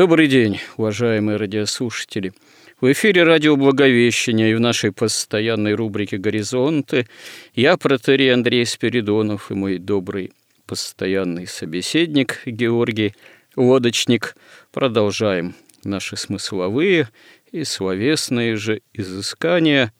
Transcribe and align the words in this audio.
Добрый 0.00 0.28
день, 0.28 0.58
уважаемые 0.78 1.36
радиослушатели. 1.36 2.32
В 2.80 2.90
эфире 2.90 3.22
радио 3.22 3.54
Благовещения 3.56 4.48
и 4.48 4.54
в 4.54 4.58
нашей 4.58 4.92
постоянной 4.92 5.74
рубрике 5.74 6.16
«Горизонты» 6.16 7.06
я, 7.52 7.76
протерей 7.76 8.32
Андрей 8.32 8.64
Спиридонов 8.64 9.50
и 9.50 9.54
мой 9.54 9.76
добрый 9.76 10.32
постоянный 10.64 11.46
собеседник 11.46 12.40
Георгий 12.46 13.14
Лодочник 13.56 14.36
продолжаем 14.72 15.54
наши 15.84 16.16
смысловые 16.16 17.10
и 17.52 17.64
словесные 17.64 18.56
же 18.56 18.80
изыскания 18.94 19.92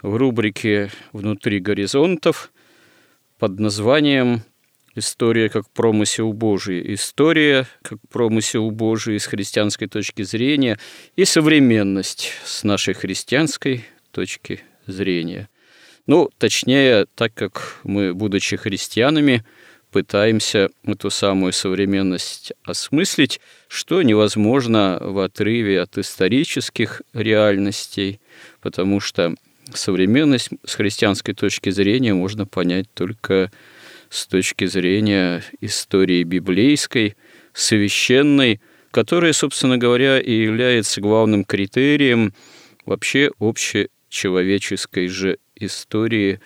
в 0.00 0.16
рубрике 0.16 0.90
«Внутри 1.12 1.60
горизонтов» 1.60 2.50
под 3.38 3.60
названием 3.60 4.40
История 4.96 5.48
как 5.48 5.68
промысел 5.70 6.32
Божий, 6.32 6.94
история 6.94 7.66
как 7.82 7.98
промысел 8.10 8.70
Божий 8.70 9.18
с 9.18 9.26
христианской 9.26 9.88
точки 9.88 10.22
зрения 10.22 10.78
и 11.16 11.24
современность 11.24 12.30
с 12.44 12.62
нашей 12.62 12.94
христианской 12.94 13.84
точки 14.12 14.60
зрения. 14.86 15.48
Ну, 16.06 16.30
точнее, 16.38 17.06
так 17.16 17.34
как 17.34 17.78
мы, 17.82 18.14
будучи 18.14 18.56
христианами, 18.56 19.44
пытаемся 19.90 20.70
эту 20.84 21.10
самую 21.10 21.52
современность 21.52 22.52
осмыслить, 22.62 23.40
что 23.66 24.02
невозможно 24.02 24.98
в 25.00 25.18
отрыве 25.18 25.80
от 25.80 25.98
исторических 25.98 27.02
реальностей, 27.12 28.20
потому 28.60 29.00
что 29.00 29.34
современность 29.72 30.50
с 30.64 30.74
христианской 30.74 31.34
точки 31.34 31.70
зрения 31.70 32.14
можно 32.14 32.46
понять 32.46 32.86
только 32.94 33.50
с 34.14 34.28
точки 34.28 34.66
зрения 34.66 35.42
истории 35.60 36.22
библейской, 36.22 37.16
священной, 37.52 38.60
которая, 38.92 39.32
собственно 39.32 39.76
говоря, 39.76 40.20
и 40.20 40.30
является 40.30 41.00
главным 41.00 41.44
критерием 41.44 42.32
вообще 42.86 43.32
общечеловеческой 43.40 45.08
же 45.08 45.38
истории 45.56 46.40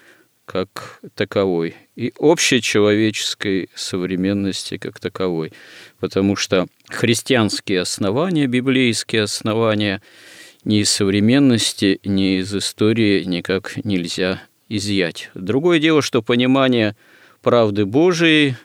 как 0.47 1.01
таковой 1.15 1.77
и 1.95 2.15
общечеловеческой 2.19 3.69
современности 3.75 4.79
как 4.79 4.99
таковой. 4.99 5.53
Потому 6.00 6.37
что 6.37 6.69
христианские 6.89 7.83
основания, 7.83 8.47
библейские 8.47 9.25
основания 9.25 10.00
ни 10.65 10.81
из 10.81 10.91
современности, 10.91 12.00
ни 12.03 12.39
из 12.39 12.55
истории 12.55 13.25
никак 13.25 13.85
нельзя 13.85 14.43
изъять. 14.71 15.31
Другое 15.35 15.79
дело, 15.81 16.00
что 16.00 16.23
понимание– 16.23 16.97
правды 17.43 17.87
Божией, 17.87 18.56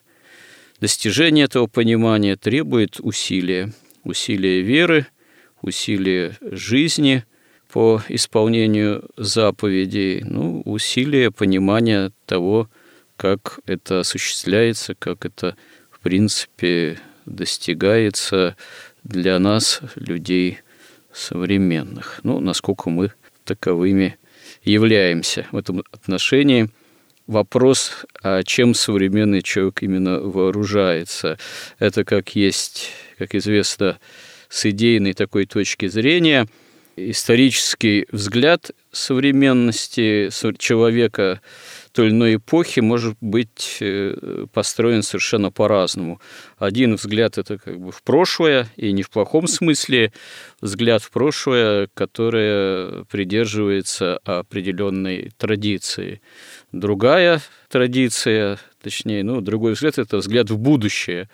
достижение 0.80 1.46
этого 1.46 1.68
понимания 1.68 2.36
требует 2.36 3.00
усилия. 3.00 3.74
Усилия 4.04 4.62
веры, 4.62 5.08
усилия 5.62 6.38
жизни 6.42 7.24
по 7.72 8.02
исполнению 8.10 9.10
заповедей, 9.18 10.22
ну, 10.24 10.62
усилия 10.66 11.32
понимания 11.32 12.12
того, 12.26 12.70
как 13.16 13.60
это 13.66 14.02
осуществляется, 14.02 14.94
как 14.96 15.26
это, 15.26 15.56
в 15.90 16.00
принципе, 16.00 17.00
достигается 17.26 18.58
для 19.04 19.40
нас, 19.40 19.80
людей 19.96 20.60
современных. 21.14 22.20
Ну, 22.24 22.40
насколько 22.42 22.90
мы 22.90 23.14
таковыми 23.46 24.18
являемся 24.64 25.48
в 25.52 25.58
этом 25.58 25.84
отношении– 25.92 26.70
вопрос, 27.28 28.06
а 28.22 28.44
чем 28.44 28.74
современный 28.74 29.42
человек 29.42 29.84
именно 29.84 30.20
вооружается. 30.20 31.38
Это 31.80 32.04
как 32.04 32.36
есть, 32.36 32.92
как 33.18 33.36
известно, 33.36 34.00
с 34.50 34.66
идейной 34.70 35.14
такой 35.14 35.46
точки 35.46 35.88
зрения, 35.88 36.48
исторический 36.96 38.06
взгляд 38.12 38.72
современности 38.92 40.30
человека 40.60 41.42
той 41.92 42.08
или 42.08 42.14
иной 42.14 42.36
эпохи 42.36 42.80
может 42.80 43.16
быть 43.22 43.78
э, 43.80 44.46
построен 44.52 45.04
совершенно 45.04 45.52
по-разному. 45.52 46.20
Один 46.58 46.96
взгляд– 46.96 47.38
это 47.40 47.58
как 47.60 47.80
бы 47.80 47.92
в 47.92 48.02
прошлое, 48.02 48.68
и 48.78 48.92
не 48.92 49.04
в 49.04 49.12
плохом 49.12 49.48
смысле, 49.48 50.12
взгляд 50.60 51.04
в 51.04 51.12
прошлое, 51.12 51.88
которое 51.94 53.04
придерживается 53.06 54.18
определенной 54.26 55.32
традиции. 55.38 56.22
Другая 56.74 57.40
традиция, 57.70 58.58
точнее, 58.82 59.24
ну, 59.24 59.42
другой 59.42 59.74
взгляд– 59.74 59.98
это 60.00 60.18
взгляд 60.18 60.50
в 60.50 60.58
будущее. 60.58 61.30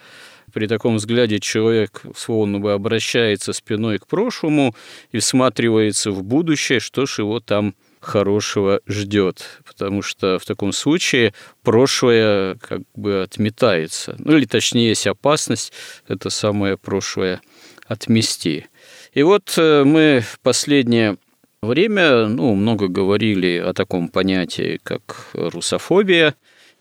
При 0.54 0.68
таком 0.68 0.98
взгляде 0.98 1.40
человек 1.40 2.02
словно 2.16 2.60
бы 2.60 2.74
обращается 2.74 3.54
спиной 3.54 4.00
к 4.00 4.08
прошлому 4.08 4.76
и 5.14 5.20
всматривается 5.20 6.12
в 6.12 6.24
будущее, 6.24 6.82
что 6.82 7.06
ж 7.06 7.20
его 7.20 7.40
там 7.40 7.74
хорошего 8.02 8.82
ждет, 8.86 9.62
потому 9.66 10.02
что 10.02 10.40
в 10.40 10.46
таком 10.46 10.74
случае 10.74 11.34
прошлое 11.64 12.56
как 12.56 12.82
бы 12.96 13.22
отметается. 13.22 14.16
Ну 14.20 14.36
или 14.36 14.46
точнее 14.46 14.90
есть 14.90 15.08
опасность 15.08 15.72
это 16.08 16.30
самое 16.30 16.76
прошлое 16.76 17.42
отмести. 17.88 18.66
И 19.14 19.24
вот 19.24 19.54
э, 19.58 19.84
мы 19.86 20.24
последнее 20.44 21.18
время 21.62 22.28
ну, 22.28 22.56
много 22.56 22.88
говорили 22.88 23.58
о 23.58 23.74
таком 23.74 24.08
понятии, 24.08 24.80
как 24.84 25.28
русофобия, 25.34 26.36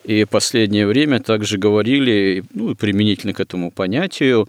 и 0.04 0.24
последнее 0.24 0.86
время 0.86 1.20
также 1.20 1.58
говорили, 1.58 2.44
ну, 2.54 2.74
применительно 2.74 3.34
к 3.34 3.40
этому 3.40 3.70
понятию, 3.70 4.48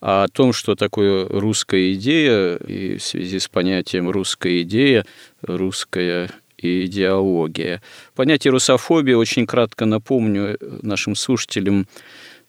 о 0.00 0.28
том, 0.28 0.52
что 0.52 0.74
такое 0.74 1.26
русская 1.28 1.92
идея, 1.94 2.56
и 2.56 2.98
в 2.98 3.02
связи 3.02 3.38
с 3.38 3.48
понятием 3.48 4.10
русская 4.10 4.62
идея, 4.62 5.04
русская 5.42 6.30
идеология. 6.56 7.80
Понятие 8.14 8.52
русофобии, 8.52 9.14
очень 9.14 9.46
кратко 9.46 9.86
напомню 9.86 10.56
нашим 10.82 11.14
слушателям, 11.14 11.86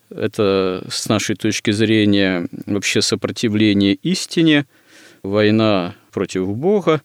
это 0.09 0.83
с 0.89 1.07
нашей 1.07 1.35
точки 1.35 1.69
зрения 1.69 2.47
вообще 2.65 3.01
сопротивление 3.01 3.93
истине, 3.93 4.65
война 5.23 5.95
против 6.11 6.47
Бога. 6.47 7.01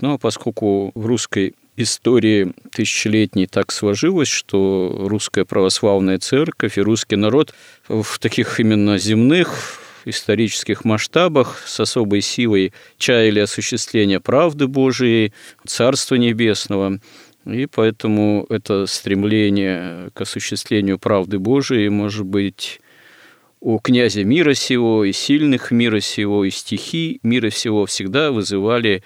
Ну, 0.00 0.14
а 0.14 0.18
поскольку 0.18 0.92
в 0.94 1.06
русской 1.06 1.54
истории 1.76 2.52
тысячелетней 2.70 3.46
так 3.46 3.72
сложилось, 3.72 4.28
что 4.28 5.06
русская 5.08 5.44
православная 5.44 6.18
церковь 6.18 6.76
и 6.76 6.82
русский 6.82 7.16
народ 7.16 7.54
в 7.88 8.18
таких 8.18 8.60
именно 8.60 8.98
земных 8.98 9.80
исторических 10.04 10.84
масштабах 10.84 11.62
с 11.66 11.78
особой 11.80 12.20
силой 12.20 12.72
чаяли 12.98 13.40
осуществления 13.40 14.20
правды 14.20 14.66
Божией, 14.66 15.32
Царства 15.64 16.16
Небесного. 16.16 16.98
И 17.46 17.66
поэтому 17.66 18.46
это 18.50 18.86
стремление 18.86 20.10
к 20.14 20.20
осуществлению 20.20 20.98
правды 20.98 21.38
Божией 21.38 21.88
может 21.88 22.26
быть 22.26 22.80
у 23.62 23.78
князя 23.78 24.24
мира 24.24 24.54
сего 24.54 25.04
и 25.04 25.12
сильных 25.12 25.70
мира 25.70 26.00
сего 26.00 26.44
и 26.44 26.50
стихий 26.50 27.20
мира 27.22 27.50
сего 27.50 27.86
всегда 27.86 28.32
вызывали 28.32 29.04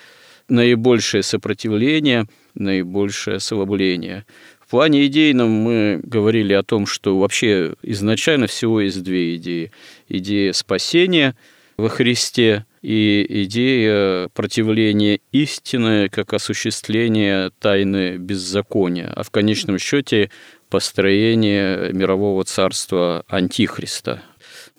наибольшее 0.48 1.22
сопротивление, 1.22 2.26
наибольшее 2.54 3.36
ослабление. 3.36 4.24
В 4.58 4.70
плане 4.70 5.06
идейном 5.06 5.50
мы 5.50 6.00
говорили 6.02 6.54
о 6.54 6.62
том, 6.62 6.86
что 6.86 7.18
вообще 7.18 7.74
изначально 7.82 8.46
всего 8.46 8.80
есть 8.80 9.02
две 9.02 9.36
идеи. 9.36 9.72
Идея 10.08 10.54
спасения 10.54 11.36
во 11.76 11.90
Христе 11.90 12.64
и 12.80 13.26
идея 13.44 14.28
противления 14.32 15.20
истины 15.32 16.08
как 16.08 16.32
осуществления 16.32 17.50
тайны 17.60 18.16
беззакония, 18.16 19.12
а 19.14 19.22
в 19.22 19.30
конечном 19.30 19.78
счете 19.78 20.30
построение 20.70 21.92
мирового 21.92 22.44
царства 22.44 23.24
Антихриста, 23.28 24.22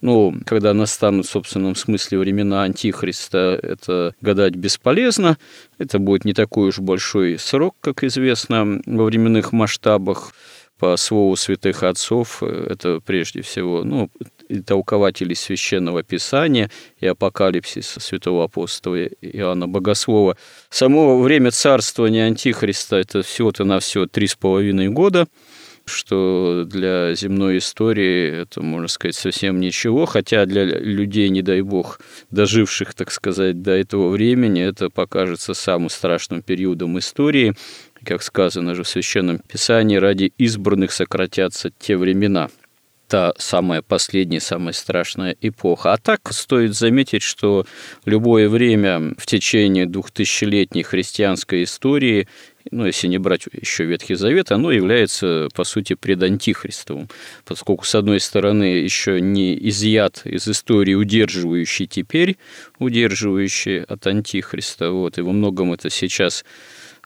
ну, 0.02 0.36
когда 0.46 0.74
настанут 0.74 1.26
в 1.26 1.30
собственном 1.30 1.76
смысле 1.76 2.20
времена 2.20 2.64
Антихриста, 2.64 3.60
это 3.62 4.14
гадать 4.22 4.56
бесполезно. 4.56 5.38
Это 5.80 5.98
будет 6.00 6.26
не 6.26 6.34
такой 6.34 6.70
уж 6.70 6.80
большой 6.80 7.40
срок, 7.40 7.76
как 7.82 8.04
известно, 8.04 8.82
во 8.86 9.06
временных 9.06 9.52
масштабах. 9.52 10.34
По 10.80 10.96
слову 10.96 11.36
святых 11.36 11.82
отцов, 11.82 12.44
это 12.44 13.00
прежде 13.04 13.42
всего 13.42 13.84
ну, 13.84 14.12
и 14.48 14.62
толкователи 14.62 15.34
священного 15.34 16.04
писания 16.04 16.70
и 17.00 17.08
апокалипсиса 17.08 18.00
святого 18.00 18.44
апостола 18.44 19.06
Иоанна 19.06 19.68
Богослова. 19.68 20.38
Само 20.70 21.20
время 21.20 21.50
царствования 21.50 22.28
Антихриста– 22.28 22.96
это 22.98 23.24
всего-то 23.24 23.64
на 23.64 23.80
все 23.80 24.06
три 24.06 24.28
с 24.28 24.36
половиной 24.36 24.90
года– 24.90 25.26
что 25.88 26.64
для 26.66 27.14
земной 27.16 27.58
истории 27.60 28.42
это, 28.42 28.62
можно 28.62 28.88
сказать, 28.88 29.16
совсем 29.16 29.60
ничего, 29.60 30.06
хотя 30.06 30.46
для 30.46 30.64
людей, 30.64 31.30
не 31.30 31.42
дай 31.42 31.62
бог, 31.62 32.00
доживших, 32.32 32.94
так 32.94 33.12
сказать, 33.12 33.62
до 33.62 33.72
этого 33.72 34.10
времени, 34.10 34.62
это 34.62 34.90
покажется 34.90 35.54
самым 35.54 35.90
страшным 35.90 36.42
периодом 36.42 37.00
истории. 37.00 37.56
Как 38.04 38.22
сказано 38.22 38.76
же 38.76 38.84
в 38.84 38.88
Священном 38.88 39.40
Писании, 39.40 39.98
ради 39.98 40.34
избранных 40.38 40.92
сократятся 40.92 41.72
те 41.80 41.98
времена– 41.98 42.50
та 43.08 43.34
самая 43.38 43.82
последняя, 43.82 44.40
самая 44.40 44.74
страшная 44.74 45.36
эпоха. 45.42 45.94
А 45.94 45.98
так 45.98 46.32
стоит 46.32 46.76
заметить, 46.76 47.24
что 47.24 47.66
любое 48.06 48.50
время 48.50 49.14
в 49.18 49.26
течение 49.26 49.86
двухтысячелетней 49.86 50.84
христианской 50.84 51.64
истории 51.64 52.28
ну, 52.72 52.86
если 52.86 53.08
не 53.08 53.18
брать 53.18 53.48
еще 53.52 53.86
Ветхий 53.86 54.16
Завет, 54.16 54.52
оно 54.52 54.72
является, 54.72 55.50
по 55.54 55.64
сути, 55.64 55.94
предантихристовым, 55.94 57.10
поскольку, 57.46 57.86
с 57.86 57.96
одной 57.96 58.20
стороны, 58.20 58.64
еще 58.64 59.22
не 59.22 59.58
изъят 59.70 60.22
из 60.26 60.48
истории 60.48 60.94
удерживающий 60.94 61.88
теперь, 61.88 62.38
удерживающий 62.80 63.84
от 63.84 64.06
антихриста, 64.08 64.92
вот, 64.92 65.18
и 65.18 65.22
во 65.22 65.32
многом 65.32 65.74
это 65.74 65.90
сейчас 65.90 66.46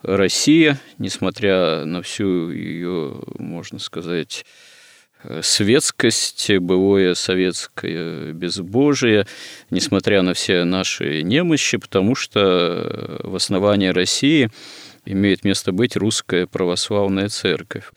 Россия, 0.04 0.80
несмотря 0.98 1.86
на 1.86 2.02
всю 2.02 2.52
ее, 2.52 3.22
можно 3.38 3.80
сказать, 3.80 4.46
светскость, 5.42 6.50
былое 6.58 7.14
советское 7.14 8.34
безбожие, 8.34 9.28
несмотря 9.70 10.24
на 10.24 10.34
все 10.34 10.64
наши 10.64 11.22
немощи, 11.22 11.78
потому 11.78 12.16
что 12.16 13.20
в 13.24 13.36
основании 13.36 13.90
России– 13.90 14.50
имеет 15.06 15.44
место 15.44 15.72
быть 15.72 15.96
русская 15.96 16.48
православная 16.48 17.30
церковь. 17.30 17.92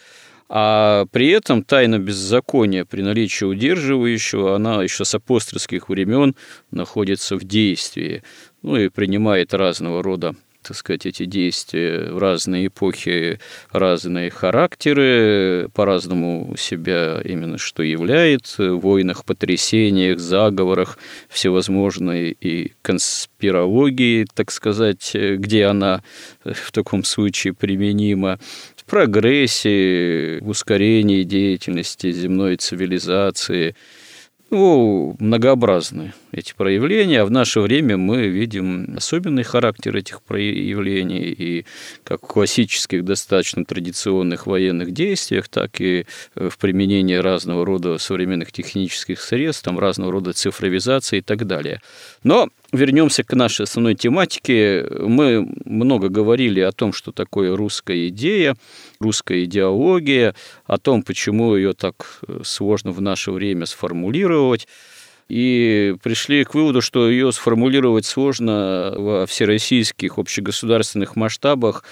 А 0.48 1.06
при 1.10 1.30
этом 1.30 1.64
тайна 1.64 1.98
беззакония 1.98 2.84
при 2.84 3.02
наличии 3.02 3.44
удерживающего, 3.44 4.54
она 4.54 4.82
еще 4.82 5.04
с 5.04 5.14
апостольских 5.14 5.88
времен 5.88 6.36
находится 6.70 7.36
в 7.36 7.44
действии, 7.44 8.22
ну 8.62 8.76
и 8.76 8.88
принимает 8.88 9.54
разного 9.54 10.02
рода 10.02 10.34
так 10.66 10.76
сказать, 10.76 11.06
эти 11.06 11.24
действия 11.26 12.10
в 12.10 12.18
разные 12.18 12.68
эпохи, 12.68 13.38
разные 13.70 14.30
характеры, 14.30 15.68
по-разному 15.74 16.54
себя 16.56 17.20
именно 17.22 17.58
что 17.58 17.82
являет, 17.82 18.46
в 18.58 18.76
войнах, 18.78 19.24
потрясениях, 19.24 20.18
заговорах, 20.18 20.98
всевозможной 21.28 22.36
и 22.40 22.72
конспирологии, 22.82 24.26
так 24.34 24.50
сказать, 24.50 25.14
где 25.14 25.66
она 25.66 26.02
в 26.44 26.72
таком 26.72 27.04
случае 27.04 27.52
применима, 27.52 28.38
в 28.76 28.84
прогрессе, 28.84 30.38
в 30.40 30.48
ускорении 30.48 31.22
деятельности 31.22 32.10
земной 32.10 32.56
цивилизации– 32.56 33.76
ну, 34.50 35.16
многообразны 35.18 36.12
эти 36.34 36.52
проявления, 36.54 37.22
а 37.22 37.24
в 37.24 37.30
наше 37.30 37.60
время 37.60 37.96
мы 37.96 38.26
видим 38.26 38.94
особенный 38.96 39.44
характер 39.44 39.96
этих 39.96 40.22
проявлений 40.22 41.30
и 41.30 41.64
как 42.02 42.22
в 42.24 42.26
классических, 42.26 43.04
достаточно 43.04 43.64
традиционных 43.64 44.46
военных 44.46 44.92
действиях, 44.92 45.48
так 45.48 45.80
и 45.80 46.06
в 46.34 46.58
применении 46.58 47.14
разного 47.14 47.64
рода 47.64 47.98
современных 47.98 48.52
технических 48.52 49.20
средств, 49.20 49.64
там, 49.64 49.78
разного 49.78 50.12
рода 50.12 50.32
цифровизации 50.32 51.18
и 51.18 51.22
так 51.22 51.46
далее. 51.46 51.80
Но 52.22 52.48
вернемся 52.72 53.22
к 53.22 53.32
нашей 53.34 53.62
основной 53.62 53.94
тематике. 53.94 54.86
Мы 55.00 55.48
много 55.64 56.08
говорили 56.08 56.60
о 56.60 56.72
том, 56.72 56.92
что 56.92 57.12
такое 57.12 57.56
русская 57.56 58.08
идея, 58.08 58.56
русская 58.98 59.44
идеология, 59.44 60.34
о 60.66 60.78
том, 60.78 61.02
почему 61.02 61.54
ее 61.56 61.72
так 61.72 62.20
сложно 62.42 62.90
в 62.90 63.00
наше 63.00 63.30
время 63.30 63.66
сформулировать. 63.66 64.66
И 65.28 65.94
пришли 66.02 66.44
к 66.44 66.54
выводу, 66.54 66.80
что 66.80 67.08
ее 67.08 67.32
сформулировать 67.32 68.04
сложно 68.06 68.94
во 68.96 69.26
всероссийских 69.26 70.18
общегосударственных 70.18 71.16
масштабах 71.16 71.84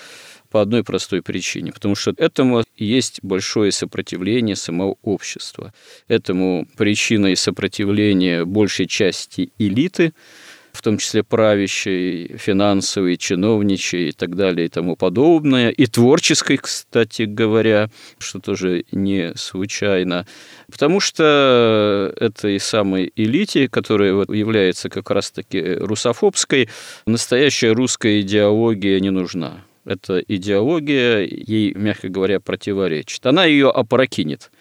по 0.50 0.61
одной 0.61 0.84
простой 0.84 1.23
причине, 1.23 1.73
потому 1.73 1.94
что 1.94 2.12
этому 2.19 2.62
есть 2.76 3.20
большое 3.23 3.73
сопротивление 3.73 4.55
самого 4.55 4.96
общества. 5.02 5.73
Этому 6.08 6.69
причиной 6.76 7.37
сопротивления 7.37 8.44
большей 8.44 8.87
части 8.87 9.50
элиты– 9.58 10.12
в 10.72 10.80
том 10.80 10.98
числе 10.98 11.22
правящей, 11.22 12.36
финансовой, 12.38 13.16
чиновничьей 13.16 14.08
и 14.08 14.12
так 14.12 14.34
далее 14.34 14.66
и 14.66 14.70
тому 14.70 14.96
подобное, 14.96 15.70
и 15.70 15.86
творческой, 15.86 16.56
кстати 16.56 17.22
говоря, 17.22 17.90
что 18.19 18.40
тоже 18.40 18.84
не 18.90 19.32
случайно, 19.36 20.26
потому 20.70 21.00
что 21.00 22.12
этой 22.19 22.58
самой 22.58 23.12
элите, 23.14 23.69
которая 23.69 24.12
является 24.29 24.88
как 24.88 25.10
раз-таки 25.10 25.60
русофобской, 25.60 26.69
настоящая 27.06 27.72
русская 27.72 28.20
идеология 28.20 28.98
не 29.00 29.10
нужна. 29.10 29.64
Эта 29.84 30.20
идеология 30.20 31.22
ей, 31.22 31.74
мягко 31.74 32.08
говоря, 32.08 32.38
противоречит. 32.38 33.26
Она 33.26 33.46
ее 33.46 33.69
опрокинет, 33.69 34.52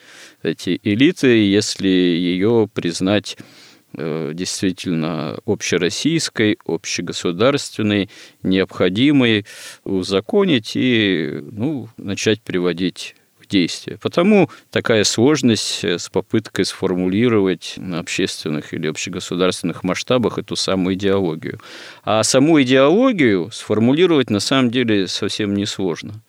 эти 0.41 0.79
элиты, 0.83 1.27
если 1.27 1.87
ее 1.87 2.67
признать 2.73 3.37
действительно 3.93 5.37
общероссийской, 5.45 6.57
общегосударственной, 6.65 8.09
необходимой 8.43 9.45
узаконить 9.83 10.71
и 10.75 11.39
ну, 11.51 11.89
начать 11.97 12.41
приводить 12.41 13.15
в 13.39 13.47
действие. 13.47 13.97
Потому 13.97 14.49
такая 14.69 15.03
сложность 15.03 15.83
с 15.83 16.09
попыткой 16.09 16.65
сформулировать 16.65 17.73
на 17.77 17.99
общественных 17.99 18.73
или 18.73 18.87
общегосударственных 18.87 19.83
масштабах 19.83 20.37
эту 20.37 20.55
самую 20.55 20.95
идеологию. 20.95 21.59
А 22.03 22.23
саму 22.23 22.61
идеологию 22.61 23.49
сформулировать 23.51 24.29
на 24.29 24.39
самом 24.39 24.71
деле 24.71 25.07
совсем 25.07 25.53
несложно. 25.55 26.21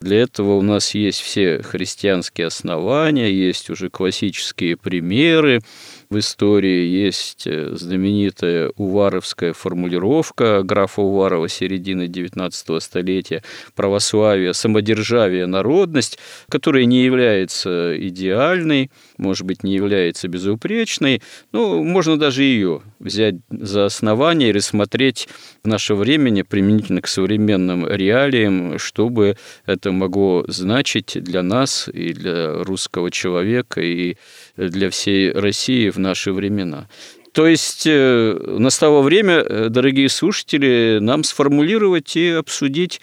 Для 0.00 0.20
этого 0.20 0.56
у 0.56 0.62
нас 0.62 0.94
есть 0.94 1.20
все 1.20 1.62
христианские 1.62 2.48
основания, 2.48 3.32
есть 3.32 3.70
уже 3.70 3.88
классические 3.88 4.76
примеры, 4.76 5.62
в 6.08 6.18
истории 6.18 6.86
есть 6.86 7.46
э, 7.46 7.70
знаменитая 7.74 8.70
уваровская 8.76 9.52
формулировка 9.52 10.62
графа 10.62 11.02
Уварова 11.02 11.48
середины 11.48 12.06
XIX 12.06 12.80
столетия 12.80 13.42
«Православие, 13.74 14.54
самодержавие, 14.54 15.46
народность», 15.46 16.18
которая 16.48 16.84
не 16.84 17.04
является 17.04 17.94
идеальной, 17.98 18.90
может 19.18 19.46
быть, 19.46 19.62
не 19.62 19.74
является 19.74 20.28
безупречной, 20.28 21.22
ну, 21.52 21.82
можно 21.82 22.18
даже 22.18 22.42
ее 22.42 22.82
взять 22.98 23.36
за 23.50 23.86
основание 23.86 24.50
и 24.50 24.52
рассмотреть 24.52 25.28
в 25.62 25.68
наше 25.68 25.94
времени 25.94 26.42
применительно 26.42 27.02
к 27.02 27.08
современным 27.08 27.86
реалиям, 27.86 28.78
чтобы 28.78 29.36
это 29.64 29.92
могло 29.92 30.44
значить 30.48 31.16
для 31.22 31.42
нас 31.42 31.88
и 31.92 32.12
для 32.12 32.62
русского 32.64 33.10
человека, 33.10 33.80
и 33.80 34.16
для 34.56 34.90
всей 34.90 35.32
России 35.32 35.90
в 35.90 35.98
наши 35.98 36.32
времена. 36.32 36.88
То 37.36 37.46
есть 37.46 37.86
э, 37.86 38.56
настало 38.58 39.02
время, 39.02 39.34
э, 39.40 39.68
дорогие 39.68 40.08
слушатели, 40.08 40.96
нам 41.02 41.22
сформулировать 41.22 42.16
и 42.16 42.30
обсудить 42.30 43.02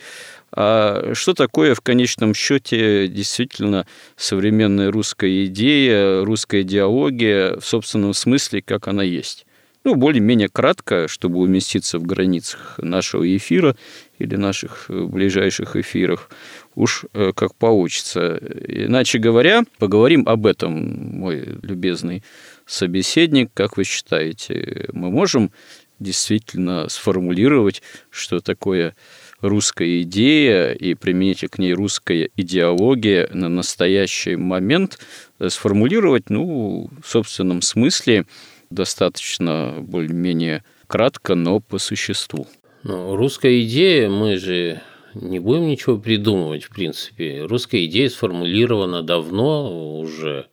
А 0.56 1.14
что 1.14 1.34
такое 1.34 1.74
в 1.74 1.82
конечном 1.82 2.36
счете 2.36 3.08
действительно 3.08 3.88
современная 4.16 4.92
русская 4.92 5.46
идея, 5.46 6.24
русская 6.24 6.62
идеология 6.62 7.60
в 7.60 7.66
собственном 7.66 8.14
смысле, 8.14 8.62
как 8.62 8.88
она 8.88 9.02
есть? 9.04 9.46
Ну, 9.84 9.96
более-менее 9.96 10.48
кратко, 10.48 11.10
чтобы 11.10 11.40
уместиться 11.40 12.00
в 12.00 12.04
границах 12.04 12.76
нашего 12.78 13.36
эфира 13.36 13.76
или 14.18 14.38
наших 14.38 14.86
э, 14.88 15.04
ближайших 15.04 15.76
эфирах, 15.76 16.30
уж 16.76 17.04
э, 17.14 17.34
как 17.36 17.54
получится. 17.56 18.40
Иначе 18.66 19.20
говоря, 19.20 19.64
поговорим 19.80 20.24
об 20.26 20.46
этом, 20.46 21.18
мой 21.20 21.58
любезный 21.62 22.24
собеседник, 22.66 23.52
как 23.54 23.76
вы 23.76 23.84
считаете, 23.84 24.88
мы 24.94 25.12
можем 25.12 25.52
действительно 26.00 26.88
сформулировать, 26.88 27.82
что 28.10 28.40
такое 28.40 28.96
русская 29.44 30.02
идея 30.02 30.72
и 30.72 30.96
применить 30.96 31.46
к 31.50 31.60
ней 31.60 31.74
русская 31.74 32.30
идеология 32.36 33.30
на 33.34 33.50
настоящий 33.50 34.38
момент, 34.38 34.98
э, 35.40 35.50
сформулировать, 35.50 36.30
ну, 36.30 36.90
в 37.04 37.08
собственном 37.08 37.62
смысле, 37.62 38.26
достаточно 38.70 39.76
более-менее 39.80 40.64
кратко, 40.88 41.36
но 41.36 41.60
по 41.60 41.78
существу. 41.78 42.48
Ну, 42.84 43.16
русская 43.16 43.62
идея, 43.62 44.10
мы 44.10 44.38
же 44.38 44.82
не 45.14 45.40
будем 45.40 45.68
ничего 45.68 45.98
придумывать, 45.98 46.64
в 46.64 46.70
принципе. 46.70 47.44
Русская 47.44 47.86
идея 47.86 48.10
сформулирована 48.10 49.04
давно 49.04 50.00
уже. 50.00 50.48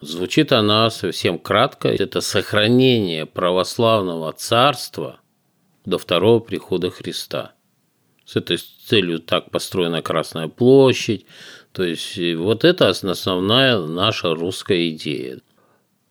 Звучит 0.00 0.52
она 0.52 0.90
совсем 0.90 1.38
кратко. 1.38 1.88
Это 1.88 2.22
сохранение 2.22 3.26
православного 3.26 4.32
царства 4.32 5.20
до 5.84 5.98
второго 5.98 6.40
прихода 6.40 6.90
Христа. 6.90 7.52
С 8.30 8.36
этой 8.36 8.58
целью 8.58 9.18
так 9.18 9.50
построена 9.50 10.02
Красная 10.02 10.46
площадь. 10.46 11.26
То 11.72 11.82
есть 11.82 12.16
вот 12.36 12.64
это 12.64 12.88
основная 12.88 13.80
наша 13.80 14.32
русская 14.36 14.88
идея. 14.90 15.40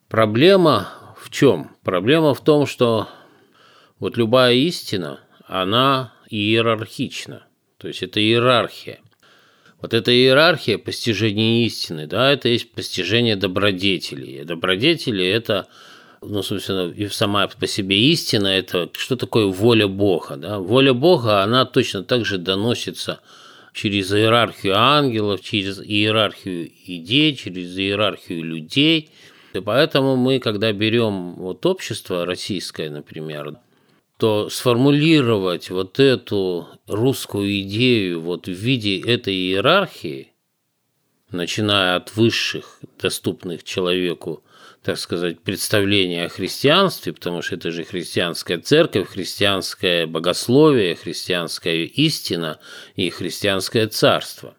Проблема 0.09 0.89
в 1.17 1.29
чем? 1.29 1.77
Проблема 1.81 2.33
в 2.33 2.43
том, 2.43 2.67
что 2.67 3.07
вот 3.99 4.17
любая 4.17 4.53
истина, 4.53 5.21
она 5.47 6.13
иерархична. 6.29 7.45
То 7.77 7.87
есть 7.87 8.03
это 8.03 8.19
иерархия. 8.19 8.99
Вот 9.79 9.93
эта 9.93 10.11
иерархия 10.11 10.77
постижения 10.77 11.65
истины, 11.65 12.05
да, 12.05 12.33
это 12.33 12.49
есть 12.49 12.73
постижение 12.73 13.37
добродетелей. 13.37 14.43
Добродетели– 14.43 15.25
это, 15.25 15.69
ну, 16.21 16.43
собственно, 16.43 16.91
и 16.91 17.07
сама 17.07 17.47
по 17.47 17.67
себе 17.67 17.97
истина– 18.11 18.47
это 18.47 18.89
что 18.93 19.15
такое 19.15 19.45
воля 19.45 19.87
Бога, 19.87 20.35
да? 20.35 20.59
Воля 20.59 20.93
Бога, 20.93 21.43
она 21.43 21.65
точно 21.65 22.03
так 22.03 22.25
же 22.25 22.37
доносится 22.37 23.21
через 23.73 24.11
иерархию 24.11 24.77
ангелов, 24.77 25.41
через 25.41 25.79
иерархию 25.79 26.69
идей, 26.85 27.35
через 27.35 27.77
иерархию 27.77 28.43
людей. 28.43 29.09
И 29.53 29.59
поэтому 29.59 30.15
мы, 30.15 30.39
когда 30.39 30.71
берем 30.73 31.35
вот 31.35 31.65
общество 31.65 32.25
российское, 32.25 32.89
например, 32.89 33.57
то 34.17 34.49
сформулировать 34.49 35.69
вот 35.69 35.99
эту 35.99 36.67
русскую 36.87 37.61
идею 37.61 38.21
вот 38.21 38.47
в 38.47 38.51
виде 38.51 38.99
этой 38.99 39.33
иерархии, 39.33 40.33
начиная 41.31 41.95
от 41.95 42.15
высших, 42.15 42.81
доступных 43.01 43.63
человеку, 43.63 44.43
так 44.83 44.97
сказать, 44.97 45.39
представления 45.41 46.25
о 46.25 46.29
христианстве, 46.29 47.13
потому 47.13 47.41
что 47.41 47.55
это 47.55 47.71
же 47.71 47.83
христианская 47.83 48.57
церковь, 48.57 49.09
христианское 49.09 50.05
богословие, 50.05 50.95
христианская 50.95 51.85
истина 51.85 52.59
и 52.95 53.09
христианское 53.09 53.87
царство, 53.87 54.55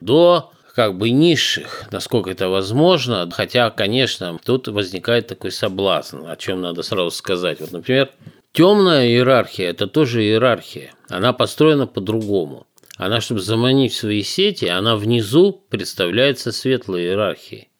до 0.00 0.52
как 0.74 0.98
бы 0.98 1.10
низших, 1.10 1.84
насколько 1.92 2.30
это 2.30 2.48
возможно, 2.48 3.28
хотя, 3.30 3.70
конечно, 3.70 4.38
тут 4.44 4.68
возникает 4.68 5.28
такой 5.28 5.52
соблазн, 5.52 6.26
о 6.26 6.36
чем 6.36 6.60
надо 6.62 6.82
сразу 6.82 7.10
сказать. 7.10 7.60
Вот, 7.60 7.70
например, 7.70 8.10
Темная 8.54 9.08
иерархия– 9.08 9.70
это 9.70 9.88
тоже 9.88 10.22
иерархия. 10.22 10.92
Она 11.08 11.32
построена 11.32 11.88
по-другому. 11.88 12.68
Она, 12.96 13.20
чтобы 13.20 13.40
заманить 13.40 13.92
свои 13.92 14.22
сети, 14.22 14.66
она 14.66 14.94
внизу 14.94 15.64
представляется 15.70 16.52
светлой 16.52 17.02
иерархией. 17.02 17.70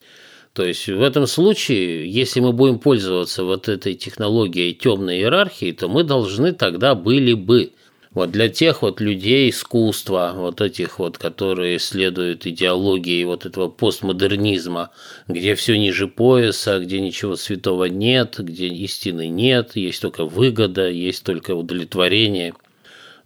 То 0.55 0.63
есть 0.63 0.87
в 0.87 1.01
этом 1.01 1.27
случае, 1.27 2.09
если 2.09 2.39
мы 2.39 2.53
будем 2.53 2.79
пользоваться 2.79 3.43
вот 3.43 3.67
этой 3.67 3.93
технологией 3.93 4.73
темной 4.73 5.17
иерархии, 5.17 5.73
то 5.73 5.89
мы 5.89 6.05
должны 6.05 6.53
тогда 6.53 6.95
были 6.95 7.33
бы. 7.33 7.73
Вот 8.11 8.31
для 8.31 8.47
тех 8.47 8.81
вот 8.81 9.01
людей 9.01 9.49
искусства, 9.49 10.31
вот 10.33 10.61
этих 10.61 10.99
вот, 10.99 11.17
которые 11.17 11.75
исследуют 11.75 12.47
идеологии 12.47 13.25
вот 13.25 13.45
этого 13.45 13.67
постмодернизма, 13.67 14.91
где 15.27 15.55
все 15.55 15.77
ниже 15.77 16.07
пояса, 16.07 16.79
где 16.79 17.01
ничего 17.01 17.35
святого 17.35 17.85
нет, 17.85 18.35
где 18.39 18.67
истины 18.67 19.27
нет, 19.27 19.75
есть 19.75 20.01
только 20.01 20.23
выгода, 20.23 20.89
есть 20.89 21.25
только 21.25 21.53
удовлетворение 21.53 22.53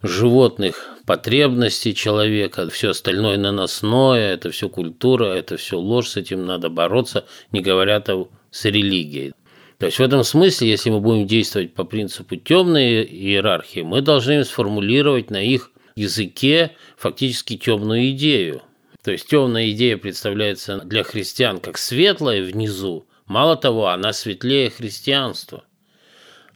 животных 0.02 0.96
потребностей 1.10 1.92
человека, 1.92 2.70
все 2.70 2.90
остальное 2.90 3.36
наносное, 3.36 4.32
это 4.32 4.52
все 4.52 4.68
культура, 4.68 5.24
это 5.24 5.56
все 5.56 5.76
ложь, 5.76 6.06
с 6.10 6.16
этим 6.16 6.46
надо 6.46 6.68
бороться, 6.70 7.24
не 7.50 7.62
говоря 7.62 7.98
то 7.98 8.30
с 8.52 8.64
религией. 8.66 9.32
То 9.78 9.86
есть 9.86 9.98
в 9.98 10.02
этом 10.02 10.22
смысле, 10.22 10.70
если 10.70 10.88
мы 10.88 11.00
будем 11.00 11.26
действовать 11.26 11.74
по 11.74 11.82
принципу 11.82 12.36
темной 12.36 13.02
иерархии, 13.02 13.80
мы 13.80 14.02
должны 14.02 14.44
сформулировать 14.44 15.32
на 15.32 15.42
их 15.42 15.72
языке 15.96 16.76
фактически 16.96 17.56
темную 17.56 18.10
идею. 18.10 18.62
То 19.02 19.10
есть 19.10 19.26
темная 19.26 19.68
идея 19.72 19.96
представляется 19.96 20.78
для 20.78 21.02
христиан 21.02 21.58
как 21.58 21.76
светлая 21.76 22.40
внизу. 22.44 23.04
Мало 23.26 23.56
того, 23.56 23.88
она 23.88 24.12
светлее 24.12 24.70
христианства. 24.70 25.64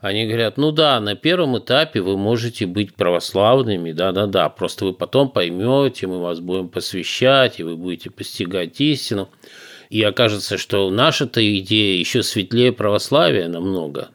Они 0.05 0.27
говорят, 0.27 0.59
ну 0.59 0.71
да, 0.71 1.01
на 1.01 1.15
первом 1.15 1.57
этапе 1.57 2.03
вы 2.03 2.19
можете 2.19 2.67
быть 2.67 2.95
православными, 2.95 3.93
да-да-да, 3.93 4.51
просто 4.51 4.85
вы 4.85 4.93
потом 4.93 5.31
поймете, 5.31 6.07
мы 6.07 6.21
вас 6.21 6.41
будем 6.41 6.69
посвящать, 6.69 7.59
и 7.59 7.63
вы 7.63 7.79
будете 7.79 8.11
постигать 8.11 8.79
истину 8.83 9.31
и 9.89 10.03
окажется, 10.03 10.59
что 10.59 10.91
наша-то 10.91 11.41
идея 11.59 11.99
еще 11.99 12.23
светлее 12.23 12.71
православия 12.71 13.49
намного, 13.49 14.11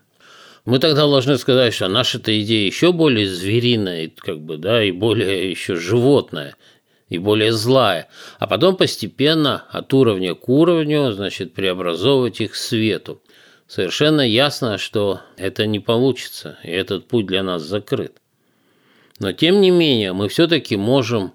мы 0.64 0.78
тогда 0.78 1.08
должны 1.08 1.40
сказать, 1.40 1.74
что 1.74 1.88
наша-то 1.88 2.40
идея 2.40 2.68
еще 2.68 2.92
более 2.92 3.26
звериная, 3.26 4.12
как 4.16 4.42
бы, 4.42 4.58
да, 4.58 4.84
и 4.84 4.92
более 4.92 5.50
еще 5.50 5.74
животная, 5.76 6.56
и 7.10 7.18
более 7.18 7.52
злая. 7.52 8.10
А 8.38 8.46
потом 8.46 8.78
постепенно 8.78 9.64
от 9.72 9.92
уровня 9.96 10.36
к 10.36 10.48
уровню, 10.50 11.12
значит, 11.14 11.56
преобразовывать 11.56 12.42
их 12.42 12.52
к 12.52 12.56
свету. 12.56 13.24
Совершенно 13.70 14.22
ясно, 14.22 14.80
что 14.80 15.22
это 15.38 15.68
не 15.68 15.80
получится, 15.80 16.58
и 16.64 16.72
этот 16.72 17.08
путь 17.08 17.28
для 17.28 17.44
нас 17.44 17.62
закрыт. 17.62 18.20
Но 19.20 19.32
тем 19.32 19.62
не 19.62 19.70
менее, 19.70 20.12
мы 20.12 20.28
все-таки 20.28 20.76
можем 20.76 21.34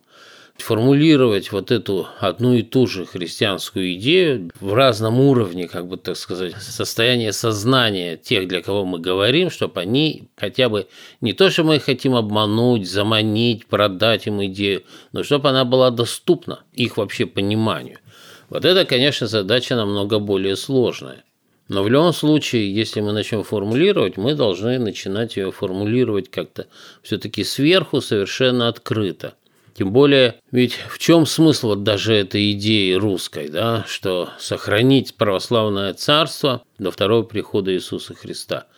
формулировать 0.56 1.52
вот 1.52 1.70
эту 1.70 2.08
одну 2.18 2.54
и 2.54 2.62
ту 2.62 2.88
же 2.88 3.06
христианскую 3.06 3.94
идею 3.94 4.50
в 4.58 4.74
разном 4.74 5.20
уровне, 5.20 5.68
как 5.68 5.86
бы 5.86 5.96
так 5.96 6.16
сказать, 6.16 6.56
состояние 6.60 7.32
сознания 7.32 8.16
тех, 8.16 8.48
для 8.48 8.62
кого 8.62 8.84
мы 8.84 8.98
говорим, 8.98 9.48
чтобы 9.48 9.80
они 9.80 10.24
хотя 10.36 10.68
бы 10.68 10.88
не 11.20 11.34
то, 11.34 11.50
что 11.50 11.62
мы 11.62 11.78
хотим 11.78 12.16
обмануть, 12.16 12.90
заманить, 12.90 13.66
продать 13.66 14.26
им 14.26 14.44
идею, 14.46 14.82
но 15.12 15.22
чтобы 15.22 15.50
она 15.50 15.64
была 15.64 15.92
доступна 15.92 16.64
их 16.72 16.96
вообще 16.96 17.26
пониманию. 17.26 18.00
Вот 18.48 18.64
это, 18.64 18.84
конечно, 18.84 19.28
задача 19.28 19.76
намного 19.76 20.18
более 20.18 20.56
сложная. 20.56 21.22
Но 21.68 21.82
в 21.82 21.88
любом 21.88 22.12
случае, 22.12 22.74
если 22.74 23.00
мы 23.00 23.12
начнем 23.12 23.42
формулировать, 23.42 24.16
мы 24.16 24.34
должны 24.34 24.78
начинать 24.78 25.36
ее 25.36 25.50
формулировать 25.50 26.30
как-то 26.30 26.66
все-таки 27.02 27.44
сверху 27.44 28.00
совершенно 28.00 28.68
открыто– 28.68 29.34
тем 29.74 29.92
более, 29.92 30.40
ведь 30.52 30.74
в 30.74 31.00
чем 31.00 31.26
смысл 31.26 31.68
вот 31.68 31.82
даже 31.82 32.14
этой 32.14 32.52
идеи 32.52 32.92
русской, 32.92 33.48
да, 33.48 33.84
что 33.88 34.30
сохранить 34.38 35.16
православное 35.16 35.92
царство 35.94 36.62
до 36.78 36.92
второго 36.92 37.24
прихода 37.24 37.74
Иисуса 37.74 38.14
Христа? 38.14 38.68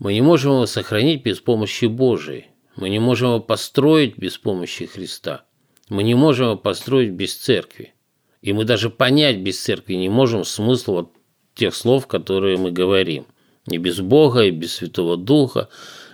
Мы 0.00 0.14
не 0.14 0.20
можем 0.20 0.52
его 0.52 0.66
сохранить 0.66 1.22
без 1.22 1.38
помощи 1.38 1.84
Божией. 1.84 2.46
Мы 2.74 2.88
не 2.88 2.98
можем 2.98 3.28
его 3.28 3.40
построить 3.40 4.18
без 4.18 4.36
помощи 4.36 4.86
Христа. 4.86 5.44
Мы 5.88 6.02
не 6.02 6.14
можем 6.14 6.46
его 6.46 6.56
построить 6.56 7.12
без 7.12 7.36
церкви. 7.36 7.94
И 8.40 8.52
мы 8.52 8.64
даже 8.64 8.90
понять 8.90 9.38
без 9.38 9.62
церкви 9.62 9.94
не 9.94 10.08
можем 10.08 10.44
смысл 10.44 10.94
вот 10.94 11.12
тех 11.54 11.74
слов, 11.74 12.06
которые 12.06 12.56
мы 12.58 12.70
говорим. 12.70 13.26
И 13.70 13.78
без 13.78 14.00
Бога, 14.00 14.42
и 14.42 14.50
без 14.50 14.74
Святого 14.74 15.16
Духа, 15.16 15.68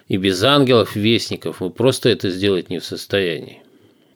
и 0.09 0.17
без 0.17 0.43
ангелов-вестников 0.43 1.61
мы 1.61 1.71
просто 1.71 2.09
это 2.09 2.31
сделать 2.31 2.71
не 2.71 2.79
в 2.79 2.85
состоянии. 2.85 3.63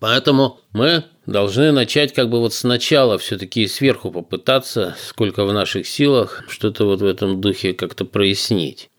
Поэтому 0.01 0.59
мы 0.73 1.05
должны 1.27 1.71
начать 1.71 2.13
как 2.13 2.29
бы 2.29 2.41
вот 2.41 2.53
сначала 2.53 3.19
все-таки 3.19 3.67
сверху 3.69 4.11
попытаться, 4.11 4.97
сколько 4.99 5.45
в 5.45 5.53
наших 5.53 5.87
силах, 5.87 6.45
что-то 6.49 6.87
вот 6.87 7.01
в 7.01 7.07
этом 7.07 7.41
духе 7.41 7.73
как-то 7.73 8.05
прояснить. 8.05 8.91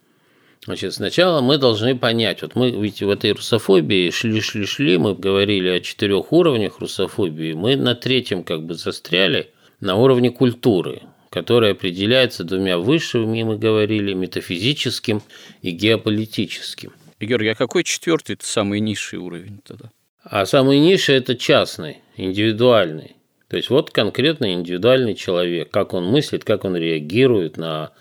Значит, 0.65 0.93
сначала 0.93 1.41
мы 1.41 1.57
должны 1.57 1.97
понять, 1.97 2.41
вот 2.41 2.55
мы 2.55 2.71
ведь 2.71 3.01
в 3.01 3.09
этой 3.09 3.33
русофобии 3.33 4.09
шли-шли-шли, 4.11 4.97
мы 4.97 5.13
говорили 5.13 5.67
о 5.67 5.81
четырех 5.81 6.31
уровнях 6.31 6.79
русофобии, 6.79 7.51
мы 7.51 7.75
на 7.75 7.95
третьем 7.95 8.45
как 8.45 8.65
бы 8.65 8.75
застряли 8.75 9.51
на 9.81 9.97
уровне 9.97 10.31
культуры, 10.31 11.01
которая 11.33 11.71
определяется 11.71 12.43
двумя 12.43 12.77
высшими, 12.77 13.41
мы 13.41 13.57
говорили, 13.57 14.13
метафизическим 14.13 15.23
и 15.63 15.71
геополитическим. 15.71 16.93
Георгий, 17.19 17.49
а 17.49 17.55
какой 17.55 17.83
четвертый 17.83 18.33
это 18.33 18.45
самый 18.45 18.79
низший 18.79 19.17
уровень 19.17 19.59
тогда? 19.65 19.89
А 20.23 20.45
самый 20.45 20.77
низший– 20.77 21.15
это 21.17 21.35
частный, 21.35 22.01
индивидуальный. 22.17 23.15
То 23.47 23.57
есть 23.57 23.71
вот 23.71 23.89
конкретно 23.89 24.53
индивидуальный 24.53 25.15
человек, 25.15 25.71
как 25.71 25.95
он 25.95 26.05
мыслит, 26.05 26.43
как 26.43 26.65
он 26.65 26.75
реагирует 26.77 27.57
на 27.57 27.93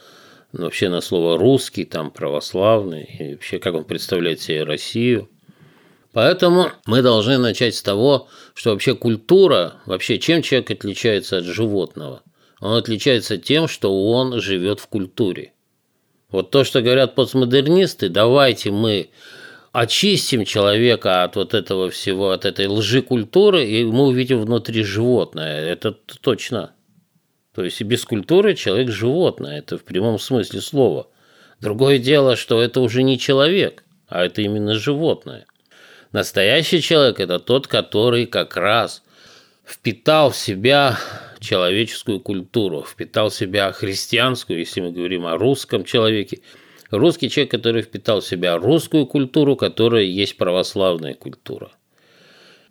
ну, 0.52 0.64
вообще 0.64 0.90
на 0.90 1.00
слово 1.00 1.38
русский, 1.38 1.86
там 1.86 2.10
православный, 2.10 3.04
и 3.18 3.32
вообще 3.32 3.58
как 3.58 3.74
он 3.74 3.84
представляет 3.84 4.42
себе 4.42 4.64
Россию. 4.64 5.30
Поэтому 6.12 6.70
мы 6.84 7.00
должны 7.00 7.38
начать 7.38 7.76
с 7.76 7.82
того, 7.82 8.28
что 8.52 8.72
вообще 8.72 8.94
культура, 8.94 9.76
вообще 9.86 10.18
чем 10.18 10.42
человек 10.42 10.70
отличается 10.70 11.38
от 11.38 11.44
животного? 11.44 12.22
Он 12.62 12.74
отличается 12.74 13.38
тем, 13.38 13.66
что 13.66 14.08
он 14.12 14.40
живет 14.40 14.78
в 14.78 14.86
культуре. 14.86 15.52
Вот 16.30 16.52
то, 16.52 16.62
что 16.62 16.80
говорят 16.80 17.16
постмодернисты, 17.16 18.08
давайте 18.08 18.70
мы 18.70 19.10
очистим 19.72 20.44
человека 20.44 21.24
от 21.24 21.34
вот 21.34 21.54
этого 21.54 21.90
всего, 21.90 22.30
от 22.30 22.44
этой 22.44 22.68
лжи 22.68 23.02
культуры, 23.02 23.66
и 23.66 23.82
мы 23.84 24.06
увидим 24.06 24.40
внутри 24.40 24.84
животное. 24.84 25.60
Это 25.60 25.90
точно. 25.90 26.70
То 27.52 27.64
есть 27.64 27.82
без 27.82 28.04
культуры 28.04 28.54
человек– 28.54 28.90
животное, 28.90 29.58
это 29.58 29.76
в 29.76 29.82
прямом 29.82 30.20
смысле 30.20 30.60
слова. 30.60 31.08
Другое 31.60 31.98
дело, 31.98 32.36
что 32.36 32.62
это 32.62 32.80
уже 32.80 33.02
не 33.02 33.18
человек, 33.18 33.82
а 34.06 34.24
это 34.24 34.40
именно 34.40 34.76
животное. 34.76 35.46
Настоящий 36.12 36.80
человек– 36.80 37.18
это 37.18 37.40
тот, 37.40 37.66
который 37.66 38.26
как 38.26 38.56
раз 38.56 39.02
впитал 39.66 40.30
в 40.30 40.36
себя 40.36 40.96
человеческую 41.42 42.20
культуру, 42.20 42.82
впитал 42.82 43.28
в 43.28 43.34
себя 43.34 43.72
христианскую, 43.72 44.60
если 44.60 44.80
мы 44.80 44.92
говорим 44.92 45.26
о 45.26 45.36
русском 45.36 45.84
человеке. 45.84 46.40
Русский 46.90 47.28
человек, 47.28 47.50
который 47.50 47.82
впитал 47.82 48.20
в 48.20 48.26
себя 48.26 48.56
русскую 48.56 49.06
культуру, 49.06 49.56
которая 49.56 50.04
есть 50.04 50.36
православная 50.36 51.14
культура. 51.14 51.72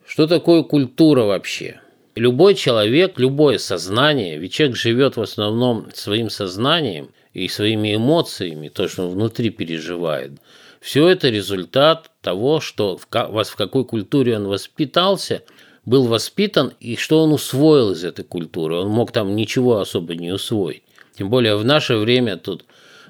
Что 0.06 0.28
такое 0.28 0.64
культура 0.64 1.24
вообще? 1.24 1.82
Любой 2.16 2.56
человек, 2.56 3.18
любое 3.18 3.58
сознание, 3.58 4.38
ведь 4.38 4.54
человек 4.54 4.76
живет 4.76 5.16
в 5.16 5.22
основном 5.22 5.88
своим 5.94 6.30
сознанием 6.30 7.12
и 7.34 7.48
своими 7.48 7.96
эмоциями, 7.96 8.68
то, 8.68 8.88
что 8.88 9.08
он 9.08 9.14
внутри 9.14 9.50
переживает. 9.50 10.34
Все 10.82 11.08
это 11.08 11.30
результат 11.30 12.12
того, 12.22 12.60
что 12.60 12.98
в, 12.98 13.08
в 13.10 13.56
какой 13.56 13.86
культуре 13.86 14.36
он 14.36 14.48
воспитался, 14.48 15.44
был 15.86 16.08
воспитан 16.08 16.74
и 16.80 16.96
что 16.96 17.24
он 17.24 17.34
усвоил 17.34 17.92
из 17.92 18.04
этой 18.04 18.24
культуры. 18.24 18.76
Он 18.76 18.90
мог 18.90 19.12
там 19.12 19.36
ничего 19.36 19.80
особо 19.80 20.16
не 20.16 20.32
усвоить. 20.32 20.84
Тем 21.18 21.30
более 21.30 21.56
в 21.56 21.66
наше 21.66 21.98
время 21.98 22.38
тут 22.38 22.66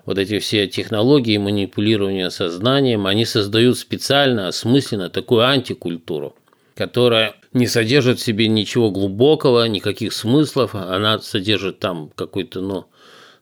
вот 0.05 0.17
эти 0.17 0.39
все 0.39 0.67
технологии 0.67 1.37
манипулирования 1.37 2.29
сознанием, 2.29 3.05
они 3.05 3.25
создают 3.25 3.77
специально, 3.77 4.47
осмысленно 4.47 5.09
такую 5.09 5.45
антикультуру, 5.45 6.35
которая 6.75 7.35
не 7.53 7.67
содержит 7.67 8.19
в 8.19 8.23
себе 8.23 8.47
ничего 8.47 8.89
глубокого, 8.89 9.65
никаких 9.67 10.13
смыслов, 10.13 10.73
она 10.73 11.19
содержит 11.19 11.79
там 11.79 12.09
какой-то, 12.15 12.61
ну, 12.61 12.85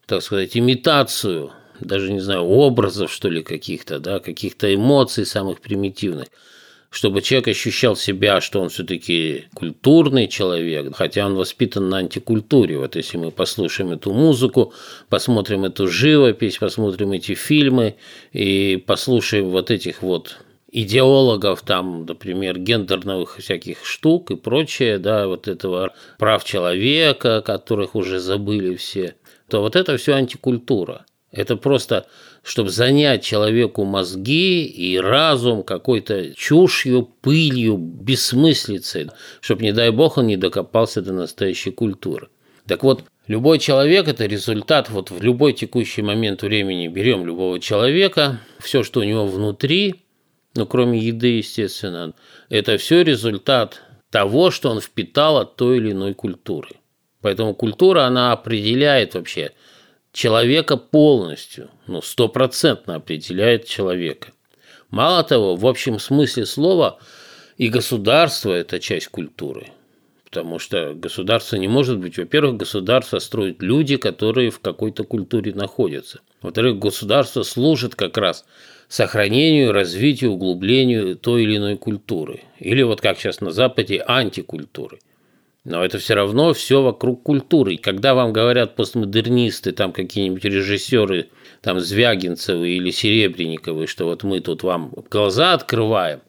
так 0.06 0.22
сказать, 0.24 0.58
имитацию, 0.58 1.52
даже 1.80 2.12
не 2.12 2.20
знаю, 2.20 2.44
образов, 2.44 3.12
что 3.12 3.30
ли, 3.30 3.42
каких-то, 3.42 4.00
да, 4.00 4.20
каких-то 4.20 4.74
эмоций 4.74 5.26
самых 5.26 5.62
примитивных, 5.62 6.28
чтобы 6.90 7.22
человек 7.22 7.50
ощущал 7.50 7.96
себя, 7.96 8.42
что 8.42 8.62
он 8.62 8.70
все-таки 8.70 9.46
культурный 9.54 10.28
человек, 10.28 10.96
хотя 10.96 11.26
он 11.26 11.36
воспитан 11.36 11.90
на 11.90 11.98
антикультуре. 11.98 12.78
Вот 12.78 12.96
если 12.96 13.18
мы 13.18 13.32
послушаем 13.32 13.92
эту 13.92 14.12
музыку, 14.12 14.74
посмотрим 15.08 15.66
эту 15.66 15.88
живопись, 15.88 16.58
посмотрим 16.58 17.12
эти 17.12 17.36
фильмы 17.36 17.96
и 18.34 18.84
послушаем 18.86 19.50
вот 19.50 19.70
этих 19.70 20.02
вот 20.02 20.38
идеологов, 20.72 21.62
там, 21.62 22.06
например, 22.06 22.60
гендерных 22.60 23.38
всяких 23.38 23.86
штук 23.86 24.32
и 24.32 24.36
прочее, 24.36 24.98
да, 25.00 25.28
вот 25.28 25.48
этого 25.48 25.94
прав 26.18 26.44
человека, 26.44 27.42
которых 27.42 27.96
уже 27.96 28.20
забыли 28.20 28.76
все, 28.76 29.16
то 29.48 29.62
вот 29.62 29.76
это 29.76 29.98
все 29.98 30.14
антикультура. 30.14 31.06
Это 31.32 31.56
просто, 31.56 32.08
чтобы 32.44 32.70
занять 32.70 33.24
человеку 33.24 33.84
мозги 33.84 34.66
и 34.66 34.98
разум 34.98 35.64
какой-то 35.64 36.34
чушью, 36.34 37.10
пылью, 37.22 37.78
бессмыслицей, 37.78 39.10
чтобы, 39.42 39.64
не 39.64 39.72
дай 39.72 39.92
бог, 39.92 40.18
он 40.18 40.28
не 40.28 40.38
докопался 40.38 41.02
до 41.02 41.14
настоящей 41.14 41.72
культуры. 41.72 42.30
Так 42.68 42.84
вот, 42.84 43.04
любой 43.28 43.60
человек– 43.60 44.08
это 44.10 44.26
результат, 44.26 44.90
вот 44.90 45.12
в 45.12 45.22
любой 45.22 45.54
текущий 45.54 46.02
момент 46.02 46.42
времени 46.42 46.88
берем 46.88 47.26
любого 47.26 47.60
человека, 47.60 48.40
все, 48.60 48.84
что 48.84 49.02
у 49.02 49.04
него 49.04 49.26
внутри– 49.26 49.96
ну, 50.56 50.66
кроме 50.66 51.00
еды, 51.00 51.38
естественно, 51.38 52.14
это 52.50 52.78
все 52.78 53.04
результат 53.04 53.82
того, 54.10 54.52
что 54.52 54.70
он 54.70 54.82
впитал 54.82 55.38
от 55.38 55.56
той 55.56 55.78
или 55.78 55.92
иной 55.92 56.14
культуры. 56.14 56.70
Поэтому 57.22 57.54
культура, 57.54 58.02
она 58.06 58.32
определяет 58.32 59.14
вообще 59.14 59.52
человека 60.12 60.78
полностью, 60.78 61.70
ну, 61.88 62.02
стопроцентно 62.02 62.96
определяет 62.96 63.66
человека. 63.66 64.34
Мало 64.90 65.24
того, 65.24 65.56
в 65.56 65.68
общем 65.68 66.00
смысле 66.00 66.46
слова 66.46 67.00
и 67.58 67.70
государство– 67.70 68.52
это 68.54 68.80
часть 68.80 69.08
культуры. 69.08 69.68
Потому 70.26 70.60
что 70.60 70.94
государство 70.94 71.56
не 71.56 71.68
может 71.68 71.98
быть, 71.98 72.18
во-первых, 72.18 72.58
государство 72.58 73.18
строят 73.20 73.64
люди, 73.64 73.98
которые 73.98 74.52
в 74.52 74.60
какой-то 74.60 75.04
культуре 75.04 75.54
находятся. 75.54 76.22
Во-вторых, 76.42 76.78
государство 76.78 77.42
служит 77.44 77.96
как 77.96 78.16
раз 78.18 78.46
сохранению, 78.88 79.72
развитию, 79.72 80.32
углублению 80.32 81.16
той 81.16 81.44
или 81.44 81.58
иной 81.58 81.78
культуры. 81.78 82.44
Или 82.60 82.84
вот 82.84 83.02
как 83.02 83.18
сейчас 83.18 83.42
на 83.42 83.52
Западе, 83.52 84.04
антикультуры. 84.06 85.00
Но 85.66 85.84
это 85.84 86.00
все 86.00 86.14
равно 86.14 86.54
все 86.54 86.82
вокруг 86.82 87.24
культуры. 87.24 87.76
И 87.76 87.78
когда 87.78 88.14
вам 88.14 88.34
говорят 88.34 88.76
постмодернисты, 88.76 89.72
там 89.72 89.92
какие-нибудь 89.92 90.44
режиссеры, 90.44 91.30
там 91.62 91.80
Звягинцевы 91.80 92.70
или 92.70 92.92
Серебренниковы, 92.92 93.86
что 93.88 94.06
вот 94.06 94.24
мы 94.24 94.40
тут 94.40 94.64
вам 94.64 94.94
глаза 95.12 95.54
открываем, 95.54 96.22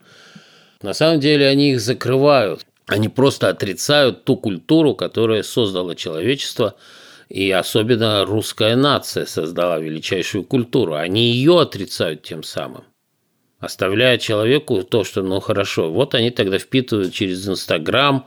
на 0.83 0.93
самом 0.95 1.21
деле 1.21 1.47
они 1.47 1.73
их 1.73 1.81
закрывают. 1.81 2.67
Они 2.87 3.09
просто 3.09 3.49
отрицают 3.49 4.25
ту 4.25 4.37
культуру, 4.37 4.95
которая 4.95 5.43
создала 5.43 5.95
человечество– 5.95 6.75
и 7.31 7.49
особенно 7.53 8.25
русская 8.25 8.75
нация 8.75 9.25
создала 9.25 9.79
величайшую 9.79 10.43
культуру. 10.43 10.95
Они 10.95 11.31
ее 11.31 11.61
отрицают 11.61 12.23
тем 12.23 12.43
самым. 12.43 12.83
Оставляя 13.61 14.19
человеку 14.19 14.83
то, 14.83 15.05
что 15.05 15.23
ну 15.23 15.39
хорошо. 15.39 15.93
Вот 15.93 16.17
они 16.17 16.33
тогда 16.33 16.59
впитывают 16.59 17.15
через 17.15 17.49
Инстаграм, 17.49 18.27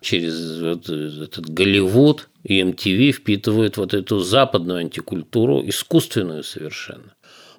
через 0.00 0.60
вот 0.60 0.88
этот 0.88 1.48
Голливуд 1.48 2.28
и 2.44 2.60
MTV 2.62 3.12
впитывают 3.12 3.76
вот 3.76 3.94
эту 3.94 4.20
западную 4.20 4.80
антикультуру, 4.80 5.62
искусственную 5.66 6.42
совершенно. 6.42 7.14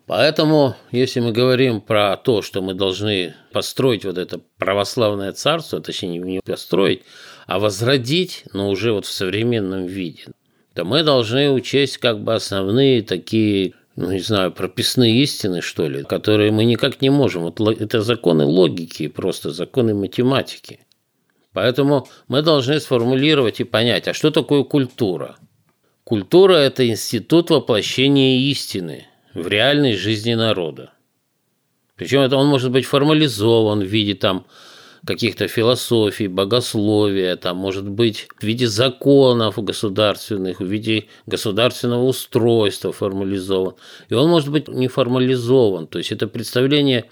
Поэтому, 0.06 0.76
если 0.92 1.20
мы 1.20 1.32
говорим 1.32 1.82
про 1.82 2.18
то, 2.18 2.42
что 2.42 2.64
мы 2.64 2.74
должны 2.74 3.36
построить 3.52 4.06
вот 4.06 4.18
это 4.18 4.40
православное 4.58 5.34
царство, 5.34 5.82
точнее 5.82 6.18
не 6.18 6.40
построить, 6.44 7.04
а 7.46 7.60
возродить, 7.60 8.46
но 8.52 8.70
уже 8.70 8.92
вот 8.92 9.06
в 9.06 9.12
современном 9.12 9.86
виде, 9.86 10.26
то 10.74 10.84
мы 10.84 11.04
должны 11.04 11.52
учесть 11.52 12.00
как 12.00 12.24
бы 12.24 12.34
основные 12.34 13.04
такие 13.04 13.74
ну, 13.96 14.12
не 14.12 14.20
знаю, 14.20 14.54
прописные 14.54 15.22
истины, 15.22 15.62
что 15.62 15.86
ли, 15.88 16.04
которые 16.04 16.52
мы 16.52 16.64
никак 16.64 17.02
не 17.02 17.10
можем. 17.10 17.44
Вот 17.44 17.60
это 17.60 18.02
законы 18.02 18.46
логики, 18.46 19.10
просто 19.10 19.52
законы 19.52 19.94
математики. 19.94 20.80
Поэтому 21.60 22.08
мы 22.30 22.42
должны 22.42 22.80
сформулировать 22.80 23.60
и 23.60 23.66
понять, 23.66 24.08
а 24.08 24.14
что 24.14 24.32
такое 24.32 24.64
культура? 24.64 25.36
Культура– 26.06 26.54
это 26.54 26.88
институт 26.88 27.50
воплощения 27.50 28.40
истины 28.50 29.08
в 29.34 29.46
реальной 29.46 29.98
жизни 29.98 30.36
народа. 30.36 30.94
Причем 31.98 32.22
это 32.22 32.38
он 32.38 32.48
может 32.48 32.72
быть 32.72 32.86
формализован 32.86 33.82
в 33.82 33.88
виде 33.88 34.14
там 34.16 34.46
каких-то 35.06 35.50
философий, 35.50 36.30
богословия, 36.30 37.36
там, 37.36 37.58
может 37.58 37.90
быть, 37.90 38.30
в 38.40 38.44
виде 38.44 38.66
законов 38.66 39.62
государственных, 39.62 40.62
в 40.62 40.66
виде 40.66 41.08
государственного 41.26 42.06
устройства 42.06 42.94
формализован. 42.94 43.74
И 44.08 44.14
он 44.14 44.30
может 44.30 44.48
быть 44.48 44.70
не 44.70 44.88
формализован. 44.88 45.88
То 45.88 45.98
есть 45.98 46.14
это 46.14 46.30
представление 46.30 47.10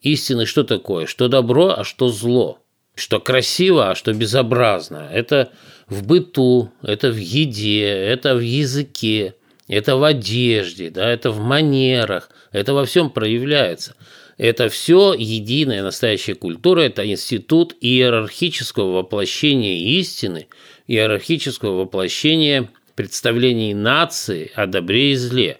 истины, 0.00 0.46
что 0.46 0.64
такое, 0.64 1.04
что 1.04 1.28
добро, 1.28 1.74
а 1.76 1.84
что 1.84 2.08
зло, 2.08 2.60
что 2.94 3.20
красиво, 3.20 3.90
а 3.90 3.94
что 3.94 4.12
безобразно. 4.12 5.08
Это 5.12 5.52
в 5.88 6.06
быту, 6.06 6.70
это 6.82 7.10
в 7.10 7.16
еде, 7.16 7.86
это 7.86 8.34
в 8.34 8.40
языке, 8.40 9.34
это 9.68 9.96
в 9.96 10.04
одежде, 10.04 10.90
да, 10.90 11.08
это 11.08 11.30
в 11.30 11.40
манерах, 11.40 12.30
это 12.52 12.74
во 12.74 12.84
всем 12.84 13.10
проявляется. 13.10 13.94
Это 14.36 14.70
все 14.70 15.12
единая 15.12 15.82
настоящая 15.82 16.34
культура, 16.34 16.80
это 16.80 17.06
институт 17.06 17.76
иерархического 17.80 18.92
воплощения 18.92 19.76
истины, 19.98 20.48
иерархического 20.86 21.82
воплощения 21.82 22.70
представлений 22.94 23.74
нации 23.74 24.50
о 24.54 24.66
добре 24.66 25.12
и 25.12 25.14
зле. 25.14 25.58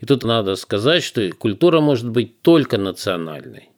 И 0.00 0.06
тут 0.06 0.24
надо 0.24 0.56
сказать, 0.56 1.02
что 1.02 1.30
культура 1.30 1.80
может 1.80 2.08
быть 2.08 2.42
только 2.42 2.76
национальной. 2.76 3.70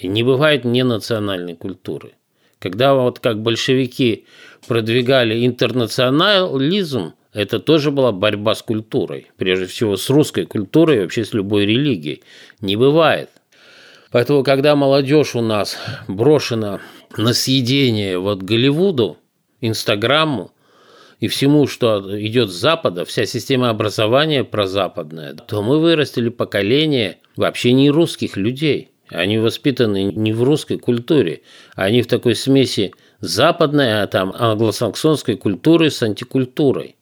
И 0.00 0.06
не 0.08 0.22
бывает 0.22 0.64
ненациональной 0.64 1.56
культуры. 1.56 2.14
Когда 2.58 2.94
вот 2.94 3.20
как 3.20 3.40
большевики 3.40 4.26
продвигали 4.66 5.46
интернационализм, 5.46 7.14
это 7.32 7.60
тоже 7.60 7.90
была 7.90 8.10
борьба 8.10 8.54
с 8.54 8.62
культурой, 8.62 9.30
прежде 9.36 9.66
всего 9.66 9.96
с 9.96 10.10
русской 10.10 10.44
культурой 10.44 10.96
и 10.96 11.00
вообще 11.00 11.24
с 11.24 11.32
любой 11.32 11.66
религией. 11.66 12.22
Не 12.60 12.76
бывает. 12.76 13.30
Поэтому, 14.10 14.42
когда 14.42 14.74
молодежь 14.74 15.34
у 15.34 15.40
нас 15.40 15.76
брошена 16.08 16.80
на 17.16 17.34
съедение 17.34 18.18
вот 18.18 18.42
Голливуду, 18.42 19.18
Инстаграму 19.60 20.52
и 21.20 21.28
всему, 21.28 21.66
что 21.66 22.00
идет 22.20 22.50
с 22.50 22.54
Запада, 22.54 23.04
вся 23.04 23.26
система 23.26 23.70
образования 23.70 24.44
прозападная, 24.44 25.34
то 25.34 25.62
мы 25.62 25.78
вырастили 25.78 26.30
поколение 26.30 27.18
вообще 27.36 27.72
не 27.72 27.90
русских 27.90 28.36
людей. 28.36 28.90
Они 29.10 29.38
воспитаны 29.38 30.12
не 30.12 30.32
в 30.32 30.42
русской 30.42 30.78
культуре, 30.78 31.42
они 31.74 32.02
в 32.02 32.06
такой 32.06 32.34
смеси 32.34 32.92
западной, 33.20 34.02
а 34.02 34.06
там 34.06 34.34
англосаксонской 34.36 35.36
культуры 35.36 35.90
с 35.90 36.02
антикультурой. 36.02 36.96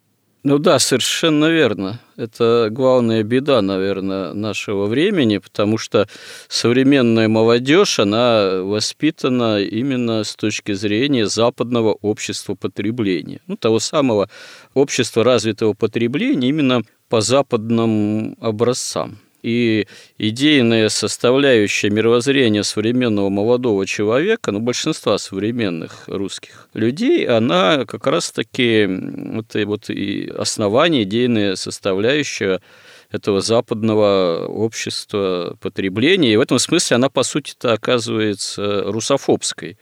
Ну 0.49 0.61
да, 0.61 0.79
совершенно 0.79 1.47
верно. 1.47 1.99
Это 2.17 2.69
главная 2.71 3.25
беда, 3.25 3.63
наверное, 3.63 4.33
нашего 4.33 4.87
времени, 4.87 5.39
потому 5.39 5.77
что 5.77 6.07
современная 6.47 7.27
молодежь, 7.27 7.99
она 7.99 8.63
воспитана 8.63 9.61
именно 9.61 10.23
с 10.23 10.37
точки 10.37 10.71
зрения 10.75 11.27
западного 11.27 11.95
общества 12.01 12.55
потребления. 12.55 13.41
Ну, 13.49 13.57
того 13.57 13.81
самого 13.81 14.31
общества 14.73 15.25
развитого 15.25 15.73
потребления 15.73 16.49
именно 16.49 16.83
по 17.09 17.21
западным 17.23 18.37
образцам. 18.41 19.19
И 19.43 19.87
идейная 20.19 20.89
составляющая 20.89 21.91
мировоззрения 21.91 22.63
современного 22.63 23.29
молодого 23.29 23.87
человека, 23.87 24.51
ну, 24.51 24.61
большинства 24.61 25.19
современных 25.19 26.05
русских 26.09 26.69
людей, 26.75 27.27
она 27.27 27.85
как 27.85 28.07
раз-таки 28.07 28.87
вот, 28.89 29.55
и, 29.55 29.65
вот 29.65 29.91
и 29.91 30.33
основание, 30.37 31.05
идейная 31.05 31.55
составляющая 31.57 32.61
этого 33.11 33.41
западного 33.41 34.47
общества 34.47 35.57
потребления. 35.61 36.33
И 36.33 36.37
в 36.37 36.41
этом 36.41 36.59
смысле 36.59 36.97
она, 36.97 37.09
по 37.09 37.23
сути-то, 37.23 37.73
оказывается 37.73 38.83
русофобской. 38.85 39.79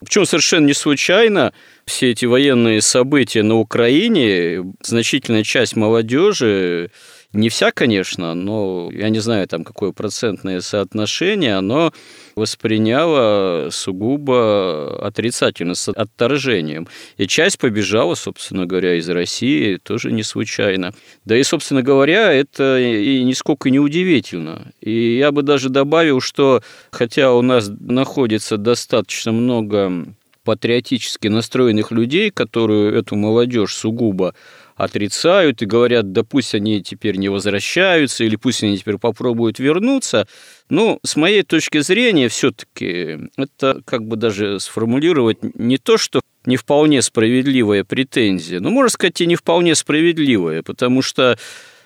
Причем 0.00 0.26
совершенно 0.26 0.66
не 0.66 0.74
случайно 0.74 1.52
все 1.86 2.10
эти 2.10 2.24
военные 2.24 2.80
события 2.80 3.42
на 3.42 3.56
Украине, 3.56 4.74
значительная 4.82 5.44
часть 5.44 5.76
молодежи 5.76 6.90
не 7.34 7.48
вся, 7.48 7.72
конечно, 7.72 8.34
но 8.34 8.90
я 8.92 9.08
не 9.08 9.18
знаю, 9.18 9.46
там 9.48 9.64
какое 9.64 9.92
процентное 9.92 10.60
соотношение, 10.60 11.56
оно 11.56 11.92
восприняло 12.36 13.68
сугубо 13.70 15.04
отрицательно, 15.04 15.74
с 15.74 15.88
отторжением. 15.88 16.88
И 17.16 17.26
часть 17.26 17.58
побежала, 17.58 18.14
собственно 18.14 18.66
говоря, 18.66 18.94
из 18.94 19.08
России, 19.08 19.76
тоже 19.82 20.12
не 20.12 20.22
случайно. 20.22 20.94
Да 21.24 21.36
и, 21.36 21.42
собственно 21.42 21.82
говоря, 21.82 22.32
это 22.32 22.78
и 22.78 23.22
нисколько 23.24 23.68
не 23.68 23.80
удивительно. 23.80 24.72
И 24.80 25.16
я 25.16 25.32
бы 25.32 25.42
даже 25.42 25.68
добавил, 25.68 26.20
что 26.20 26.62
хотя 26.92 27.32
у 27.32 27.42
нас 27.42 27.68
находится 27.68 28.56
достаточно 28.56 29.32
много 29.32 30.06
патриотически 30.44 31.28
настроенных 31.28 31.90
людей, 31.90 32.30
которые 32.30 32.98
эту 32.98 33.16
молодежь 33.16 33.74
сугубо 33.74 34.34
отрицают 34.76 35.62
и 35.62 35.66
говорят, 35.66 36.12
да 36.12 36.24
пусть 36.24 36.54
они 36.54 36.82
теперь 36.82 37.16
не 37.16 37.28
возвращаются, 37.28 38.24
или 38.24 38.36
пусть 38.36 38.62
они 38.62 38.76
теперь 38.76 38.98
попробуют 38.98 39.58
вернуться. 39.58 40.26
Ну, 40.68 40.98
с 41.04 41.16
моей 41.16 41.42
точки 41.42 41.80
зрения, 41.80 42.28
все-таки 42.28 43.30
это 43.36 43.82
как 43.84 44.06
бы 44.06 44.16
даже 44.16 44.58
сформулировать 44.60 45.38
не 45.56 45.78
то, 45.78 45.96
что 45.96 46.20
не 46.46 46.56
вполне 46.56 47.02
справедливая 47.02 47.84
претензия, 47.84 48.60
но, 48.60 48.70
можно 48.70 48.90
сказать, 48.90 49.20
и 49.20 49.26
не 49.26 49.36
вполне 49.36 49.74
справедливая, 49.74 50.62
потому 50.62 51.02
что, 51.02 51.38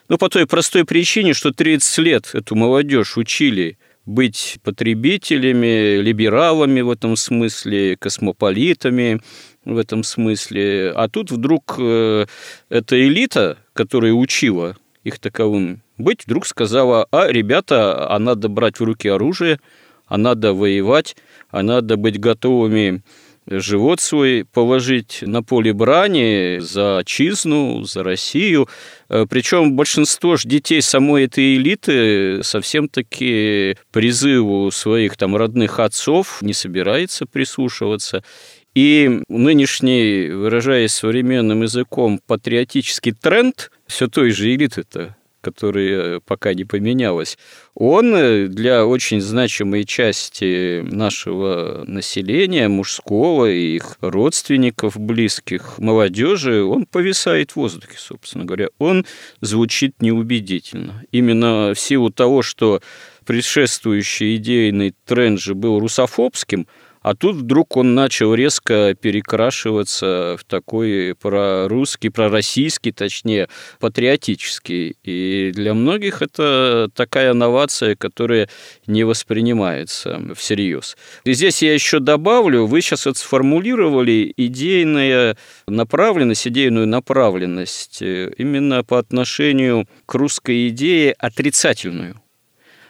ну, 0.08 0.18
по 0.18 0.28
той 0.28 0.46
простой 0.46 0.84
причине, 0.84 1.34
что 1.34 1.52
30 1.52 1.98
лет 1.98 2.30
эту 2.32 2.56
молодежь 2.56 3.16
учили 3.16 3.78
быть 4.08 4.58
потребителями, 4.64 6.00
либералами 6.00 6.80
в 6.80 6.90
этом 6.90 7.14
смысле, 7.14 7.96
космополитами, 7.96 9.20
в 9.74 9.78
этом 9.78 10.02
смысле. 10.02 10.92
А 10.94 11.08
тут 11.08 11.30
вдруг 11.30 11.76
э, 11.78 12.26
эта 12.68 13.06
элита, 13.06 13.58
которая 13.72 14.12
учила 14.12 14.76
их 15.04 15.18
таковым 15.18 15.82
быть, 15.96 16.24
вдруг 16.24 16.46
сказала, 16.46 17.06
а, 17.10 17.28
ребята, 17.28 18.08
а 18.08 18.18
надо 18.18 18.48
брать 18.48 18.80
в 18.80 18.84
руки 18.84 19.08
оружие, 19.08 19.58
а 20.06 20.16
надо 20.16 20.54
воевать, 20.54 21.16
а 21.50 21.62
надо 21.62 21.96
быть 21.96 22.18
готовыми 22.18 23.02
живот 23.50 24.00
свой 24.00 24.44
положить 24.44 25.20
на 25.22 25.42
поле 25.42 25.72
брани 25.72 26.58
за 26.60 26.98
отчизну, 26.98 27.84
за 27.84 28.02
Россию. 28.02 28.68
Э, 29.08 29.26
Причем 29.28 29.74
большинство 29.74 30.36
ж 30.36 30.44
детей 30.44 30.82
самой 30.82 31.24
этой 31.24 31.56
элиты 31.56 32.42
совсем-таки 32.42 33.76
призыву 33.90 34.70
своих 34.70 35.16
там 35.16 35.36
родных 35.36 35.80
отцов 35.80 36.42
не 36.42 36.52
собирается 36.52 37.26
прислушиваться. 37.26 38.22
И 38.78 39.22
нынешний, 39.28 40.28
выражаясь 40.28 40.92
современным 40.92 41.62
языком, 41.62 42.20
патриотический 42.24 43.10
тренд 43.10 43.72
все 43.88 44.06
той 44.06 44.30
же 44.30 44.54
элиты-то, 44.54 45.16
которая 45.40 46.20
пока 46.20 46.54
не 46.54 46.64
поменялась, 46.64 47.38
он 47.74 48.12
для 48.48 48.86
очень 48.86 49.20
значимой 49.20 49.82
части 49.82 50.82
нашего 50.82 51.82
населения, 51.88 52.68
мужского 52.68 53.50
и 53.50 53.74
их 53.74 53.96
родственников, 54.00 54.96
близких, 54.96 55.76
молодежи, 55.78 56.62
он 56.62 56.86
повисает 56.86 57.50
в 57.50 57.56
воздухе, 57.56 57.96
собственно 57.96 58.44
говоря. 58.44 58.68
Он 58.78 59.04
звучит 59.40 60.00
неубедительно. 60.00 61.02
Именно 61.10 61.74
в 61.74 61.80
силу 61.80 62.10
того, 62.10 62.42
что 62.42 62.80
предшествующий 63.26 64.36
идейный 64.36 64.94
тренд 65.04 65.40
же 65.40 65.56
был 65.56 65.80
русофобским– 65.80 66.68
а 67.08 67.14
тут 67.14 67.36
вдруг 67.36 67.78
он 67.78 67.94
начал 67.94 68.34
резко 68.34 68.94
перекрашиваться 68.94 70.36
в 70.38 70.44
такой 70.44 71.14
прорусский, 71.18 72.10
пророссийский, 72.10 72.92
точнее, 72.92 73.48
патриотический. 73.80 74.94
И 75.04 75.50
для 75.54 75.72
многих 75.72 76.20
это 76.20 76.90
такая 76.94 77.32
новация, 77.32 77.96
которая 77.96 78.50
не 78.86 79.04
воспринимается 79.04 80.20
всерьез. 80.36 80.98
И 81.24 81.32
здесь 81.32 81.62
я 81.62 81.72
еще 81.72 81.98
добавлю, 81.98 82.66
вы 82.66 82.82
сейчас 82.82 83.06
вот 83.06 83.16
сформулировали 83.16 84.34
идейная 84.36 85.38
направленность, 85.66 86.46
идейную 86.46 86.86
направленность 86.86 88.02
э, 88.02 88.34
именно 88.36 88.84
по 88.84 88.98
отношению 88.98 89.88
к 90.04 90.14
русской 90.14 90.68
идее 90.68 91.14
отрицательную 91.18 92.20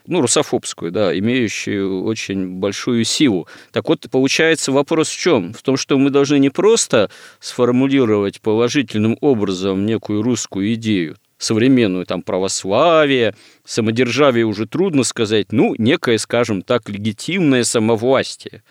ну, 0.09 0.23
русофобскую, 0.23 0.90
да, 0.90 1.16
имеющую 1.16 2.03
очень 2.05 2.55
большую 2.55 3.05
силу. 3.05 3.47
Так 3.73 3.88
вот, 3.88 4.07
получается 4.11 4.73
вопрос 4.73 5.09
в 5.09 5.18
чем? 5.18 5.53
В 5.53 5.62
том, 5.62 5.77
что 5.77 5.99
мы 5.99 6.11
должны 6.11 6.38
не 6.38 6.51
просто 6.51 7.11
сформулировать 7.40 8.40
положительным 8.40 9.18
образом 9.21 9.87
некую 9.87 10.23
русскую 10.23 10.75
идею, 10.75 11.16
современную 11.38 12.07
там 12.07 12.23
православие, 12.23 13.35
самодержавие 13.64 14.44
уже 14.44 14.66
трудно 14.66 15.05
сказать, 15.05 15.53
ну, 15.53 15.75
некое, 15.79 16.18
скажем 16.18 16.62
так, 16.62 16.88
легитимное 16.88 17.64
самовластие. 17.64 18.62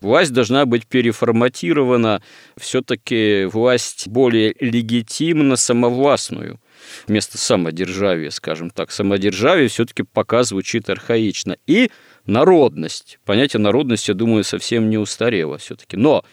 Власть 0.00 0.32
должна 0.32 0.66
быть 0.66 0.86
переформатирована 0.86 2.22
все-таки 2.58 3.46
власть 3.46 4.08
более 4.08 4.54
легитимно 4.60 5.56
самовластную 5.56 6.60
вместо 7.06 7.38
самодержавия, 7.38 8.30
скажем 8.30 8.70
так. 8.70 8.90
Самодержавие 8.90 9.68
все-таки 9.68 10.02
пока 10.02 10.42
звучит 10.42 10.90
архаично. 10.90 11.56
И 11.66 11.90
народность. 12.26 13.18
Понятие 13.24 13.60
народности, 13.60 14.10
я 14.10 14.14
думаю, 14.14 14.44
совсем 14.44 14.90
не 14.90 14.98
устарело 14.98 15.58
все-таки. 15.58 15.96
Но 15.96 16.24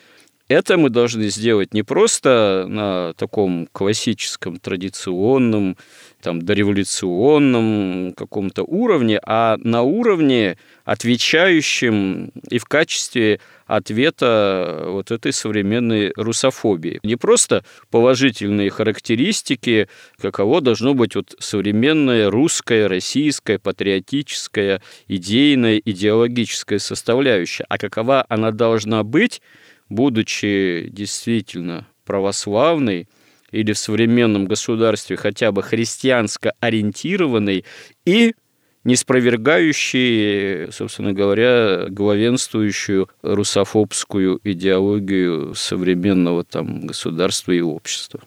это 0.50 0.78
мы 0.78 0.90
должны 0.90 1.30
сделать 1.30 1.76
не 1.76 1.84
просто 1.84 2.66
на 2.68 3.14
таком 3.14 3.68
классическом, 3.72 4.58
традиционном, 4.58 5.78
там, 6.22 6.42
дореволюционном 6.42 8.14
каком-то 8.14 8.64
уровне, 8.64 9.20
а 9.24 9.58
на 9.58 9.84
уровне, 9.84 10.58
отвечающем 10.86 12.32
и 12.50 12.58
в 12.58 12.66
качестве 12.66 13.40
ответа 13.70 14.86
вот 14.88 15.12
этой 15.12 15.32
современной 15.32 16.12
русофобии. 16.16 17.00
Не 17.04 17.16
просто 17.16 17.64
положительные 17.92 18.72
характеристики, 18.72 19.88
каково 20.20 20.60
должно 20.62 20.96
быть 20.96 21.16
вот 21.16 21.36
современная 21.40 22.32
русская, 22.32 22.88
российская, 22.88 23.60
патриотическая, 23.60 24.82
идейная, 25.08 25.78
идеологическая 25.78 26.80
составляющая, 26.80 27.66
а 27.70 27.78
какова 27.78 28.26
она 28.28 28.52
должна 28.52 29.04
быть, 29.04 29.42
будучи 29.88 30.88
действительно 30.90 31.88
православной, 32.06 33.08
или 33.52 33.74
в 33.74 33.78
современном 33.78 34.46
государстве 34.46 35.16
хотя 35.16 35.52
бы 35.52 35.64
христианско 35.64 36.54
ориентированной 36.60 37.66
и 38.06 38.34
не 38.84 38.96
спровергающий, 38.96 40.72
собственно 40.72 41.14
говоря, 41.14 41.88
главенствующую 41.90 43.10
русофобскую 43.22 44.40
идеологию 44.44 45.54
современного 45.56 46.44
там 46.44 46.88
государства 46.88 47.52
и 47.52 47.62
общества. 47.62 48.22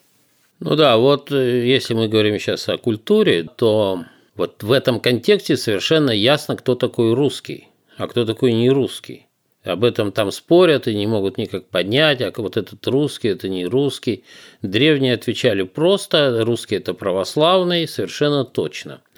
Ну 0.60 0.76
да, 0.76 0.96
вот 0.96 1.32
э, 1.32 1.66
если 1.66 1.94
мы 1.94 2.08
говорим 2.08 2.38
сейчас 2.38 2.68
о 2.68 2.76
культуре, 2.76 3.44
то 3.44 4.04
вот 4.36 4.62
в 4.62 4.70
этом 4.70 5.00
контексте 5.00 5.56
совершенно 5.56 6.10
ясно, 6.10 6.56
кто 6.56 6.74
такой 6.74 7.14
русский, 7.14 7.68
а 7.96 8.06
кто 8.06 8.24
такой 8.24 8.52
не 8.52 8.70
русский. 8.70 9.26
Об 9.64 9.84
этом 9.84 10.12
там 10.12 10.32
спорят 10.32 10.88
и 10.88 10.94
не 10.94 11.06
могут 11.06 11.38
никак 11.38 11.66
поднять, 11.66 12.20
а 12.20 12.32
вот 12.36 12.56
этот 12.56 12.84
русский, 12.86 13.28
это 13.28 13.48
не 13.48 13.64
русский. 13.64 14.24
Древние 14.60 15.14
отвечали 15.14 15.62
просто, 15.62 16.44
русский 16.44 16.76
это 16.76 16.94
православный, 16.94 17.88
совершенно 17.88 18.44
точно– 18.44 19.00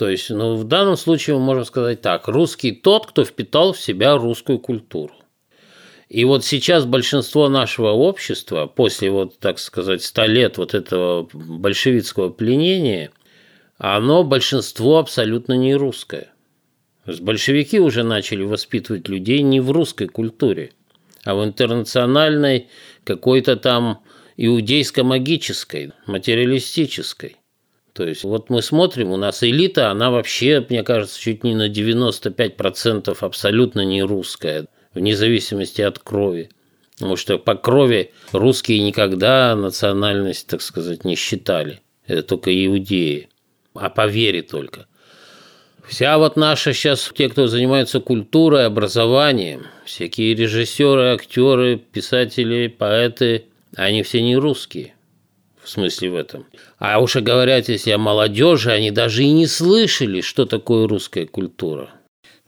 то 0.00 0.08
есть, 0.08 0.30
ну, 0.30 0.56
в 0.56 0.64
данном 0.64 0.96
случае 0.96 1.36
мы 1.36 1.42
можем 1.42 1.66
сказать 1.66 2.00
так, 2.00 2.26
русский 2.26 2.72
тот, 2.72 3.06
кто 3.06 3.22
впитал 3.22 3.74
в 3.74 3.78
себя 3.78 4.16
русскую 4.16 4.58
культуру. 4.58 5.12
И 6.08 6.24
вот 6.24 6.42
сейчас 6.42 6.86
большинство 6.86 7.50
нашего 7.50 7.90
общества, 7.90 8.66
после 8.66 9.10
вот, 9.10 9.38
так 9.40 9.58
сказать, 9.58 10.02
ста 10.02 10.26
лет 10.26 10.56
вот 10.56 10.72
этого 10.72 11.28
большевистского 11.34 12.30
пленения, 12.30 13.10
оно 13.76 14.24
большинство 14.24 14.96
абсолютно 14.96 15.52
не 15.52 15.74
русское. 15.74 16.32
Большевики 17.04 17.78
уже 17.78 18.02
начали 18.02 18.42
воспитывать 18.42 19.06
людей 19.06 19.42
не 19.42 19.60
в 19.60 19.70
русской 19.70 20.08
культуре, 20.08 20.72
а 21.24 21.34
в 21.34 21.44
интернациональной, 21.44 22.68
какой-то 23.04 23.56
там 23.56 24.02
иудейско-магической, 24.38 25.92
материалистической. 26.06 27.36
То 27.92 28.06
есть 28.06 28.24
вот 28.24 28.50
мы 28.50 28.62
смотрим, 28.62 29.10
у 29.10 29.16
нас 29.16 29.42
элита, 29.42 29.90
она 29.90 30.10
вообще, 30.10 30.64
мне 30.68 30.82
кажется, 30.82 31.20
чуть 31.20 31.44
не 31.44 31.54
на 31.54 31.68
95% 31.68 33.16
абсолютно 33.20 33.84
не 33.84 34.02
русская, 34.02 34.66
вне 34.94 35.16
зависимости 35.16 35.82
от 35.82 35.98
крови. 35.98 36.50
Потому 36.94 37.16
что 37.16 37.38
по 37.38 37.54
крови 37.54 38.12
русские 38.32 38.80
никогда 38.80 39.56
национальность, 39.56 40.46
так 40.46 40.62
сказать, 40.62 41.04
не 41.04 41.16
считали. 41.16 41.80
Это 42.06 42.22
только 42.22 42.66
иудеи. 42.66 43.28
А 43.74 43.88
по 43.88 44.06
вере 44.06 44.42
только. 44.42 44.86
Вся 45.88 46.18
вот 46.18 46.36
наша 46.36 46.72
сейчас, 46.72 47.10
те, 47.16 47.28
кто 47.28 47.46
занимается 47.46 48.00
культурой, 48.00 48.66
образованием, 48.66 49.66
всякие 49.84 50.34
режиссеры, 50.34 51.14
актеры, 51.14 51.78
писатели, 51.78 52.68
поэты, 52.68 53.46
они 53.74 54.02
все 54.02 54.20
не 54.20 54.36
русские 54.36 54.94
в 55.62 55.68
смысле 55.68 56.10
в 56.10 56.16
этом. 56.16 56.46
А 56.80 56.98
уж 56.98 57.16
говорят, 57.16 57.68
если 57.68 57.90
о 57.90 57.98
молодежи, 57.98 58.70
они 58.70 58.90
даже 58.90 59.22
и 59.22 59.30
не 59.30 59.46
слышали, 59.46 60.22
что 60.22 60.46
такое 60.46 60.88
русская 60.88 61.26
культура. 61.26 61.90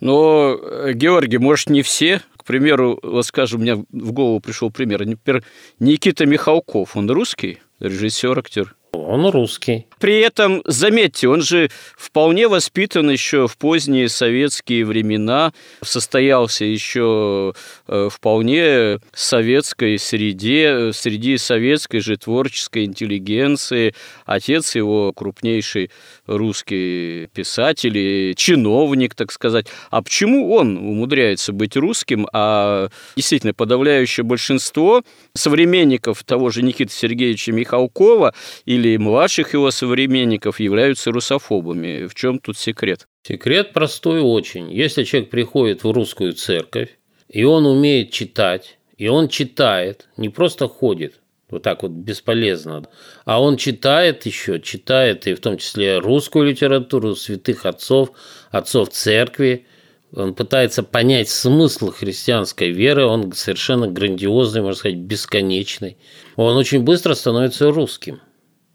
Но, 0.01 0.59
э, 0.59 0.95
Георгий, 0.95 1.37
может, 1.37 1.69
не 1.69 1.83
все? 1.83 2.23
К 2.39 2.45
примеру, 2.45 2.99
вот 3.03 3.27
скажем, 3.27 3.61
у 3.61 3.63
меня 3.63 3.77
в 3.77 4.13
голову 4.13 4.41
пришел 4.41 4.71
пример. 4.71 5.05
Например, 5.05 5.45
Никита 5.79 6.25
Михалков, 6.25 6.97
он 6.97 7.11
русский, 7.11 7.61
режиссер, 7.79 8.39
актер. 8.39 8.75
Он 8.95 9.27
русский. 9.31 9.87
При 9.99 10.21
этом, 10.21 10.63
заметьте, 10.67 11.29
он 11.29 11.41
же 11.43 11.71
вполне 11.97 12.47
воспитан 12.47 13.09
еще 13.09 13.49
в 13.49 13.57
поздние 13.57 14.11
советские 14.11 14.85
времена, 14.85 15.53
состоялся 15.83 16.67
еще 16.67 17.55
э, 17.89 18.09
вполне 18.11 18.99
советской 19.15 19.99
среде, 19.99 20.93
среди 20.93 21.39
советской 21.39 22.01
же 22.01 22.19
творческой 22.19 22.85
интеллигенции. 22.85 23.95
Отец 24.27 24.75
его 24.75 25.13
крупнейший 25.15 25.91
русский 26.27 27.29
писатель 27.33 27.97
и 27.97 28.35
чиновник, 28.37 29.15
так 29.15 29.33
сказать. 29.33 29.69
А 29.91 30.03
почему 30.03 30.53
он 30.53 30.77
умудряется 30.77 31.53
быть 31.53 31.77
русским, 31.77 32.27
а 32.33 32.89
действительно 33.17 33.55
подавляющее 33.55 34.25
большинство 34.25 35.03
современников 35.35 36.25
того 36.25 36.51
же 36.51 36.63
Никиты 36.63 36.93
Сергеевича 36.93 37.53
Михалкова 37.53 38.35
или 38.67 38.82
младших 38.99 39.55
его 39.55 39.71
современников 39.71 40.61
являются 40.61 41.11
русофобами? 41.11 42.07
В 42.07 42.15
чем 42.15 42.39
тут 42.39 42.59
секрет? 42.59 43.07
Секрет 43.27 43.73
простой 43.73 44.21
очень. 44.21 44.73
Если 44.73 45.05
человек 45.05 45.31
приходит 45.31 45.85
в 45.85 45.91
русскую 45.91 46.33
церковь, 46.33 46.99
и 47.29 47.45
он 47.45 47.67
умеет 47.67 48.11
читать, 48.11 48.79
и 48.97 49.09
он 49.09 49.29
читает, 49.29 50.09
не 50.17 50.29
просто 50.29 50.69
ходит, 50.69 51.21
вот 51.53 51.63
так 51.63 51.83
вот 51.83 51.93
бесполезно. 51.93 52.87
А 53.27 53.41
он 53.41 53.59
читает 53.59 54.25
еще, 54.25 54.59
читает, 54.59 55.27
и 55.27 55.35
в 55.35 55.41
том 55.41 55.59
числе 55.59 55.99
русскую 55.99 56.47
литературу, 56.47 57.15
святых 57.15 57.67
отцов, 57.67 58.13
отцов 58.51 58.89
церкви. 58.89 59.67
Он 60.15 60.35
пытается 60.35 60.83
понять 60.83 61.29
смысл 61.29 61.91
христианской 61.91 62.71
веры, 62.71 63.05
он 63.05 63.33
совершенно 63.33 63.87
грандиозный, 63.87 64.63
можно 64.63 64.79
сказать, 64.79 64.99
бесконечный. 64.99 65.99
Он 66.37 66.57
очень 66.57 66.81
быстро 66.81 67.15
становится 67.15 67.71
русским. 67.71 68.21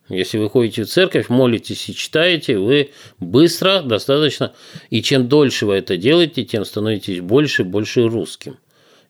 Если 0.10 0.38
вы 0.38 0.50
ходите 0.50 0.84
в 0.84 0.90
церковь, 0.90 1.30
молитесь 1.30 1.90
и 1.90 1.96
читаете, 1.96 2.58
вы 2.58 2.92
быстро 3.20 3.82
достаточно, 3.82 4.54
и 4.90 5.02
чем 5.02 5.28
дольше 5.28 5.66
вы 5.66 5.76
это 5.76 5.98
делаете, 5.98 6.46
тем 6.46 6.64
становитесь 6.64 7.20
больше 7.20 7.64
и 7.64 7.66
больше 7.66 8.08
русским. 8.08 8.58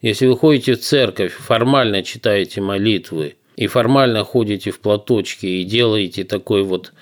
Если 0.01 0.25
вы 0.25 0.37
ходите 0.37 0.73
в 0.73 0.79
церковь, 0.79 1.33
формально 1.33 2.03
читаете 2.03 2.61
молитвы, 2.61 3.35
и 3.55 3.65
формально 3.67 4.23
ходите 4.23 4.71
в 4.71 4.79
платочке 4.79 5.47
и 5.47 5.63
делаете 5.63 6.23
такой 6.23 6.63
вот 6.63 6.93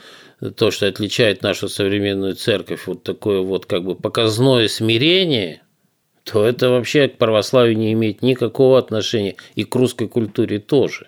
то, 0.55 0.71
что 0.71 0.87
отличает 0.87 1.43
нашу 1.43 1.69
современную 1.69 2.35
церковь, 2.35 2.87
вот 2.87 3.03
такое 3.03 3.41
вот 3.41 3.65
как 3.65 3.83
бы 3.83 3.95
показное 3.95 4.67
смирение, 4.67 5.61
то 6.23 6.45
это 6.45 6.69
вообще 6.69 7.07
к 7.07 7.17
православию 7.17 7.77
не 7.77 7.93
имеет 7.93 8.21
никакого 8.21 8.79
отношения 8.79 9.35
и 9.55 9.63
к 9.63 9.75
русской 9.75 10.07
культуре 10.07 10.59
тоже. 10.59 11.07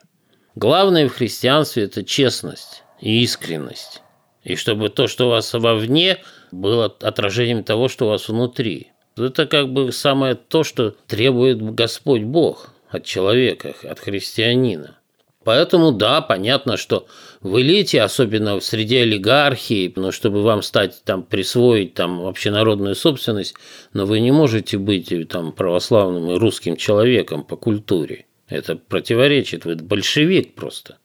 Главное 0.60 1.08
в 1.08 1.14
христианстве– 1.14 1.84
это 1.84 2.04
честность 2.04 2.82
и 3.00 3.22
искренность. 3.22 4.02
И 4.44 4.56
чтобы 4.56 4.90
то, 4.90 5.08
что 5.08 5.28
у 5.28 5.30
вас 5.30 5.54
вовне, 5.54 6.18
было 6.52 6.86
отражением 6.86 7.64
того, 7.64 7.90
что 7.90 8.06
у 8.06 8.10
вас 8.10 8.28
внутри. 8.28 8.88
Это 9.16 9.46
как 9.46 9.72
бы 9.72 9.92
самое 9.92 10.34
то, 10.34 10.64
что 10.64 10.96
требует 11.06 11.62
Господь 11.62 12.24
Бог 12.24 12.74
от 12.90 13.04
человека, 13.04 13.76
от 13.84 14.00
христианина. 14.00 14.98
Поэтому, 15.44 15.92
да, 15.92 16.22
понятно, 16.22 16.76
что 16.76 17.06
в 17.42 17.62
элите, 17.62 18.02
особенно 18.02 18.60
в 18.60 18.64
среде 18.64 19.04
олигархии, 19.04 19.94
но 19.96 20.12
чтобы 20.12 20.42
вам 20.42 20.64
стать 20.64 21.04
там, 21.06 21.22
присвоить 21.22 21.94
там 21.94 22.26
общенародную 22.26 22.96
собственность, 22.96 23.54
но 23.94 24.08
вы 24.08 24.22
не 24.22 24.32
можете 24.32 24.80
быть 24.80 25.14
там 25.30 25.52
православным 25.52 26.32
и 26.32 26.40
русским 26.40 26.78
человеком 26.78 27.44
по 27.44 27.56
культуре. 27.58 28.26
Это 28.48 28.76
противоречит, 28.76 29.66
вы 29.66 29.76
большевик 29.76 30.56
просто. 30.56 30.98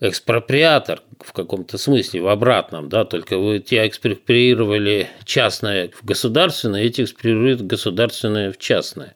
Экспроприатор 0.00 1.02
в 1.20 1.32
каком-то 1.32 1.78
смысле, 1.78 2.20
в 2.20 2.28
обратном, 2.28 2.88
да, 2.88 3.04
только 3.04 3.38
вы 3.38 3.60
те 3.60 3.86
экспроприировали 3.86 5.08
частное 5.24 5.90
в 5.94 6.04
государственное, 6.04 6.82
эти 6.82 7.02
экспроприируют 7.02 7.62
государственное 7.62 8.52
в 8.52 8.58
частное. 8.58 9.14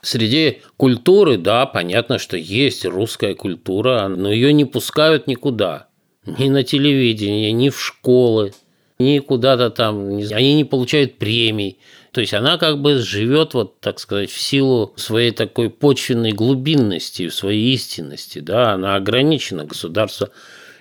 Среди 0.00 0.62
культуры, 0.76 1.38
да, 1.38 1.66
понятно, 1.66 2.18
что 2.18 2.36
есть 2.36 2.84
русская 2.84 3.34
культура, 3.34 4.08
но 4.08 4.30
ее 4.30 4.52
не 4.52 4.64
пускают 4.64 5.26
никуда. 5.26 5.88
Ни 6.24 6.48
на 6.48 6.62
телевидение, 6.62 7.52
ни 7.52 7.68
в 7.68 7.80
школы, 7.80 8.52
ни 8.98 9.18
куда-то 9.18 9.70
там. 9.70 10.18
Они 10.30 10.54
не 10.54 10.64
получают 10.64 11.18
премий. 11.18 11.78
То 12.12 12.20
есть 12.20 12.34
она 12.34 12.58
как 12.58 12.80
бы 12.80 12.98
живет, 12.98 13.54
вот 13.54 13.80
так 13.80 13.98
сказать, 13.98 14.30
в 14.30 14.40
силу 14.40 14.92
своей 14.96 15.30
такой 15.30 15.70
почвенной 15.70 16.32
глубинности, 16.32 17.28
своей 17.28 17.74
истинности. 17.74 18.38
Да, 18.38 18.72
она 18.72 18.96
ограничена, 18.96 19.64
государство 19.64 20.30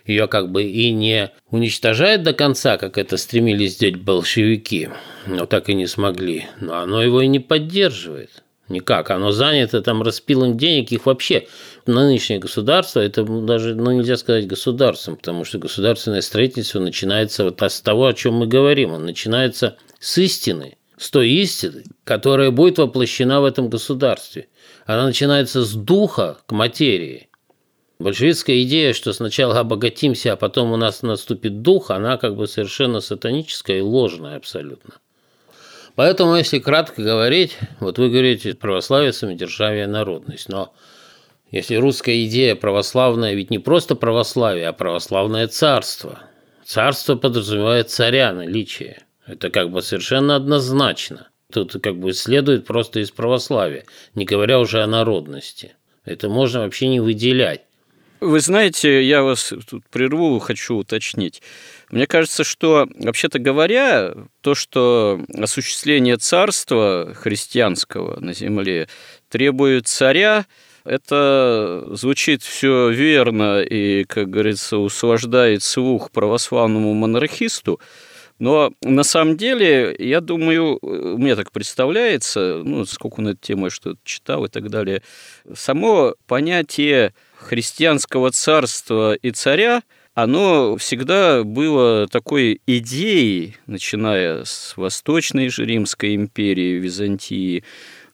ее 0.06 0.28
как 0.28 0.52
бы 0.52 0.63
и 0.63 0.92
не 0.92 1.32
уничтожает 1.52 2.24
до 2.24 2.34
конца, 2.34 2.78
как 2.78 2.98
это 2.98 3.18
стремились 3.18 3.74
сделать 3.74 3.98
большевики, 3.98 4.90
но 5.26 5.46
так 5.46 5.70
и 5.70 5.74
не 5.74 5.86
смогли. 5.86 6.46
Но 6.62 6.78
оно 6.78 7.04
его 7.04 7.22
и 7.22 7.28
не 7.28 7.40
поддерживает. 7.40 8.44
Никак. 8.70 9.12
Оно 9.12 9.32
занято 9.32 9.82
там 9.82 10.02
распилом 10.02 10.58
денег, 10.58 10.92
их 10.92 11.06
вообще 11.06 11.48
нынешнее 11.86 12.40
государство, 12.40 13.00
это 13.00 13.24
даже 13.24 13.76
ну, 13.76 13.94
нельзя 13.94 14.18
сказать 14.18 14.46
государством, 14.46 15.16
потому 15.16 15.46
что 15.46 15.58
государственное 15.58 16.20
строительство 16.20 16.80
начинается 16.80 17.46
вот 17.46 17.62
с 17.62 17.80
того, 17.80 18.08
о 18.08 18.13
чем 18.13 18.36
мы 18.36 18.48
говорим. 18.48 18.92
Он 18.92 19.06
начинается 19.06 19.78
с 20.00 20.18
истины, 20.18 20.77
с 20.97 21.12
той 21.12 21.29
истины, 21.29 21.83
которая 22.03 22.51
будет 22.51 22.79
воплощена 22.79 23.39
в 23.39 23.45
этом 23.45 23.69
государстве. 23.69 24.47
она 24.86 25.05
начинается 25.05 25.63
с 25.63 25.73
духа 25.73 26.38
к 26.45 26.51
материи. 26.51 27.29
Большевистская 27.99 28.62
идея, 28.63 28.93
что 28.93 29.13
сначала 29.13 29.60
обогатимся, 29.60 30.33
а 30.33 30.36
потом 30.36 30.71
у 30.71 30.77
нас 30.77 31.01
наступит 31.01 31.62
дух, 31.62 31.89
она 31.89 32.17
как 32.17 32.36
бы 32.36 32.47
совершенно 32.47 32.99
сатаническая 32.99 33.77
и 33.77 33.81
ложная 33.81 34.38
абсолютно. 34.38 34.95
Поэтому, 35.95 36.36
если 36.36 36.60
кратко 36.60 37.01
говорить, 37.01 37.57
вот 37.79 37.97
вы 37.97 38.10
говорите 38.10 38.53
православие, 38.53 39.13
самодержавие, 39.13 39.88
народность, 39.88 40.47
но 40.47 40.73
если 41.49 41.75
русская 41.75 42.23
идея 42.25 42.55
православная, 42.55 43.33
ведь 43.33 43.49
не 43.49 43.57
просто 43.57 43.95
православие, 43.95 44.67
а 44.67 44.73
православное 44.73 45.47
царство. 45.47 46.19
Царство 46.65 47.15
подразумевает 47.15 47.89
царя 47.89 48.31
наличие. 48.33 49.07
Это 49.28 49.50
как 49.50 49.70
бы 49.70 49.82
совершенно 49.82 50.36
однозначно. 50.36 51.28
Тут 51.52 51.76
как 51.82 51.98
бы 51.98 52.13
следует 52.13 52.66
просто 52.66 53.02
из 53.02 53.12
православия, 53.12 53.86
не 54.16 54.26
говоря 54.26 54.60
уже 54.60 54.82
о 54.82 54.88
народности. 54.88 55.76
Это 56.06 56.30
можно 56.30 56.62
вообще 56.62 56.88
не 56.88 57.00
выделять. 57.00 57.62
Вы 58.20 58.40
знаете, 58.40 59.04
я 59.04 59.22
вас 59.22 59.54
тут 59.70 59.86
прерву, 59.92 60.40
хочу 60.40 60.76
уточнить. 60.78 61.42
Мне 61.92 62.08
кажется, 62.08 62.44
что, 62.44 62.88
вообще-то 62.96 63.38
говоря, 63.38 64.16
то, 64.42 64.56
что 64.56 65.22
осуществление 65.38 66.18
царства 66.18 67.13
христианского 67.16 68.20
на 68.20 68.34
земле 68.34 68.88
требует 69.30 69.88
царя, 69.88 70.48
это 70.84 71.86
звучит 71.92 72.42
все 72.42 72.90
верно 72.90 73.62
и, 73.62 74.04
как 74.06 74.30
говорится, 74.30 74.78
услаждает 74.78 75.62
слух 75.62 76.10
православному 76.12 76.94
монархисту, 76.94 77.80
но 78.39 78.71
на 78.82 79.04
самом 79.04 79.38
деле, 79.38 79.95
я 79.97 80.21
думаю, 80.21 80.80
мне 80.82 81.36
так 81.36 81.52
представляется, 81.52 82.62
ну, 82.63 82.86
сколько 82.86 83.21
на 83.21 83.30
эту 83.30 83.39
тему 83.41 83.65
я 83.65 83.69
что-то 83.69 84.00
читал 84.04 84.45
и 84.45 84.50
так 84.50 84.69
далее, 84.69 85.02
само 85.56 86.15
понятие 86.28 87.13
христианского 87.38 88.32
царства 88.32 89.13
и 89.15 89.32
царя, 89.32 89.82
оно 90.13 90.78
всегда 90.78 91.43
было 91.43 92.08
такой 92.08 92.62
идеей, 92.65 93.56
начиная 93.67 94.45
с 94.45 94.76
Восточной 94.76 95.50
же 95.50 95.65
Римской 95.65 96.15
империи, 96.15 96.80
Византии, 96.80 97.63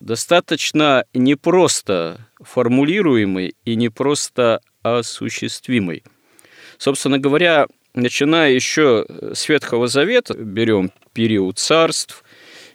достаточно 0.01 1.05
непросто 1.13 2.27
формулируемый 2.41 3.55
и 3.63 3.75
непросто 3.75 4.59
осуществимый. 4.81 6.03
Собственно 6.77 7.19
говоря, 7.19 7.67
начиная 7.93 8.51
еще 8.51 9.06
с 9.34 9.47
Ветхого 9.49 9.88
Завета, 9.88 10.36
берем 10.36 10.91
период 11.13 11.60
царств, 11.60 12.23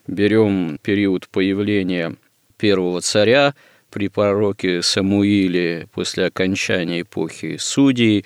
берем 0.06 0.78
период 0.82 1.28
появления 1.28 2.16
первого 2.56 3.00
царя 3.00 3.54
при 3.90 4.08
пророке 4.08 4.82
Самуиле 4.82 5.88
после 5.92 6.26
окончания 6.26 7.02
эпохи 7.02 7.56
судей 7.58 8.24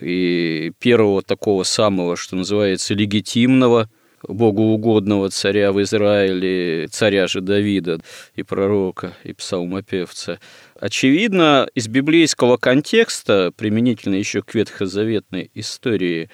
и 0.00 0.72
первого 0.78 1.22
такого 1.22 1.62
самого, 1.62 2.16
что 2.16 2.36
называется, 2.36 2.94
легитимного 2.94 3.88
богоугодного 4.26 5.30
царя 5.30 5.72
в 5.72 5.80
Израиле, 5.82 6.88
царя 6.88 7.26
же 7.26 7.40
Давида, 7.40 8.00
и 8.34 8.42
пророка, 8.42 9.14
и 9.24 9.32
псалмопевца. 9.32 10.40
Очевидно, 10.80 11.68
из 11.74 11.88
библейского 11.88 12.58
контекста, 12.58 13.52
применительно 13.56 14.14
еще 14.16 14.42
к 14.42 14.54
ветхозаветной 14.54 15.50
истории, 15.54 16.28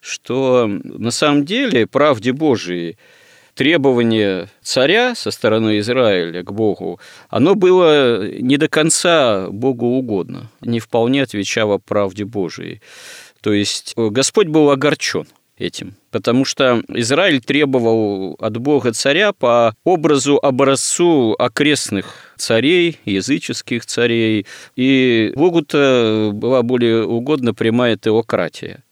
что 0.00 0.66
на 0.66 1.10
самом 1.10 1.44
деле 1.44 1.86
правде 1.86 2.32
Божией 2.32 2.98
требование 3.54 4.48
царя 4.62 5.14
со 5.14 5.30
стороны 5.30 5.78
Израиля 5.78 6.42
к 6.42 6.52
Богу, 6.52 6.98
оно 7.28 7.54
было 7.54 8.28
не 8.28 8.56
до 8.56 8.68
конца 8.68 9.48
Богу 9.50 9.86
угодно, 9.86 10.50
не 10.60 10.80
вполне 10.80 11.22
отвечало 11.22 11.78
правде 11.78 12.24
Божией. 12.24 12.82
То 13.42 13.52
есть 13.52 13.94
Господь 13.96 14.48
был 14.48 14.70
огорчен– 14.70 15.26
этим. 15.56 15.94
Потому 16.10 16.44
что 16.44 16.82
Израиль 16.88 17.40
требовал 17.40 18.36
от 18.40 18.56
Бога 18.56 18.92
царя 18.92 19.32
по 19.32 19.74
образу, 19.84 20.38
образцу 20.42 21.34
окрестных 21.38 22.34
царей, 22.36 22.98
языческих 23.04 23.86
царей. 23.86 24.46
И 24.76 25.32
Богу-то 25.36 26.30
была 26.32 26.62
более 26.62 27.04
угодна 27.04 27.54
прямая 27.54 27.96
теократия. 27.96 28.82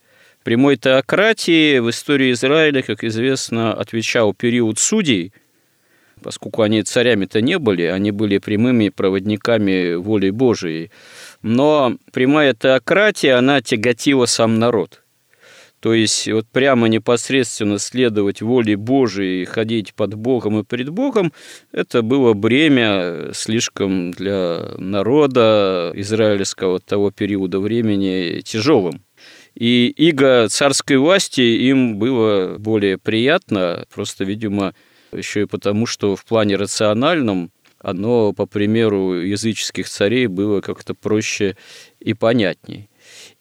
Прямой 0.44 0.76
теократии 0.76 1.78
в 1.78 1.90
истории 1.90 2.32
Израиля, 2.32 2.82
как 2.82 3.04
известно, 3.04 3.72
отвечал 3.74 4.34
период 4.34 4.80
судей, 4.80 5.32
поскольку 6.20 6.62
они 6.62 6.82
царями-то 6.82 7.40
не 7.40 7.58
были, 7.58 7.82
они 7.82 8.10
были 8.10 8.38
прямыми 8.38 8.88
проводниками 8.88 9.94
воли 9.94 10.30
Божией. 10.30 10.90
Но 11.42 11.96
прямая 12.12 12.54
теократия, 12.54 13.34
она 13.34 13.60
тяготила 13.60 14.26
сам 14.26 14.58
народ. 14.58 15.01
То 15.82 15.94
есть 15.94 16.28
вот 16.28 16.46
прямо 16.46 16.86
непосредственно 16.86 17.80
следовать 17.80 18.40
воле 18.40 18.76
Божией, 18.76 19.44
ходить 19.44 19.94
под 19.94 20.14
Богом 20.14 20.60
и 20.60 20.62
пред 20.62 20.90
Богом, 20.90 21.32
это 21.72 22.02
было 22.02 22.34
бремя 22.34 23.32
слишком 23.34 24.12
для 24.12 24.74
народа 24.78 25.90
израильского 25.96 26.78
того 26.78 27.10
периода 27.10 27.58
времени 27.58 28.42
тяжелым. 28.44 29.02
И 29.56 29.92
иго 29.96 30.46
царской 30.48 30.98
власти 30.98 31.40
им 31.40 31.98
было 31.98 32.58
более 32.58 32.96
приятно, 32.96 33.84
просто, 33.92 34.22
видимо, 34.22 34.74
еще 35.12 35.42
и 35.42 35.46
потому, 35.46 35.86
что 35.86 36.14
в 36.14 36.24
плане 36.24 36.54
рациональном 36.54 37.50
оно, 37.80 38.32
по 38.32 38.46
примеру 38.46 39.14
языческих 39.14 39.88
царей, 39.88 40.28
было 40.28 40.60
как-то 40.60 40.94
проще 40.94 41.56
и 41.98 42.14
понятней. 42.14 42.88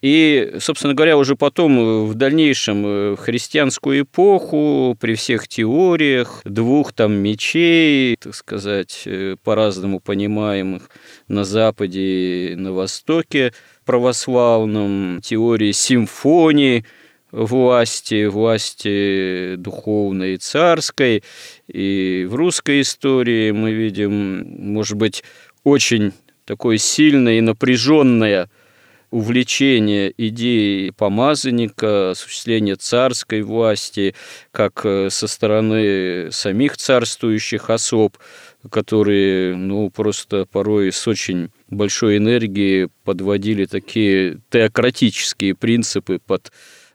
И, 0.01 0.55
собственно 0.59 0.95
говоря, 0.95 1.15
уже 1.15 1.35
потом 1.35 1.79
э, 1.79 2.03
в 2.05 2.15
дальнейшем 2.15 2.85
э, 2.85 3.11
в 3.11 3.17
христианскую 3.17 4.01
эпоху 4.01 4.97
при 4.99 5.13
всех 5.13 5.47
теориях 5.47 6.41
двух 6.43 6.91
там 6.91 7.13
мечей, 7.13 8.15
так 8.19 8.33
сказать, 8.33 9.03
э, 9.05 9.35
по-разному 9.43 9.99
понимаемых 9.99 10.89
на 11.27 11.43
Западе 11.43 12.53
и 12.53 12.55
на 12.55 12.73
Востоке 12.73 13.53
православном, 13.85 15.19
теории 15.21 15.71
симфонии, 15.71 16.83
власти, 17.31 18.25
власти 18.25 19.53
духовной 19.55 20.33
и 20.33 20.37
царской. 20.37 21.23
И 21.67 22.25
в 22.27 22.33
русской 22.33 22.81
истории 22.81 23.51
мы 23.51 23.71
видим, 23.71 24.45
может 24.73 24.97
быть, 24.97 25.23
очень 25.63 26.11
такое 26.45 26.79
сильное 26.79 27.37
и 27.37 27.41
напряженное 27.41 28.49
увлечение 29.11 30.13
идеей 30.17 30.91
помазанника, 30.91 32.11
осуществление 32.11 32.77
царской 32.77 33.41
власти, 33.41 34.15
как 34.51 34.85
э, 34.85 35.09
со 35.09 35.27
стороны 35.27 36.31
самих 36.31 36.77
царствующих 36.77 37.69
особ, 37.69 38.17
которые, 38.69 39.55
ну, 39.55 39.89
просто 39.89 40.45
порой 40.45 40.91
с 40.91 41.07
очень 41.07 41.49
большой 41.69 42.17
энергией 42.17 42.87
подводили 43.03 43.65
такие 43.65 44.39
теократические 44.49 45.55
принципы 45.55 46.19
под 46.25 46.51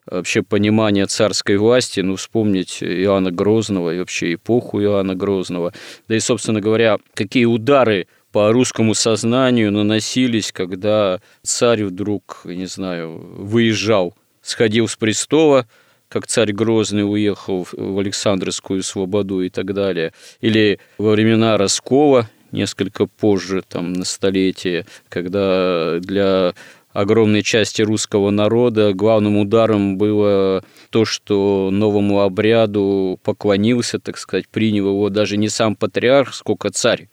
вообще 0.09 0.42
понимание 0.42 1.07
царской 1.07 1.57
власти, 1.57 2.00
ну, 2.00 2.16
вспомнить 2.16 2.79
Иоанна 2.83 3.31
Грозного 3.31 3.94
и 3.94 3.98
вообще 3.98 4.35
эпоху 4.35 4.81
Иоанна 4.81 5.14
Грозного. 5.14 5.72
Да 6.09 6.16
и, 6.16 6.20
собственно 6.20 6.61
говоря, 6.61 6.98
какие 7.14 7.44
удары 7.44 8.07
по 8.37 8.53
русскому 8.53 8.92
сознанию 8.92 9.72
наносились, 9.72 10.53
когда 10.53 11.20
царь 11.42 11.85
вдруг, 11.85 12.42
не 12.44 12.66
знаю, 12.66 13.18
выезжал, 13.38 14.14
сходил 14.42 14.88
с 14.88 14.96
престола, 14.96 15.66
как 16.11 16.27
царь 16.27 16.53
Грозный 16.53 17.11
уехал 17.11 17.66
в 17.72 17.99
Александровскую 17.99 18.83
свободу 18.83 19.40
и 19.40 19.49
так 19.49 19.72
далее. 19.72 20.12
Или 20.42 20.81
во 20.99 21.12
времена 21.12 21.57
Роскова, 21.57 22.29
несколько 22.53 23.07
позже, 23.07 23.62
там, 23.66 23.94
на 23.94 24.05
столетие, 24.05 24.85
когда 25.09 25.99
для 26.01 26.53
огромной 26.92 27.42
части 27.42 27.81
русского 27.81 28.29
народа 28.29 28.92
главным 28.92 29.38
ударом 29.38 29.96
было 29.96 30.62
то, 30.90 31.07
что 31.07 31.70
новому 31.72 32.20
обряду 32.20 33.18
поклонился, 33.22 33.99
так 33.99 34.18
сказать, 34.18 34.46
принял 34.46 34.88
его 34.88 35.09
даже 35.09 35.38
не 35.38 35.49
сам 35.49 35.75
патриарх, 35.75 36.35
сколько 36.35 36.68
царь. 36.68 37.09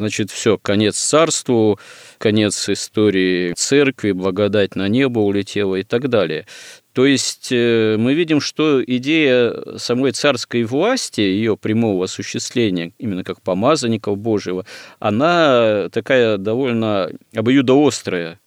Значит, 0.00 0.30
все, 0.30 0.58
конец 0.58 0.96
царству, 0.96 1.80
конец 2.18 2.68
истории 2.68 3.52
церкви, 3.54 4.12
благодать 4.12 4.76
на 4.76 4.86
небо 4.86 5.18
улетела 5.18 5.74
и 5.74 5.82
так 5.82 6.08
далее. 6.08 6.46
То 6.92 7.04
есть 7.04 7.48
э, 7.50 7.96
мы 7.98 8.14
видим, 8.14 8.40
что 8.40 8.80
идея 8.84 9.76
самой 9.76 10.12
царской 10.12 10.62
власти, 10.62 11.20
ее 11.20 11.56
прямого 11.56 12.04
осуществления, 12.04 12.92
именно 12.98 13.24
как 13.24 13.42
помазанников 13.42 14.16
Божьего, 14.18 14.64
она 15.00 15.88
такая 15.90 16.36
довольно 16.36 17.10
обоюдоострая, 17.34 18.38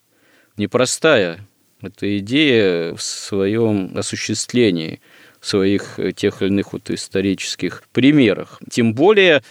непростая. 0.56 1.46
Это 1.82 2.18
идея 2.20 2.96
в 2.96 3.02
своем 3.02 3.92
осуществлении, 3.98 5.02
в 5.42 5.48
своих 5.48 6.00
тех 6.16 6.42
или 6.42 6.48
иных 6.48 6.72
вот 6.72 6.90
исторических 6.92 7.84
примерах. 7.92 8.62
Тем 8.70 8.94
более 8.94 9.44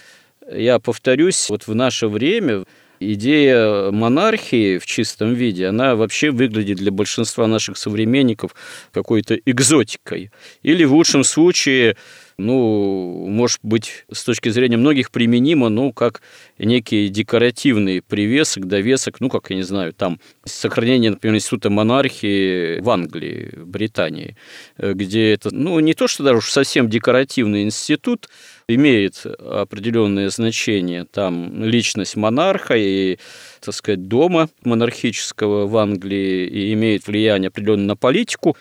я 0.53 0.79
повторюсь, 0.79 1.49
вот 1.49 1.67
в 1.67 1.75
наше 1.75 2.07
время 2.07 2.65
идея 2.99 3.91
монархии 3.91 4.77
в 4.77 4.85
чистом 4.85 5.33
виде, 5.33 5.67
она 5.67 5.95
вообще 5.95 6.31
выглядит 6.31 6.77
для 6.77 6.91
большинства 6.91 7.47
наших 7.47 7.77
современников 7.77 8.55
какой-то 8.91 9.35
экзотикой. 9.35 10.31
Или 10.61 10.83
в 10.83 10.93
лучшем 10.93 11.23
случае 11.23 11.95
ну, 12.41 13.25
может 13.27 13.59
быть, 13.63 14.05
с 14.11 14.23
точки 14.23 14.49
зрения 14.49 14.77
многих 14.77 15.11
применимо, 15.11 15.69
ну, 15.69 15.93
как 15.93 16.21
некий 16.57 17.07
декоративный 17.07 18.01
привесок, 18.01 18.67
довесок, 18.67 19.19
ну, 19.21 19.29
как, 19.29 19.49
я 19.49 19.55
не 19.55 19.63
знаю, 19.63 19.93
там, 19.93 20.19
сохранение, 20.43 21.11
например, 21.11 21.35
института 21.35 21.69
монархии 21.69 22.79
в 22.79 22.89
Англии, 22.89 23.51
в 23.55 23.67
Британии, 23.67 24.35
где 24.77 25.33
это, 25.33 25.53
ну, 25.53 25.79
не 25.79 25.93
то, 25.93 26.07
что 26.07 26.23
даже 26.23 26.41
совсем 26.41 26.89
декоративный 26.89 27.63
институт, 27.63 28.27
имеет 28.75 29.25
определенное 29.25 30.29
значение. 30.29 31.05
Там 31.05 31.63
личность 31.63 32.15
монарха 32.15 32.75
и, 32.75 33.17
так 33.59 33.73
сказать, 33.73 34.07
дома 34.07 34.49
монархического 34.63 35.67
в 35.67 35.77
Англии 35.77 36.47
и 36.47 36.73
имеет 36.73 37.07
влияние 37.07 37.49
определенно 37.49 37.85
на 37.85 37.95
политику 37.95 38.57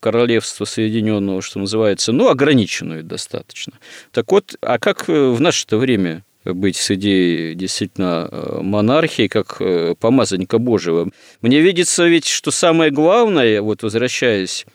королевства 0.00 0.66
Соединенного, 0.66 1.40
что 1.40 1.58
называется, 1.58 2.12
ну, 2.12 2.28
ограниченную 2.28 3.02
достаточно. 3.02 3.72
Так 4.12 4.30
вот, 4.32 4.54
а 4.60 4.78
как 4.78 5.08
в 5.08 5.40
наше-то 5.40 5.78
время 5.78 6.24
быть 6.44 6.76
с 6.76 6.90
идеей 6.90 7.54
действительно 7.54 8.28
э, 8.30 8.60
монархии, 8.60 9.28
как 9.28 9.56
э, 9.60 9.94
помазанника 9.98 10.58
Божьего? 10.58 11.08
Мне 11.40 11.60
видится 11.60 12.06
ведь, 12.06 12.26
что 12.26 12.50
самое 12.50 12.90
главное, 12.90 13.62
вот 13.62 13.82
возвращаясь 13.82 14.66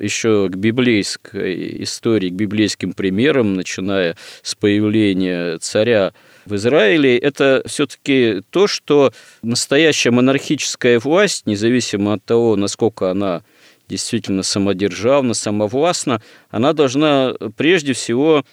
еще 0.00 0.48
к 0.48 0.56
библейской 0.56 1.82
истории, 1.82 2.30
к 2.30 2.34
библейским 2.34 2.92
примерам, 2.92 3.54
начиная 3.54 4.16
с 4.42 4.54
появления 4.54 5.58
царя 5.58 6.12
в 6.46 6.54
Израиле, 6.54 7.18
это 7.18 7.62
все-таки 7.66 8.42
то, 8.50 8.66
что 8.66 9.12
настоящая 9.42 10.10
монархическая 10.10 10.98
власть, 10.98 11.46
независимо 11.46 12.14
от 12.14 12.24
того, 12.24 12.56
насколько 12.56 13.10
она 13.10 13.42
действительно 13.88 14.42
самодержавна, 14.42 15.34
самовластна, 15.34 16.22
она 16.50 16.72
должна 16.72 17.34
прежде 17.56 17.92
всего 17.92 18.44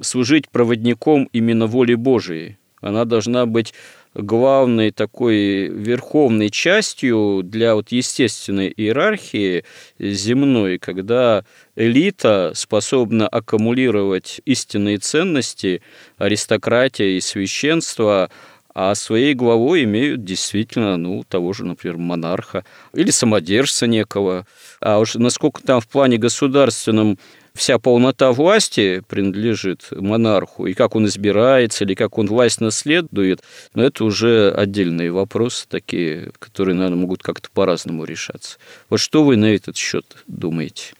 служить 0.00 0.48
проводником 0.48 1.28
именно 1.32 1.66
воли 1.66 1.94
Божией. 1.94 2.58
Она 2.80 3.04
должна 3.04 3.46
быть 3.46 3.74
главной 4.14 4.90
такой 4.90 5.68
верховной 5.68 6.50
частью 6.50 7.42
для 7.44 7.74
вот 7.74 7.92
естественной 7.92 8.72
иерархии 8.76 9.64
земной, 9.98 10.78
когда 10.78 11.44
элита 11.76 12.52
способна 12.54 13.28
аккумулировать 13.28 14.40
истинные 14.44 14.98
ценности, 14.98 15.82
аристократия 16.18 17.16
и 17.16 17.20
священство, 17.20 18.30
а 18.72 18.94
своей 18.94 19.34
главой 19.34 19.84
имеют 19.84 20.24
действительно, 20.24 20.96
ну, 20.96 21.24
того 21.28 21.52
же, 21.52 21.64
например, 21.64 21.98
монарха 21.98 22.64
или 22.94 23.10
самодержца 23.10 23.86
некого. 23.86 24.46
А 24.80 24.98
уж 25.00 25.16
насколько 25.16 25.62
там 25.62 25.80
в 25.80 25.88
плане 25.88 26.18
государственном 26.18 27.18
вся 27.54 27.78
полнота 27.78 28.32
власти 28.32 29.02
принадлежит 29.08 29.88
монарху, 29.90 30.66
и 30.66 30.74
как 30.74 30.96
он 30.96 31.06
избирается, 31.06 31.84
или 31.84 31.94
как 31.94 32.18
он 32.18 32.26
власть 32.26 32.60
наследует, 32.60 33.40
но 33.74 33.82
это 33.82 34.04
уже 34.04 34.50
отдельные 34.50 35.12
вопросы 35.12 35.66
такие, 35.68 36.32
которые, 36.38 36.74
наверное, 36.74 36.98
могут 36.98 37.22
как-то 37.22 37.48
по-разному 37.52 38.04
решаться. 38.04 38.58
Вот 38.88 39.00
что 39.00 39.24
вы 39.24 39.36
на 39.36 39.54
этот 39.54 39.76
счет 39.76 40.04
думаете? 40.26 40.94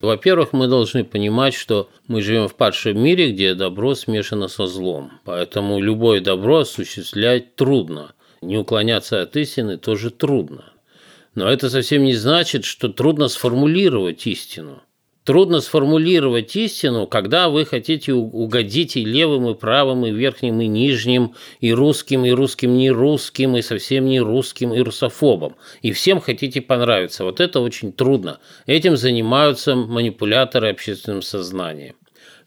Во-первых, 0.00 0.54
мы 0.54 0.66
должны 0.66 1.04
понимать, 1.04 1.52
что 1.52 1.90
мы 2.06 2.22
живем 2.22 2.48
в 2.48 2.54
падшем 2.54 2.98
мире, 2.98 3.32
где 3.32 3.54
добро 3.54 3.94
смешано 3.94 4.48
со 4.48 4.66
злом. 4.66 5.12
Поэтому 5.24 5.78
любое 5.78 6.22
добро 6.22 6.60
осуществлять 6.60 7.54
трудно. 7.54 8.14
Не 8.40 8.56
уклоняться 8.56 9.20
от 9.20 9.36
истины 9.36 9.76
тоже 9.76 10.10
трудно. 10.10 10.72
Но 11.34 11.46
это 11.48 11.68
совсем 11.68 12.04
не 12.04 12.14
значит, 12.14 12.64
что 12.64 12.88
трудно 12.88 13.28
сформулировать 13.28 14.26
истину. 14.26 14.82
Трудно 15.30 15.60
сформулировать 15.60 16.56
истину, 16.56 17.06
когда 17.06 17.50
вы 17.50 17.64
хотите 17.64 18.12
угодить 18.12 18.96
и 18.96 19.04
левым, 19.04 19.48
и 19.48 19.54
правым, 19.54 20.04
и 20.04 20.10
верхним, 20.10 20.60
и 20.60 20.66
нижним, 20.66 21.36
и 21.60 21.72
русским, 21.72 22.24
и 22.24 22.32
русским 22.32 22.76
не 22.76 22.90
русским, 22.90 23.56
и 23.56 23.62
совсем 23.62 24.06
не 24.06 24.20
русским, 24.20 24.74
и 24.74 24.80
русофобом. 24.80 25.54
И 25.82 25.92
всем 25.92 26.20
хотите 26.20 26.60
понравиться. 26.60 27.22
Вот 27.22 27.38
это 27.38 27.60
очень 27.60 27.92
трудно. 27.92 28.40
Этим 28.66 28.96
занимаются 28.96 29.76
манипуляторы 29.76 30.70
общественным 30.70 31.22
сознанием. 31.22 31.94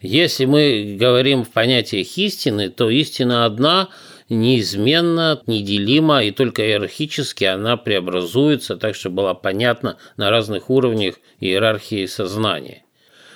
Если 0.01 0.43
мы 0.43 0.97
говорим 0.99 1.45
в 1.45 1.51
понятиях 1.51 2.17
истины, 2.17 2.67
то 2.67 2.89
истина 2.89 3.45
одна– 3.45 3.87
неизменно, 4.29 5.41
неделима, 5.47 6.23
и 6.23 6.31
только 6.31 6.65
иерархически 6.65 7.43
она 7.45 7.77
преобразуется, 7.77 8.77
так 8.77 8.95
что 8.95 9.09
была 9.09 9.33
понятна 9.33 9.97
на 10.17 10.29
разных 10.29 10.69
уровнях 10.69 11.15
иерархии 11.39 12.05
сознания. 12.05 12.83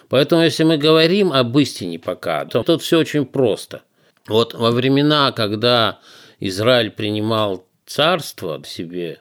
Поэтому, 0.10 0.44
если 0.44 0.64
мы 0.64 0.78
говорим 0.78 1.34
об 1.34 1.58
истине 1.58 2.00
пока, 2.00 2.46
то 2.46 2.64
тут 2.64 2.82
все 2.82 3.00
очень 3.00 3.26
просто. 3.26 3.82
Вот 4.28 4.54
во 4.54 4.72
времена, 4.72 5.32
когда 5.32 6.00
Израиль 6.40 6.92
принимал 6.92 7.66
царство 7.86 8.62
себе, 8.66 9.20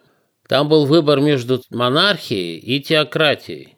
там 0.48 0.68
был 0.68 0.86
выбор 0.86 1.20
между 1.20 1.60
монархией 1.70 2.58
и 2.58 2.80
теократией. 2.80 3.76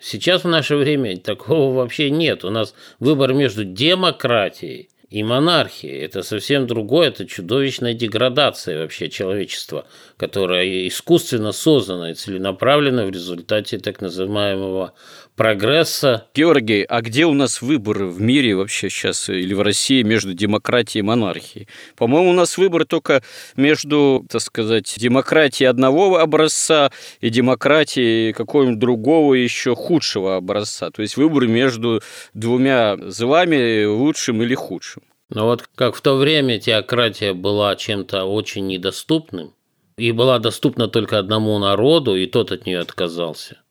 Сейчас 0.00 0.44
в 0.44 0.48
наше 0.48 0.76
время 0.76 1.16
такого 1.16 1.74
вообще 1.74 2.10
нет. 2.10 2.44
У 2.44 2.50
нас 2.50 2.74
выбор 3.00 3.32
между 3.32 3.64
демократией 3.64 4.90
и 5.10 5.22
монархии. 5.22 5.90
Это 5.90 6.22
совсем 6.22 6.66
другое, 6.66 7.08
это 7.08 7.26
чудовищная 7.26 7.94
деградация 7.94 8.80
вообще 8.80 9.08
человечества, 9.08 9.86
которая 10.16 10.86
искусственно 10.86 11.52
создана 11.52 12.10
и 12.10 12.14
целенаправлена 12.14 13.06
в 13.06 13.10
результате 13.10 13.78
так 13.78 14.00
называемого 14.00 14.94
прогресса. 15.36 16.26
Георгий, 16.34 16.82
а 16.82 17.00
где 17.00 17.26
у 17.26 17.34
нас 17.34 17.62
выбор 17.62 18.04
в 18.04 18.20
мире 18.20 18.54
вообще 18.54 18.88
сейчас 18.88 19.28
или 19.28 19.54
в 19.54 19.62
России 19.62 20.02
между 20.02 20.34
демократией 20.34 21.00
и 21.00 21.02
монархией? 21.02 21.68
По-моему, 21.96 22.30
у 22.30 22.32
нас 22.34 22.56
выбор 22.58 22.84
только 22.84 23.22
между, 23.56 24.24
так 24.30 24.40
сказать, 24.40 24.94
демократией 24.96 25.68
одного 25.68 26.18
образца 26.18 26.92
и 27.20 27.30
демократией 27.30 28.32
какого-нибудь 28.32 28.78
другого 28.78 29.34
еще 29.34 29.74
худшего 29.74 30.36
образца. 30.36 30.90
То 30.90 31.02
есть 31.02 31.16
выбор 31.16 31.46
между 31.46 32.00
двумя 32.32 32.96
злами, 33.10 33.84
лучшим 33.84 34.42
или 34.42 34.54
худшим. 34.54 35.02
Но 35.30 35.46
вот 35.46 35.68
как 35.74 35.96
в 35.96 36.00
то 36.00 36.16
время 36.16 36.60
теократия 36.60 37.32
была 37.32 37.74
чем-то 37.76 38.24
очень 38.24 38.66
недоступным, 38.66 39.54
и 39.96 40.12
была 40.12 40.38
доступна 40.38 40.88
только 40.88 41.18
одному 41.18 41.58
народу, 41.58 42.16
и 42.16 42.26
тот 42.26 42.52
от 42.52 42.66
нее 42.66 42.80
отказался. 42.80 43.63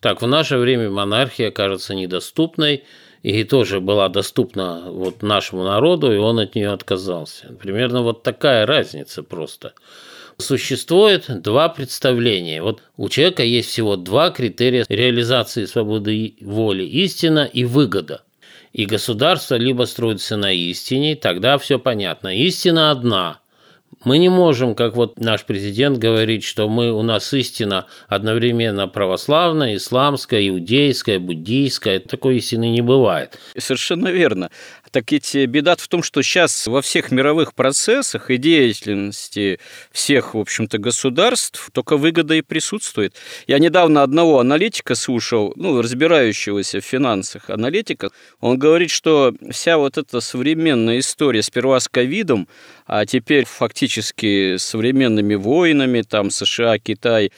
Так, 0.00 0.22
в 0.22 0.26
наше 0.26 0.56
время 0.56 0.90
монархия 0.90 1.50
кажется 1.50 1.94
недоступной, 1.94 2.84
и 3.22 3.44
тоже 3.44 3.80
была 3.80 4.08
доступна 4.08 4.84
вот 4.86 5.22
нашему 5.22 5.64
народу, 5.64 6.10
и 6.12 6.16
он 6.16 6.38
от 6.38 6.54
нее 6.54 6.70
отказался. 6.70 7.52
Примерно 7.60 8.02
вот 8.02 8.22
такая 8.22 8.64
разница 8.64 9.22
просто. 9.22 9.74
Существует 10.38 11.26
два 11.42 11.68
представления. 11.68 12.62
Вот 12.62 12.82
у 12.96 13.10
человека 13.10 13.42
есть 13.42 13.68
всего 13.68 13.96
два 13.96 14.30
критерия 14.30 14.86
реализации 14.88 15.66
свободы 15.66 16.34
воли– 16.40 16.84
истина 16.84 17.44
и 17.44 17.64
выгода. 17.64 18.22
И 18.72 18.86
государство 18.86 19.56
либо 19.56 19.84
строится 19.84 20.38
на 20.38 20.50
истине, 20.50 21.14
тогда 21.14 21.58
все 21.58 21.78
понятно. 21.78 22.34
Истина 22.34 22.90
одна– 22.90 23.39
мы 24.04 24.16
не 24.18 24.30
можем, 24.30 24.74
как 24.74 24.96
вот 24.96 25.20
наш 25.20 25.44
президент 25.44 25.98
говорит, 25.98 26.42
что 26.42 26.68
мы, 26.68 26.90
у 26.90 27.02
нас 27.02 27.32
истина 27.34 27.86
одновременно 28.08 28.88
православная, 28.88 29.76
исламская, 29.76 30.48
иудейская, 30.48 31.18
буддийская. 31.18 32.00
Такой 32.00 32.38
истины 32.38 32.70
не 32.70 32.80
бывает. 32.80 33.38
Совершенно 33.58 34.08
верно. 34.08 34.50
Так 34.90 35.12
ведь 35.12 35.36
беда 35.46 35.76
в 35.76 35.86
том, 35.86 36.02
что 36.02 36.20
сейчас 36.22 36.66
во 36.66 36.82
всех 36.82 37.12
мировых 37.12 37.54
процессах 37.54 38.28
и 38.30 38.38
деятельности 38.38 39.60
всех, 39.92 40.34
в 40.34 40.38
общем-то, 40.38 40.78
государств 40.78 41.70
только 41.72 41.96
выгода 41.96 42.34
и 42.34 42.42
присутствует. 42.42 43.14
Я 43.46 43.60
недавно 43.60 44.02
одного 44.02 44.40
аналитика 44.40 44.96
слушал, 44.96 45.52
ну, 45.54 45.80
разбирающегося 45.80 46.80
в 46.80 46.84
финансах 46.84 47.50
аналитика, 47.50 48.10
он 48.40 48.58
говорит, 48.58 48.90
что 48.90 49.32
вся 49.50 49.78
вот 49.78 49.96
эта 49.96 50.20
современная 50.20 50.98
история 50.98 51.42
сперва 51.42 51.78
с 51.78 51.88
ковидом, 51.88 52.48
а 52.86 53.06
теперь 53.06 53.44
фактически 53.44 54.56
современными 54.56 55.36
войнами, 55.36 56.02
там 56.02 56.30
США, 56.30 56.78
Китай, 56.78 57.30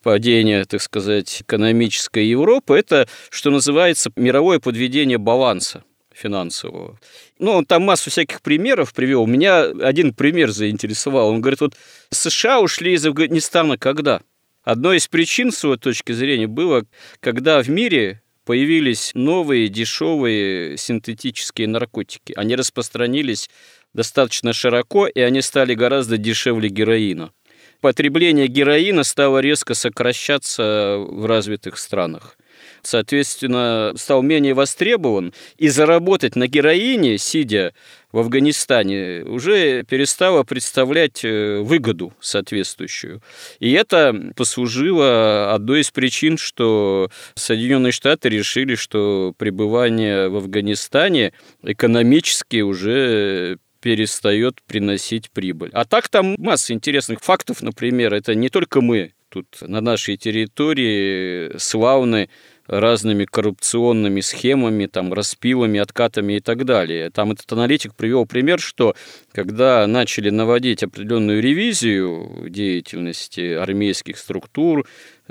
падение, 0.00 0.64
так 0.64 0.80
сказать, 0.80 1.42
экономической 1.42 2.24
Европы, 2.24 2.78
это, 2.78 3.08
что 3.30 3.50
называется, 3.50 4.12
мировое 4.14 4.60
подведение 4.60 5.18
баланса 5.18 5.82
финансового. 6.20 6.98
Ну, 7.38 7.52
он 7.52 7.64
там 7.64 7.82
массу 7.82 8.10
всяких 8.10 8.42
примеров 8.42 8.92
привел. 8.92 9.26
Меня 9.26 9.62
один 9.62 10.12
пример 10.14 10.50
заинтересовал. 10.50 11.30
Он 11.30 11.40
говорит, 11.40 11.60
вот 11.60 11.74
США 12.10 12.60
ушли 12.60 12.92
из 12.92 13.06
Афганистана 13.06 13.78
когда? 13.78 14.20
Одной 14.62 14.98
из 14.98 15.08
причин, 15.08 15.52
с 15.52 15.64
его 15.64 15.76
точки 15.76 16.12
зрения, 16.12 16.46
было, 16.46 16.84
когда 17.20 17.62
в 17.62 17.68
мире 17.68 18.22
появились 18.44 19.12
новые 19.14 19.68
дешевые 19.68 20.76
синтетические 20.76 21.68
наркотики. 21.68 22.34
Они 22.36 22.56
распространились 22.56 23.48
достаточно 23.94 24.52
широко, 24.52 25.06
и 25.06 25.20
они 25.20 25.40
стали 25.40 25.74
гораздо 25.74 26.18
дешевле 26.18 26.68
героина. 26.68 27.32
Потребление 27.80 28.46
героина 28.46 29.04
стало 29.04 29.38
резко 29.38 29.74
сокращаться 29.74 30.96
в 30.98 31.24
развитых 31.24 31.78
странах 31.78 32.36
соответственно, 32.82 33.92
стал 33.96 34.22
менее 34.22 34.54
востребован, 34.54 35.32
и 35.58 35.68
заработать 35.68 36.36
на 36.36 36.46
героине, 36.46 37.18
сидя 37.18 37.72
в 38.12 38.18
Афганистане, 38.18 39.22
уже 39.22 39.84
перестало 39.84 40.42
представлять 40.42 41.24
э, 41.24 41.60
выгоду 41.60 42.12
соответствующую. 42.20 43.22
И 43.60 43.72
это 43.72 44.32
послужило 44.36 45.54
одной 45.54 45.80
из 45.80 45.90
причин, 45.90 46.36
что 46.36 47.10
Соединенные 47.34 47.92
Штаты 47.92 48.28
решили, 48.28 48.74
что 48.74 49.34
пребывание 49.38 50.28
в 50.28 50.36
Афганистане 50.36 51.32
экономически 51.62 52.62
уже 52.62 53.58
перестает 53.80 54.60
приносить 54.66 55.30
прибыль. 55.30 55.70
А 55.72 55.84
так 55.84 56.08
там 56.08 56.34
масса 56.38 56.72
интересных 56.72 57.20
фактов, 57.20 57.62
например, 57.62 58.12
это 58.14 58.34
не 58.34 58.48
только 58.48 58.80
мы 58.80 59.12
тут 59.30 59.46
на 59.62 59.80
нашей 59.80 60.16
территории 60.16 61.56
славны 61.56 62.28
разными 62.70 63.24
коррупционными 63.24 64.20
схемами, 64.20 64.86
там, 64.86 65.12
распилами, 65.12 65.80
откатами 65.80 66.34
и 66.34 66.40
так 66.40 66.64
далее. 66.64 67.10
Там 67.10 67.32
этот 67.32 67.50
аналитик 67.52 67.94
привел 67.96 68.26
пример, 68.26 68.60
что 68.60 68.94
когда 69.32 69.86
начали 69.88 70.30
наводить 70.30 70.84
определенную 70.84 71.42
ревизию 71.42 72.46
деятельности 72.48 73.54
армейских 73.54 74.16
структур, 74.16 74.86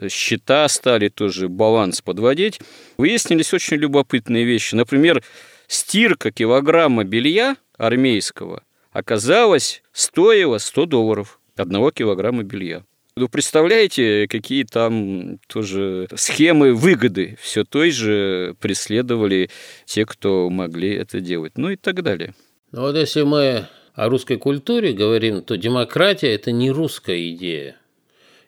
счета 0.10 0.68
стали 0.68 1.08
тоже 1.08 1.48
баланс 1.48 2.02
подводить, 2.02 2.60
выяснились 2.98 3.54
очень 3.54 3.78
любопытные 3.78 4.44
вещи. 4.44 4.76
Например, 4.76 5.24
стирка 5.68 6.32
килограмма 6.32 7.06
белья 7.06 7.56
армейского 7.78 8.64
оказалась 8.92 9.82
стоила 9.94 10.58
100 10.58 10.86
долларов 10.88 11.40
одного 11.56 11.92
килограмма 11.92 12.44
белья. 12.44 12.84
Ну, 13.20 13.28
представляете, 13.28 14.30
какие 14.30 14.64
там 14.64 15.40
тоже 15.48 16.08
схемы 16.16 16.74
выгоды 16.74 17.38
все 17.42 17.66
той 17.66 17.92
же 17.92 18.56
преследовали 18.62 19.50
те, 19.84 20.06
кто 20.06 20.50
могли 20.50 20.96
это 20.96 21.20
делать, 21.20 21.58
ну 21.58 21.70
и 21.70 21.76
так 21.76 22.02
далее. 22.02 22.34
Ну 22.72 22.84
вот 22.84 22.96
если 22.96 23.24
мы 23.24 23.68
о 23.94 24.08
русской 24.08 24.38
культуре 24.38 24.94
говорим, 24.94 25.42
то 25.42 25.58
демократия– 25.58 26.34
это 26.34 26.54
не 26.54 26.72
русская 26.72 27.30
идея. 27.32 27.76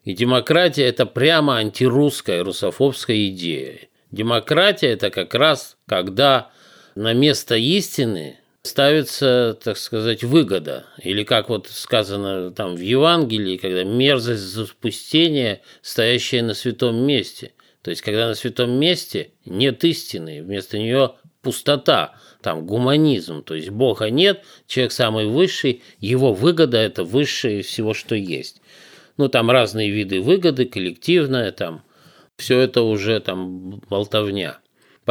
И 0.05 0.13
демократия– 0.13 0.83
это 0.85 1.05
прямо 1.05 1.57
антирусская, 1.57 2.41
русофобская 2.41 3.27
идея. 3.27 3.89
Демократия– 4.09 4.87
это 4.93 5.09
как 5.09 5.35
раз 5.35 5.75
когда 5.85 6.49
на 6.95 7.11
место 7.11 7.55
истины 7.55 8.37
ставится, 8.63 9.57
так 9.63 9.77
сказать, 9.77 10.23
выгода. 10.23 10.85
Или 11.01 11.23
как 11.23 11.49
вот 11.49 11.67
сказано 11.67 12.51
там 12.51 12.75
в 12.75 12.79
Евангелии, 12.79 13.57
когда 13.57 13.83
мерзость 13.83 14.41
запустения, 14.41 15.61
стоящая 15.81 16.43
на 16.43 16.53
святом 16.53 16.95
месте. 16.95 17.53
То 17.81 17.89
есть, 17.89 18.01
когда 18.01 18.27
на 18.27 18.35
святом 18.35 18.71
месте 18.71 19.31
нет 19.45 19.83
истины, 19.83 20.43
вместо 20.43 20.77
нее 20.77 21.15
пустота, 21.41 22.15
там 22.41 22.67
гуманизм, 22.67 23.43
то 23.43 23.55
есть 23.55 23.69
Бога 23.69 24.09
нет, 24.11 24.43
человек 24.67 24.91
самый 24.91 25.25
высший, 25.25 25.81
его 25.99 26.33
выгода– 26.33 26.77
это 26.79 27.03
высшее 27.03 27.63
всего, 27.63 27.95
что 27.95 28.13
есть. 28.13 28.61
Ну, 29.17 29.27
там 29.27 29.49
разные 29.49 29.89
виды 29.89 30.21
выгоды, 30.21 30.65
коллективная, 30.65 31.51
там, 31.51 31.83
все 32.37 32.59
это 32.59 32.83
уже 32.83 33.19
там 33.19 33.81
болтовня. 33.89 34.60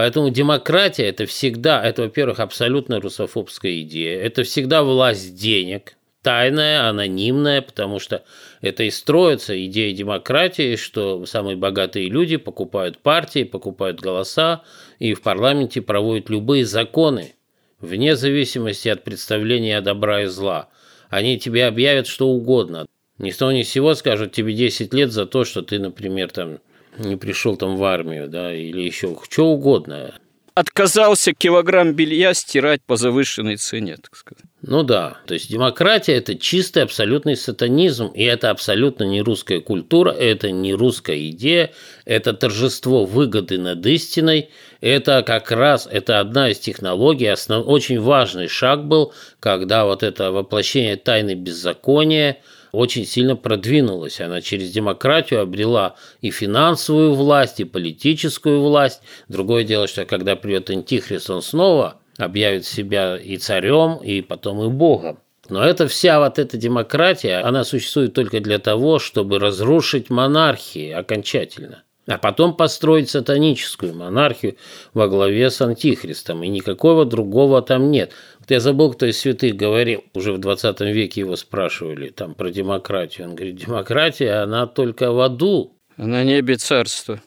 Поэтому 0.00 0.30
демократия– 0.30 1.04
это 1.08 1.26
всегда, 1.26 1.84
это, 1.84 2.04
во-первых, 2.04 2.40
абсолютно 2.40 3.02
русофобская 3.02 3.82
идея, 3.82 4.18
это 4.18 4.44
всегда 4.44 4.82
власть 4.82 5.34
денег, 5.34 5.94
тайная, 6.22 6.88
анонимная, 6.88 7.60
потому 7.60 7.98
что 7.98 8.24
это 8.62 8.84
и 8.84 8.90
строится 8.90 9.62
идея 9.66 9.94
демократии, 9.94 10.76
что 10.76 11.26
самые 11.26 11.58
богатые 11.58 12.08
люди 12.08 12.38
покупают 12.38 12.96
партии, 12.96 13.44
покупают 13.44 14.00
голоса 14.00 14.62
и 14.98 15.12
в 15.12 15.20
парламенте 15.20 15.82
проводят 15.82 16.30
любые 16.30 16.64
законы, 16.64 17.34
вне 17.78 18.16
зависимости 18.16 18.88
от 18.88 19.04
представления 19.04 19.82
добра 19.82 20.22
и 20.22 20.26
зла. 20.28 20.70
Они 21.10 21.38
тебе 21.38 21.66
объявят 21.66 22.06
что 22.06 22.26
угодно. 22.26 22.86
Ни 23.18 23.32
с 23.32 23.36
того 23.36 23.52
ни 23.52 23.64
с 23.64 23.68
сего 23.68 23.94
скажут 23.94 24.32
тебе 24.32 24.54
10 24.54 24.94
лет 24.94 25.12
за 25.12 25.26
то, 25.26 25.44
что 25.44 25.60
ты, 25.60 25.78
например, 25.78 26.30
там 26.30 26.60
не 26.98 27.16
пришел 27.16 27.56
там 27.56 27.76
в 27.76 27.84
армию, 27.84 28.28
да, 28.28 28.54
или 28.54 28.80
еще 28.80 29.16
что 29.28 29.46
угодно. 29.46 30.14
Отказался 30.54 31.32
килограмм 31.32 31.94
белья 31.94 32.34
стирать 32.34 32.82
по 32.84 32.96
завышенной 32.96 33.56
цене, 33.56 33.96
так 33.96 34.16
сказать. 34.16 34.44
Ну 34.62 34.82
да, 34.82 35.16
то 35.26 35.32
есть 35.32 35.48
демократия– 35.48 36.12
это 36.16 36.34
чистый 36.34 36.82
абсолютный 36.82 37.36
сатанизм, 37.36 38.08
и 38.08 38.24
это 38.24 38.50
абсолютно 38.50 39.04
не 39.04 39.22
русская 39.22 39.60
культура, 39.60 40.10
это 40.10 40.50
не 40.50 40.74
русская 40.74 41.30
идея, 41.30 41.72
это 42.04 42.34
торжество 42.34 43.06
выгоды 43.06 43.58
над 43.58 43.86
истиной, 43.86 44.50
это 44.80 45.22
как 45.22 45.50
раз, 45.50 45.88
это 45.90 46.20
одна 46.20 46.50
из 46.50 46.58
технологий, 46.58 47.26
основ, 47.26 47.66
очень 47.66 48.00
важный 48.00 48.48
шаг 48.48 48.86
был, 48.86 49.14
когда 49.38 49.86
вот 49.86 50.02
это 50.02 50.32
воплощение 50.32 50.96
тайны 50.96 51.34
беззакония– 51.34 52.38
очень 52.72 53.04
сильно 53.04 53.36
продвинулась. 53.36 54.20
Она 54.20 54.40
через 54.40 54.70
демократию 54.70 55.40
обрела 55.42 55.96
и 56.20 56.30
финансовую 56.30 57.14
власть, 57.14 57.60
и 57.60 57.64
политическую 57.64 58.60
власть. 58.60 59.02
Другое 59.28 59.64
дело, 59.64 59.86
что 59.86 60.04
когда 60.04 60.36
придет 60.36 60.70
антихрист, 60.70 61.30
он 61.30 61.42
снова 61.42 62.00
объявит 62.16 62.66
себя 62.66 63.16
и 63.16 63.36
царем, 63.36 63.96
и 63.96 64.20
потом 64.20 64.62
и 64.64 64.68
богом. 64.68 65.18
Но 65.48 65.64
это 65.64 65.88
вся 65.88 66.20
вот 66.20 66.38
эта 66.38 66.56
демократия, 66.56 67.38
она 67.38 67.64
существует 67.64 68.14
только 68.14 68.40
для 68.40 68.58
того, 68.58 68.98
чтобы 68.98 69.38
разрушить 69.38 70.08
монархии 70.08 70.92
окончательно 70.92 71.82
а 72.10 72.18
потом 72.18 72.56
построить 72.56 73.08
сатаническую 73.08 73.94
монархию 73.94 74.56
во 74.94 75.08
главе 75.08 75.50
с 75.50 75.60
Антихристом, 75.60 76.42
и 76.42 76.48
никакого 76.48 77.04
другого 77.04 77.62
там 77.62 77.90
нет. 77.90 78.12
Я 78.50 78.58
забыл, 78.58 78.92
кто 78.92 79.06
из 79.06 79.16
святых 79.16 79.54
говорил, 79.54 80.02
уже 80.12 80.32
в 80.32 80.38
20 80.38 80.80
веке 80.80 81.20
его 81.20 81.36
спрашивали 81.36 82.08
там 82.08 82.34
про 82.34 82.50
демократию. 82.50 83.28
Он 83.28 83.36
говорит, 83.36 83.54
демократия, 83.54 84.42
она 84.42 84.66
только 84.66 85.12
в 85.12 85.20
аду. 85.20 85.76
На 85.96 86.24
небе 86.24 86.56
царство. 86.56 87.22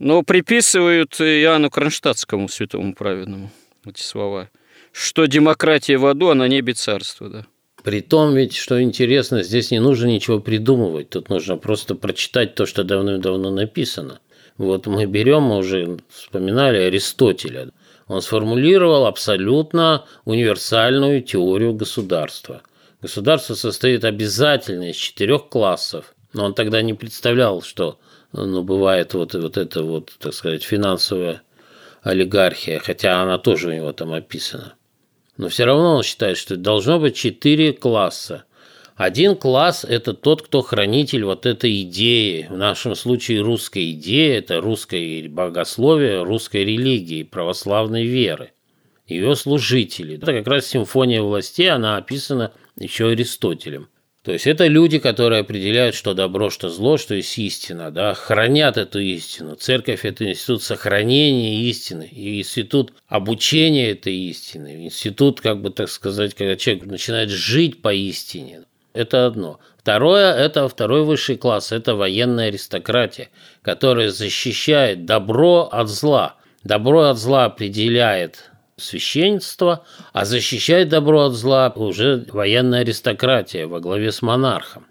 Но 0.00 0.22
приписывают 0.24 1.20
Иоанну 1.20 1.70
Кронштадтскому, 1.70 2.48
святому 2.48 2.92
праведному, 2.92 3.52
эти 3.86 4.02
слова, 4.02 4.50
что 4.90 5.26
демократия 5.26 5.96
в 5.96 6.06
аду, 6.06 6.30
а 6.30 6.34
на 6.34 6.48
небе 6.48 6.72
царство, 6.72 7.28
да. 7.28 7.46
При 7.84 8.00
том 8.00 8.34
ведь, 8.34 8.56
что 8.56 8.82
интересно, 8.82 9.44
здесь 9.44 9.70
не 9.70 9.78
нужно 9.78 10.06
ничего 10.06 10.40
придумывать, 10.40 11.10
тут 11.10 11.28
нужно 11.28 11.56
просто 11.56 11.94
прочитать 11.94 12.56
то, 12.56 12.66
что 12.66 12.82
давным-давно 12.82 13.50
написано. 13.50 14.18
Вот 14.58 14.88
мы 14.88 15.06
берем, 15.06 15.42
мы 15.42 15.58
уже 15.58 15.98
вспоминали 16.08 16.78
Аристотеля. 16.78 17.68
Он 18.06 18.20
сформулировал 18.20 19.06
абсолютно 19.06 20.04
универсальную 20.24 21.22
теорию 21.22 21.72
государства. 21.72 22.62
Государство 23.00 23.54
состоит 23.54 24.04
обязательно 24.04 24.90
из 24.90 24.96
четырех 24.96 25.48
классов. 25.48 26.14
Но 26.32 26.46
он 26.46 26.54
тогда 26.54 26.82
не 26.82 26.94
представлял, 26.94 27.62
что 27.62 27.98
ну, 28.32 28.62
бывает 28.62 29.14
вот, 29.14 29.34
вот 29.34 29.56
это 29.56 29.82
вот, 29.82 30.12
так 30.18 30.34
сказать, 30.34 30.64
финансовая 30.64 31.42
олигархия, 32.02 32.80
хотя 32.80 33.22
она 33.22 33.38
тоже 33.38 33.68
у 33.68 33.72
него 33.72 33.92
там 33.92 34.12
описана. 34.12 34.74
Но 35.36 35.48
все 35.48 35.64
равно 35.64 35.96
он 35.96 36.02
считает, 36.02 36.36
что 36.36 36.56
должно 36.56 36.98
быть 36.98 37.16
четыре 37.16 37.72
класса. 37.72 38.44
Один 38.96 39.34
класс– 39.34 39.84
это 39.88 40.14
тот, 40.14 40.42
кто 40.42 40.62
хранитель 40.62 41.24
вот 41.24 41.46
этой 41.46 41.82
идеи, 41.82 42.46
в 42.48 42.56
нашем 42.56 42.94
случае 42.94 43.40
русской 43.40 43.90
идеи, 43.90 44.36
это 44.36 44.60
русское 44.60 45.28
богословие, 45.28 46.22
русской 46.22 46.64
религии, 46.64 47.24
православной 47.24 48.04
веры. 48.06 48.52
Ее 49.08 49.34
служители. 49.34 50.14
Это 50.14 50.32
как 50.32 50.46
раз 50.46 50.66
симфония 50.66 51.22
властей, 51.22 51.70
она 51.70 51.96
описана 51.96 52.52
еще 52.78 53.08
Аристотелем. 53.08 53.88
То 54.22 54.32
есть 54.32 54.46
это 54.46 54.68
люди, 54.68 55.00
которые 55.00 55.40
определяют, 55.40 55.96
что 55.96 56.14
добро, 56.14 56.48
что 56.48 56.70
зло, 56.70 56.96
что 56.96 57.16
есть 57.16 57.36
истина, 57.36 57.90
да, 57.90 58.14
хранят 58.14 58.76
эту 58.76 59.00
истину. 59.00 59.56
Церковь– 59.56 60.00
это 60.04 60.30
институт 60.30 60.62
сохранения 60.62 61.64
истины, 61.64 62.08
и 62.10 62.38
институт 62.38 62.92
обучения 63.08 63.90
этой 63.90 64.14
истины, 64.14 64.86
институт, 64.86 65.40
как 65.40 65.60
бы 65.60 65.70
так 65.70 65.90
сказать, 65.90 66.32
когда 66.34 66.54
человек 66.56 66.86
начинает 66.86 67.28
жить 67.28 67.82
по 67.82 67.92
истине. 67.92 68.62
Это 68.94 69.26
одно. 69.26 69.58
Второе– 69.76 70.32
это 70.36 70.68
второй 70.68 71.02
высший 71.02 71.36
класс, 71.36 71.72
это 71.72 71.96
военная 71.96 72.46
аристократия, 72.48 73.28
которая 73.60 74.10
защищает 74.10 75.04
добро 75.04 75.68
от 75.70 75.88
зла. 75.88 76.36
Добро 76.62 77.02
от 77.02 77.18
зла 77.18 77.46
определяет 77.46 78.52
священство, 78.76 79.84
а 80.12 80.24
защищает 80.24 80.88
добро 80.88 81.24
от 81.24 81.32
зла 81.34 81.72
уже 81.74 82.24
военная 82.30 82.80
аристократия 82.80 83.66
во 83.66 83.80
главе 83.80 84.12
с 84.12 84.22
монархом. 84.22 84.86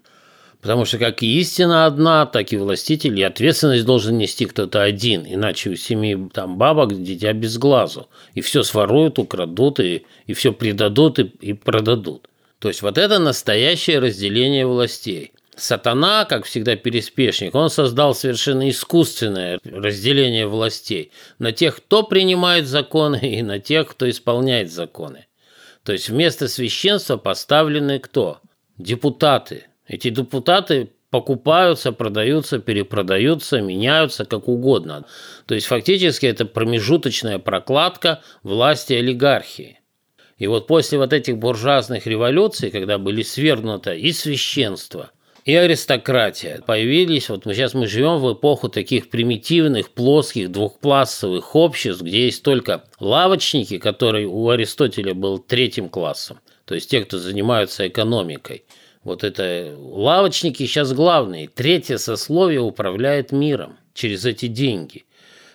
Потому 0.62 0.84
что 0.84 0.98
как 0.98 1.24
и 1.24 1.40
истина 1.40 1.86
одна, 1.86 2.26
так 2.26 2.52
и 2.52 2.58
властитель, 2.58 3.18
и 3.18 3.24
ответственность 3.24 3.86
должен 3.86 4.18
нести 4.18 4.46
кто-то 4.46 4.82
один, 4.82 5.26
иначе 5.26 5.70
у 5.70 5.76
семьи 5.76 6.30
там 6.34 6.58
бабок 6.58 6.94
дитя 7.02 7.34
без 7.34 7.58
глазу. 7.58 8.10
И 8.34 8.42
все 8.42 8.64
своруют, 8.64 9.18
украдут, 9.18 9.80
и, 9.80 10.06
и 10.26 10.34
все 10.34 10.52
предадут 10.54 11.20
и, 11.20 11.24
и 11.24 11.54
продадут. 11.54 12.30
То 12.64 12.70
есть 12.70 12.82
вот 12.82 12.98
это 12.98 13.20
настоящее 13.20 14.00
разделение 14.00 14.66
властей. 14.66 15.34
Сатана, 15.54 16.24
как 16.24 16.46
всегда 16.46 16.78
переспешник, 16.78 17.54
он 17.56 17.70
создал 17.70 18.16
совершенно 18.16 18.70
искусственное 18.70 19.60
разделение 19.66 20.48
властей 20.48 21.12
на 21.40 21.52
тех, 21.52 21.76
кто 21.76 22.04
принимает 22.04 22.66
законы, 22.66 23.20
и 23.22 23.42
на 23.42 23.60
тех, 23.60 23.90
кто 23.90 24.10
исполняет 24.10 24.72
законы. 24.72 25.26
То 25.84 25.92
есть 25.92 26.08
вместо 26.08 26.48
священства 26.48 27.18
поставлены 27.18 28.00
кто? 28.00 28.40
Депутаты. 28.78 29.66
Эти 29.86 30.10
депутаты 30.10 30.92
покупаются, 31.10 31.92
продаются, 31.92 32.60
перепродаются, 32.60 33.60
меняются 33.60 34.24
как 34.24 34.48
угодно. 34.48 35.04
То 35.48 35.54
есть 35.54 35.68
фактически 35.68 36.28
это 36.28 36.46
промежуточная 36.46 37.40
прокладка 37.40 38.22
власти 38.42 38.94
олигархии. 38.94 39.82
И 40.38 40.48
вот 40.48 40.68
после 40.68 40.98
вот 40.98 41.14
этих 41.14 41.38
буржуазных 41.38 42.08
революций, 42.08 42.72
когда 42.72 42.98
были 42.98 43.22
свергнуто 43.22 43.94
и 43.94 44.12
священство, 44.12 45.12
и 45.46 45.56
аристократия, 45.56 46.62
появились, 46.66 47.30
вот 47.30 47.46
мы 47.46 47.54
сейчас 47.54 47.74
мы 47.74 47.86
живем 47.88 48.20
в 48.20 48.34
эпоху 48.34 48.70
таких 48.70 49.10
примитивных, 49.10 49.90
плоских, 49.92 50.52
двухклассовых 50.52 51.56
обществ, 51.56 52.02
где 52.02 52.26
есть 52.26 52.44
только 52.44 52.86
лавочники, 53.00 53.78
которые 53.78 54.28
у 54.28 54.50
Аристотеля 54.50 55.14
был 55.14 55.40
третьим 55.40 55.90
классом, 55.90 56.40
то 56.66 56.76
есть 56.76 56.90
те, 56.90 57.02
кто 57.02 57.18
занимаются 57.18 57.88
экономикой. 57.88 58.64
Вот 59.04 59.26
это 59.26 59.76
лавочники 59.78 60.66
сейчас 60.66 60.94
главные. 60.94 61.50
Третье 61.50 61.98
сословие 61.98 62.62
управляет 62.62 63.34
миром 63.34 63.78
через 63.94 64.26
эти 64.26 64.48
деньги– 64.48 65.06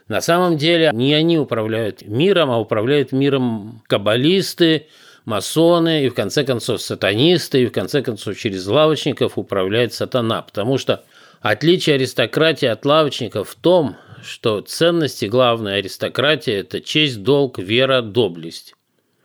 на 0.09 0.21
самом 0.21 0.57
деле 0.57 0.91
не 0.95 1.15
они 1.15 1.39
управляют 1.39 2.03
миром, 2.03 2.51
а 2.51 2.59
управляют 2.59 3.13
миром 3.13 3.83
каббалисты, 3.87 4.87
масоны 5.27 6.05
и, 6.05 6.09
в 6.09 6.15
конце 6.15 6.45
концов, 6.45 6.81
сатанисты, 6.81 7.63
и, 7.63 7.67
в 7.67 7.73
конце 7.73 8.03
концов, 8.03 8.39
через 8.39 8.67
лавочников 8.67 9.37
управляет 9.37 9.93
сатана. 9.93 10.41
Потому 10.41 10.79
что 10.79 11.05
отличие 11.43 11.97
аристократии 11.97 12.67
от 12.67 12.85
лавочников 12.87 13.51
в 13.51 13.55
том, 13.57 13.97
что 14.23 14.63
ценности 14.63 15.27
главной 15.27 15.79
аристократии– 15.79 16.53
это 16.55 16.81
честь, 16.81 17.23
долг, 17.23 17.59
вера, 17.59 18.01
доблесть. 18.01 18.75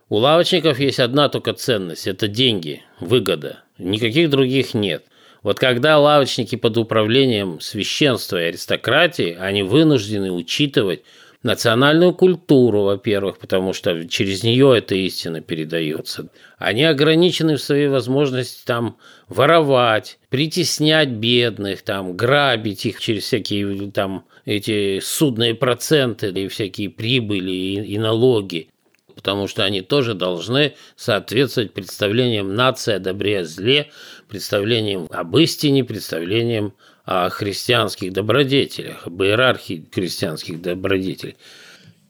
У 0.10 0.18
лавочников 0.18 0.80
есть 0.80 1.00
одна 1.00 1.30
только 1.30 1.54
ценность– 1.54 2.08
это 2.08 2.28
деньги, 2.28 2.84
выгода. 3.00 3.60
Никаких 3.78 4.30
других 4.30 4.74
нет. 4.74 5.06
Вот 5.44 5.60
когда 5.60 6.00
лавочники 6.00 6.56
под 6.56 6.78
управлением 6.78 7.60
священства 7.60 8.42
и 8.42 8.48
аристократии, 8.48 9.38
они 9.38 9.62
вынуждены 9.62 10.32
учитывать 10.32 11.02
национальную 11.44 12.14
культуру, 12.14 12.84
во-первых, 12.84 13.38
потому 13.38 13.74
что 13.74 14.08
через 14.08 14.44
нее 14.44 14.78
эта 14.78 14.96
истина 14.96 15.42
передается. 15.42 16.30
Они 16.58 16.86
ограничены 16.86 17.58
в 17.58 17.62
своей 17.62 17.90
возможности 17.90 18.66
там 18.66 18.98
воровать, 19.28 20.18
притеснять 20.30 21.10
бедных, 21.10 21.82
там, 21.82 22.16
грабить 22.16 22.86
их 22.86 23.02
через 23.02 23.24
всякие 23.24 23.92
там 23.92 24.26
эти 24.46 25.02
судные 25.02 25.54
проценты 25.54 26.30
и 26.30 26.48
всякие 26.48 26.90
прибыли 26.90 27.52
и, 27.52 27.94
и 27.94 27.98
налоги 27.98 28.70
потому 29.16 29.48
что 29.48 29.64
они 29.64 29.82
тоже 29.82 30.14
должны 30.14 30.76
соответствовать 30.96 31.74
представлениям 31.74 32.56
нации 32.56 32.96
о 32.96 33.00
добре 33.00 33.40
о 33.40 33.44
зле, 33.46 33.90
представлениям 34.34 35.08
об 35.12 35.38
истине, 35.38 35.84
представлениям 35.84 36.74
о 37.06 37.30
христианских 37.30 38.12
добродетелях, 38.14 39.06
об 39.06 39.22
иерархии 39.22 39.88
христианских 39.94 40.60
добродетелей. 40.60 41.36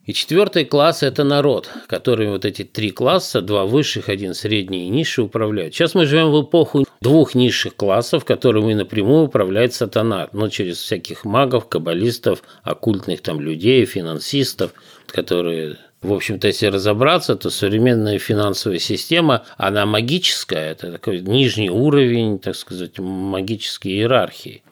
И 0.05 0.13
четвертый 0.13 0.63
класс– 0.63 1.01
это 1.03 1.26
народ, 1.26 1.69
который 1.88 2.30
вот 2.30 2.45
эти 2.45 2.63
три 2.63 2.91
класса, 2.91 3.41
два 3.41 3.65
высших, 3.65 4.07
один 4.07 4.34
средний 4.36 4.88
и 4.88 4.89
низший, 4.89 5.26
управляют. 5.26 5.74
Сейчас 5.74 5.95
мы 5.95 6.05
живем 6.05 6.32
в 6.32 6.41
эпоху 6.41 6.86
двух 7.01 7.36
низших 7.36 7.76
классов, 7.76 8.24
которыми 8.24 8.74
напрямую 8.74 9.26
управляет 9.26 9.74
сатана, 9.74 10.30
но 10.32 10.47
через 10.47 10.78
всяких 10.78 11.26
магов, 11.26 11.67
каббалистов, 11.67 12.41
оккультных 12.63 13.21
там 13.21 13.41
людей, 13.41 13.86
финансистов, 13.86 14.74
которые 15.07 15.78
в 16.04 16.14
общем-то, 16.14 16.47
если 16.47 16.68
разобраться, 16.68 17.36
то 17.36 17.49
современная 17.49 18.20
финансовая 18.20 18.80
система, 18.80 19.45
она 19.58 19.86
магическая, 19.86 20.72
это 20.72 20.91
такой 20.91 21.22
нижний 21.22 21.70
уровень, 21.70 22.39
так 22.39 22.56
сказать, 22.56 22.99
магической 22.99 23.93
иерархии, 23.93 24.64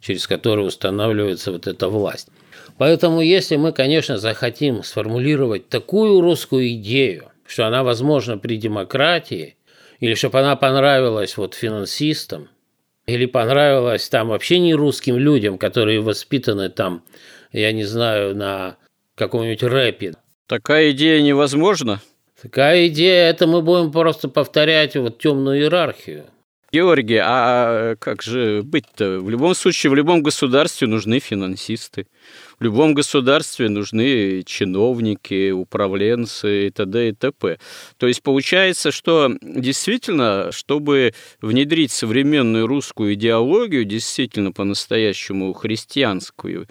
через 0.00 0.26
который 0.26 0.66
устанавливается 0.66 1.52
вот 1.52 1.68
эта 1.68 1.88
власть. 1.88 2.28
Поэтому, 2.78 3.20
если 3.20 3.56
мы, 3.56 3.72
конечно, 3.72 4.18
захотим 4.18 4.82
сформулировать 4.82 5.68
такую 5.68 6.20
русскую 6.20 6.68
идею, 6.72 7.30
что 7.46 7.66
она 7.66 7.84
возможна 7.84 8.36
при 8.36 8.56
демократии, 8.56 9.56
или 10.00 10.14
чтобы 10.14 10.40
она 10.40 10.56
понравилась 10.56 11.36
вот 11.36 11.54
финансистам, 11.54 12.48
или 13.06 13.26
понравилась 13.26 14.08
там 14.08 14.28
вообще 14.28 14.58
не 14.58 14.74
русским 14.74 15.16
людям, 15.16 15.58
которые 15.58 16.00
воспитаны 16.00 16.70
там, 16.70 17.04
я 17.52 17.70
не 17.72 17.84
знаю, 17.84 18.34
на 18.34 18.76
каком-нибудь 19.14 19.62
рэпе, 19.62 20.14
Такая 20.46 20.90
идея 20.90 21.22
невозможна? 21.22 22.00
Такая 22.40 22.88
идея, 22.88 23.30
это 23.30 23.46
мы 23.46 23.62
будем 23.62 23.92
просто 23.92 24.28
повторять 24.28 24.96
вот 24.96 25.18
темную 25.18 25.60
иерархию. 25.60 26.24
Георгий, 26.72 27.20
а 27.22 27.96
как 27.96 28.22
же 28.22 28.62
быть-то? 28.62 29.20
В 29.20 29.28
любом 29.28 29.54
случае, 29.54 29.90
в 29.90 29.94
любом 29.94 30.22
государстве 30.22 30.88
нужны 30.88 31.18
финансисты. 31.20 32.06
В 32.62 32.64
любом 32.64 32.94
государстве 32.94 33.68
нужны 33.68 34.44
чиновники, 34.44 35.50
управленцы 35.50 36.68
и 36.68 36.70
т.д. 36.70 37.08
и 37.08 37.12
т.п. 37.12 37.58
То 37.96 38.06
есть 38.06 38.22
получается, 38.22 38.92
что 38.92 39.32
действительно, 39.42 40.52
чтобы 40.52 41.12
внедрить 41.40 41.90
современную 41.90 42.68
русскую 42.68 43.14
идеологию, 43.14 43.84
действительно 43.84 44.52
по-настоящему 44.52 45.52
христианскую, 45.54 46.68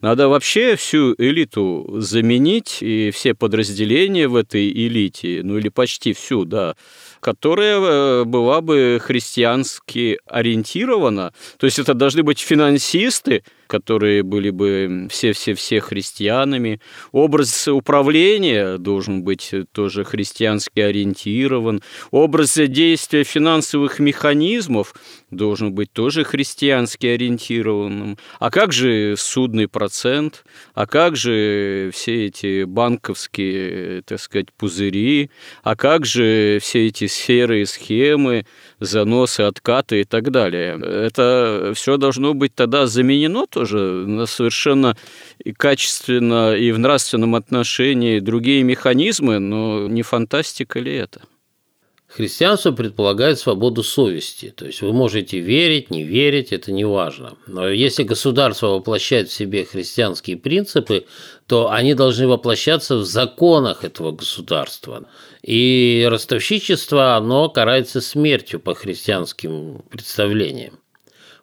надо 0.00 0.28
вообще 0.28 0.76
всю 0.76 1.16
элиту 1.18 1.92
заменить 1.98 2.78
и 2.80 3.10
все 3.10 3.34
подразделения 3.34 4.28
в 4.28 4.36
этой 4.36 4.70
элите, 4.70 5.40
ну 5.42 5.58
или 5.58 5.70
почти 5.70 6.12
всю, 6.12 6.44
да, 6.44 6.76
которая 7.18 7.80
э, 7.80 8.24
была 8.24 8.60
бы 8.60 9.00
христиански 9.02 10.18
ориентирована. 10.26 11.32
То 11.58 11.66
есть 11.66 11.80
это 11.80 11.94
должны 11.94 12.22
быть 12.22 12.38
финансисты, 12.38 13.42
которые 13.72 14.22
были 14.22 14.50
бы 14.50 15.08
все-все-все 15.08 15.80
христианами. 15.80 16.78
Образ 17.10 17.68
управления 17.68 18.76
должен 18.76 19.22
быть 19.22 19.50
тоже 19.72 20.04
христиански 20.04 20.78
ориентирован. 20.78 21.80
Образ 22.10 22.58
действия 22.66 23.24
финансовых 23.24 23.98
механизмов 23.98 24.94
должен 25.30 25.72
быть 25.72 25.90
тоже 25.90 26.22
христиански 26.22 27.06
ориентированным. 27.06 28.18
А 28.38 28.50
как 28.50 28.74
же 28.74 29.14
судный 29.16 29.68
процент? 29.68 30.44
А 30.74 30.86
как 30.86 31.16
же 31.16 31.90
все 31.94 32.26
эти 32.26 32.64
банковские, 32.64 34.02
так 34.02 34.20
сказать, 34.20 34.52
пузыри? 34.52 35.30
А 35.62 35.76
как 35.76 36.04
же 36.04 36.58
все 36.60 36.88
эти 36.88 37.06
сферы 37.06 37.62
и 37.62 37.64
схемы, 37.64 38.44
заносы, 38.84 39.40
откаты 39.42 40.02
и 40.02 40.04
так 40.04 40.30
далее? 40.30 40.78
Это 40.80 41.72
все 41.74 41.96
должно 41.96 42.34
быть 42.34 42.54
тогда 42.54 42.86
заменено 42.86 43.46
тоже 43.46 43.78
на 44.06 44.26
совершенно 44.26 44.96
качественно 45.56 46.54
и 46.54 46.72
в 46.72 46.78
нравственном 46.78 47.34
отношении 47.34 48.20
другие 48.20 48.62
механизмы, 48.62 49.38
но 49.38 49.88
не 49.88 50.02
фантастика 50.02 50.78
ли 50.78 50.94
это? 50.94 51.20
Христианство 52.14 52.72
предполагает 52.72 53.38
свободу 53.38 53.82
совести, 53.82 54.52
то 54.54 54.66
есть 54.66 54.82
вы 54.82 54.92
можете 54.92 55.38
верить, 55.38 55.90
не 55.90 56.04
верить, 56.04 56.52
это 56.52 56.70
не 56.70 56.84
важно. 56.84 57.38
Но 57.46 57.66
если 57.70 58.02
государство 58.02 58.66
воплощает 58.66 59.30
в 59.30 59.32
себе 59.32 59.64
христианские 59.64 60.36
принципы, 60.36 61.06
то 61.46 61.70
они 61.70 61.94
должны 61.94 62.28
воплощаться 62.28 62.96
в 62.96 63.04
законах 63.04 63.82
этого 63.82 64.12
государства. 64.12 65.06
И 65.42 66.06
ростовщичество, 66.10 67.16
оно 67.16 67.48
карается 67.48 68.02
смертью 68.02 68.60
по 68.60 68.74
христианским 68.74 69.82
представлениям. 69.88 70.81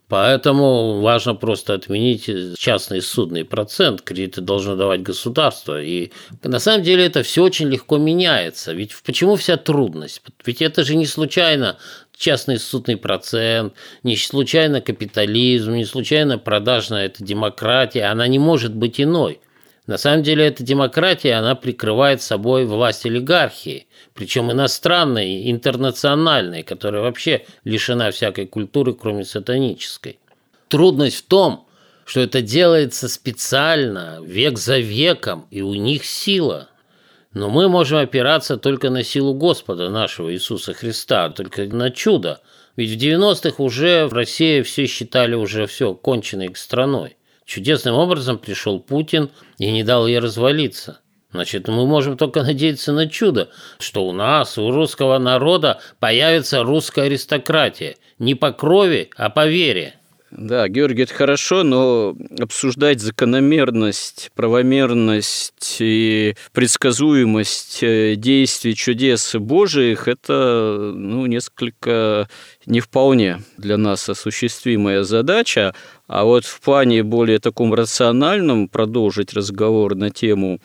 Поэтому 0.09 1.01
важно 1.01 1.35
просто 1.35 1.75
отменить 1.75 2.27
частный 2.57 2.99
судный 2.99 3.45
процент, 3.45 4.01
кредиты 4.01 4.41
должно 4.41 4.75
давать 4.75 5.03
государство. 5.03 5.79
И 5.79 6.11
на 6.43 6.57
самом 6.57 6.83
деле 6.83 7.05
это 7.05 7.21
все 7.21 7.43
очень 7.43 7.69
легко 7.69 7.99
меняется. 7.99 8.73
Ведь 8.73 8.95
почему 9.05 9.35
вся 9.35 9.55
трудность? 9.55 10.23
Ведь 10.43 10.63
это 10.63 10.83
же 10.83 10.95
не 10.95 11.05
случайно 11.05 11.77
частный 12.17 12.57
судный 12.57 12.97
процент, 12.97 13.73
не 14.01 14.17
случайно 14.17 14.81
капитализм, 14.81 15.73
не 15.73 15.85
случайно 15.85 16.39
продажная 16.39 17.05
эта 17.05 17.23
демократия, 17.23 18.05
она 18.05 18.27
не 18.27 18.39
может 18.39 18.73
быть 18.73 18.99
иной. 18.99 19.39
На 19.89 19.97
самом 19.97 20.21
деле 20.21 20.45
эта 20.45 20.61
демократия, 20.61 21.33
она 21.33 21.55
прикрывает 21.55 22.21
собой 22.21 22.67
власть 22.67 23.07
олигархии, 23.07 23.87
причем 24.13 24.51
иностранной, 24.51 25.49
интернациональной, 25.49 26.61
которая 26.61 27.01
вообще 27.01 27.43
лишена 27.63 28.11
всякой 28.11 28.45
культуры, 28.45 28.93
кроме 28.93 29.25
сатанической. 29.25 30.19
Трудность 30.67 31.17
в 31.17 31.25
том, 31.25 31.67
что 32.05 32.19
это 32.19 32.43
делается 32.43 33.09
специально, 33.09 34.19
век 34.21 34.59
за 34.59 34.77
веком, 34.77 35.47
и 35.49 35.63
у 35.63 35.73
них 35.73 36.05
сила. 36.05 36.69
Но 37.33 37.49
мы 37.49 37.67
можем 37.67 37.97
опираться 37.97 38.57
только 38.57 38.91
на 38.91 39.03
силу 39.03 39.33
Господа 39.33 39.89
нашего 39.89 40.31
Иисуса 40.31 40.75
Христа, 40.75 41.31
только 41.31 41.63
на 41.65 41.89
чудо. 41.89 42.41
Ведь 42.75 42.91
в 42.91 43.03
90-х 43.03 43.55
уже 43.57 44.05
в 44.05 44.13
России 44.13 44.61
все 44.61 44.85
считали 44.85 45.33
уже 45.33 45.65
все 45.65 45.95
конченной 45.95 46.55
страной. 46.55 47.15
Чудесным 47.49 47.95
образом 47.95 48.37
пришел 48.37 48.79
Путин 48.79 49.31
и 49.57 49.71
не 49.71 49.83
дал 49.83 50.05
ей 50.05 50.19
развалиться. 50.19 50.99
Значит, 51.31 51.67
мы 51.67 51.87
можем 51.87 52.15
только 52.15 52.43
надеяться 52.43 52.91
на 52.93 53.09
чудо, 53.09 53.49
что 53.79 54.07
у 54.07 54.11
нас, 54.11 54.59
у 54.59 54.69
русского 54.69 55.17
народа, 55.17 55.81
появится 55.99 56.61
русская 56.61 57.05
аристократия. 57.05 57.95
Не 58.19 58.35
по 58.35 58.51
крови, 58.51 59.09
а 59.17 59.31
по 59.31 59.47
вере. 59.47 59.98
Да, 60.31 60.67
Георгий, 60.67 61.03
это 61.03 61.13
хорошо, 61.13 61.63
но 61.63 62.15
обсуждать 62.39 63.01
закономерность, 63.01 64.29
правомерность 64.35 65.77
и 65.79 66.35
предсказуемость 66.53 67.79
э, 67.81 68.13
действий 68.15 68.75
чудес 68.75 69.33
Божиих– 69.33 70.07
это 70.07 70.91
ну, 70.93 71.25
несколько 71.25 72.29
не 72.67 72.79
вполне 72.79 73.41
для 73.57 73.77
нас 73.77 74.07
осуществимая 74.07 75.01
задача. 75.01 75.73
А 76.07 76.25
вот 76.25 76.45
в 76.45 76.61
плане 76.61 77.01
более 77.01 77.39
таком 77.39 77.73
рациональном 77.73 78.67
продолжить 78.67 79.33
разговор 79.33 79.95
на 79.95 80.11
тему 80.11 80.59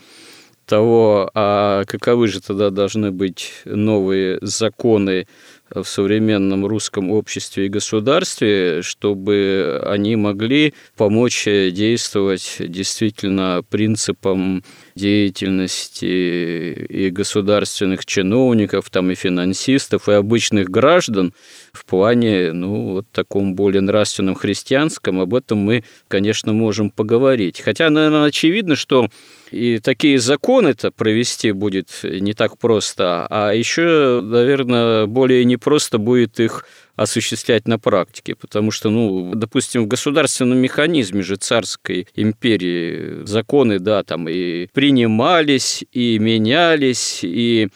того, 0.67 1.31
а 1.35 1.85
каковы 1.85 2.29
же 2.29 2.41
тогда 2.41 2.71
должны 2.71 3.11
быть 3.12 3.53
новые 3.65 4.39
законы 4.43 5.27
в 5.75 5.85
современном 5.85 6.66
русском 6.66 7.11
обществе 7.11 7.66
и 7.66 7.68
государстве, 7.68 8.83
чтобы 8.83 9.83
они 9.85 10.16
могли 10.16 10.75
помочь 10.97 11.45
действовать 11.45 12.57
действительно 12.61 13.62
принципам 13.68 14.62
деятельности 14.95 16.05
и 16.05 17.11
государственных 17.11 18.07
чиновников, 18.07 18.91
там 18.91 19.11
и 19.11 19.14
финансистов, 19.14 20.09
и 20.09 20.12
обычных 20.12 20.68
граждан 20.70 21.35
в 21.72 21.85
плане, 21.85 22.53
ну, 22.53 22.93
вот 22.93 23.07
таком 23.11 23.55
более 23.55 23.81
нравственном 23.81 24.37
христианском, 24.37 25.20
об 25.20 25.35
этом 25.35 25.59
мы, 25.59 25.85
конечно, 26.09 26.53
можем 26.53 26.91
поговорить. 26.91 27.61
Хотя, 27.61 27.91
наверное, 27.91 28.25
очевидно, 28.25 28.77
что 28.77 29.09
и 29.55 29.79
такие 29.79 30.19
законы-то 30.19 30.91
провести 30.91 31.53
будет 31.53 31.89
не 32.03 32.35
так 32.35 32.59
просто, 32.59 33.27
а 33.31 33.53
еще, 33.53 34.21
наверное, 34.21 35.07
более 35.07 35.45
непросто 35.45 35.99
будет 35.99 36.41
их 36.41 36.67
осуществлять 36.97 37.69
на 37.69 37.79
практике, 37.79 38.35
потому 38.35 38.71
что, 38.71 38.91
ну, 38.91 39.33
допустим, 39.35 39.85
в 39.85 39.87
государственном 39.87 40.59
механизме 40.59 41.23
же 41.23 41.37
царской 41.37 42.09
империи 42.15 43.25
законы, 43.25 43.79
да, 43.79 44.03
там 44.03 44.29
и 44.29 44.67
принимались, 44.73 45.85
и 45.93 46.19
менялись, 46.19 47.21
и 47.23 47.69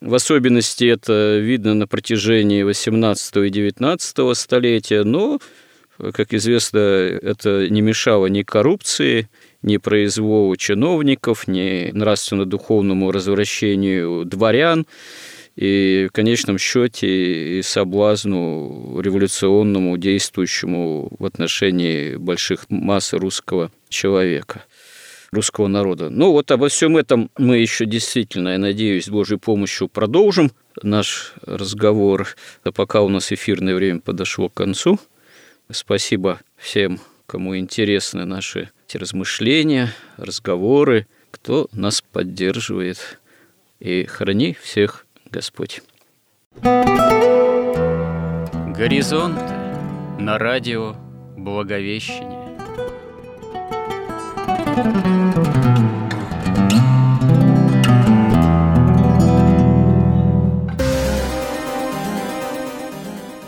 в 0.00 0.14
особенности 0.14 0.84
это 0.84 1.38
видно 1.38 1.74
на 1.74 1.86
протяжении 1.86 2.62
18 2.62 3.36
и 3.36 3.50
19 3.50 4.36
столетия, 4.36 5.04
но, 5.04 5.38
как 5.98 6.32
известно, 6.34 6.78
это 6.78 7.68
не 7.68 7.80
мешало 7.80 8.26
ни 8.26 8.42
коррупции, 8.42 9.28
ни 9.62 9.76
произволу 9.76 10.56
чиновников, 10.56 11.48
ни 11.48 11.90
нравственно-духовному 11.92 13.10
развращению 13.10 14.24
дворян 14.24 14.86
и 15.56 16.06
в 16.10 16.12
конечном 16.12 16.58
счете 16.58 17.58
и 17.58 17.62
соблазну 17.62 19.00
революционному, 19.00 19.96
действующему 19.96 21.08
в 21.18 21.24
отношении 21.24 22.16
больших 22.16 22.66
масс 22.68 23.12
русского 23.14 23.70
человека 23.88 24.64
русского 25.32 25.66
народа. 25.66 26.08
Ну 26.08 26.32
вот 26.32 26.50
обо 26.50 26.68
всем 26.68 26.96
этом 26.96 27.30
мы 27.36 27.58
еще 27.58 27.84
действительно, 27.84 28.50
я 28.50 28.58
надеюсь, 28.58 29.06
с 29.06 29.08
Божьей 29.08 29.38
помощью 29.38 29.88
продолжим 29.88 30.52
наш 30.82 31.34
разговор. 31.42 32.28
А 32.64 32.72
пока 32.72 33.02
у 33.02 33.08
нас 33.08 33.32
эфирное 33.32 33.74
время 33.74 34.00
подошло 34.00 34.48
к 34.48 34.54
концу. 34.54 34.98
Спасибо 35.70 36.40
всем, 36.56 37.00
кому 37.26 37.56
интересны 37.56 38.24
наши 38.24 38.70
размышления, 38.94 39.92
разговоры, 40.16 41.06
кто 41.30 41.68
нас 41.72 42.00
поддерживает. 42.00 43.18
И 43.80 44.04
храни 44.04 44.56
всех 44.60 45.06
Господь. 45.30 45.82
Горизонт 48.76 49.38
на 50.18 50.38
радио 50.38 50.94
Благовещение. 51.36 52.46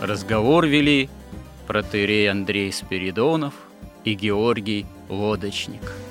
Разговор 0.01 0.65
вели 0.65 1.09
протеерей 1.67 2.29
Андрей 2.29 2.71
Спиридонов 2.71 3.53
и 4.03 4.13
Георгий 4.13 4.85
Лодочник– 5.09 5.93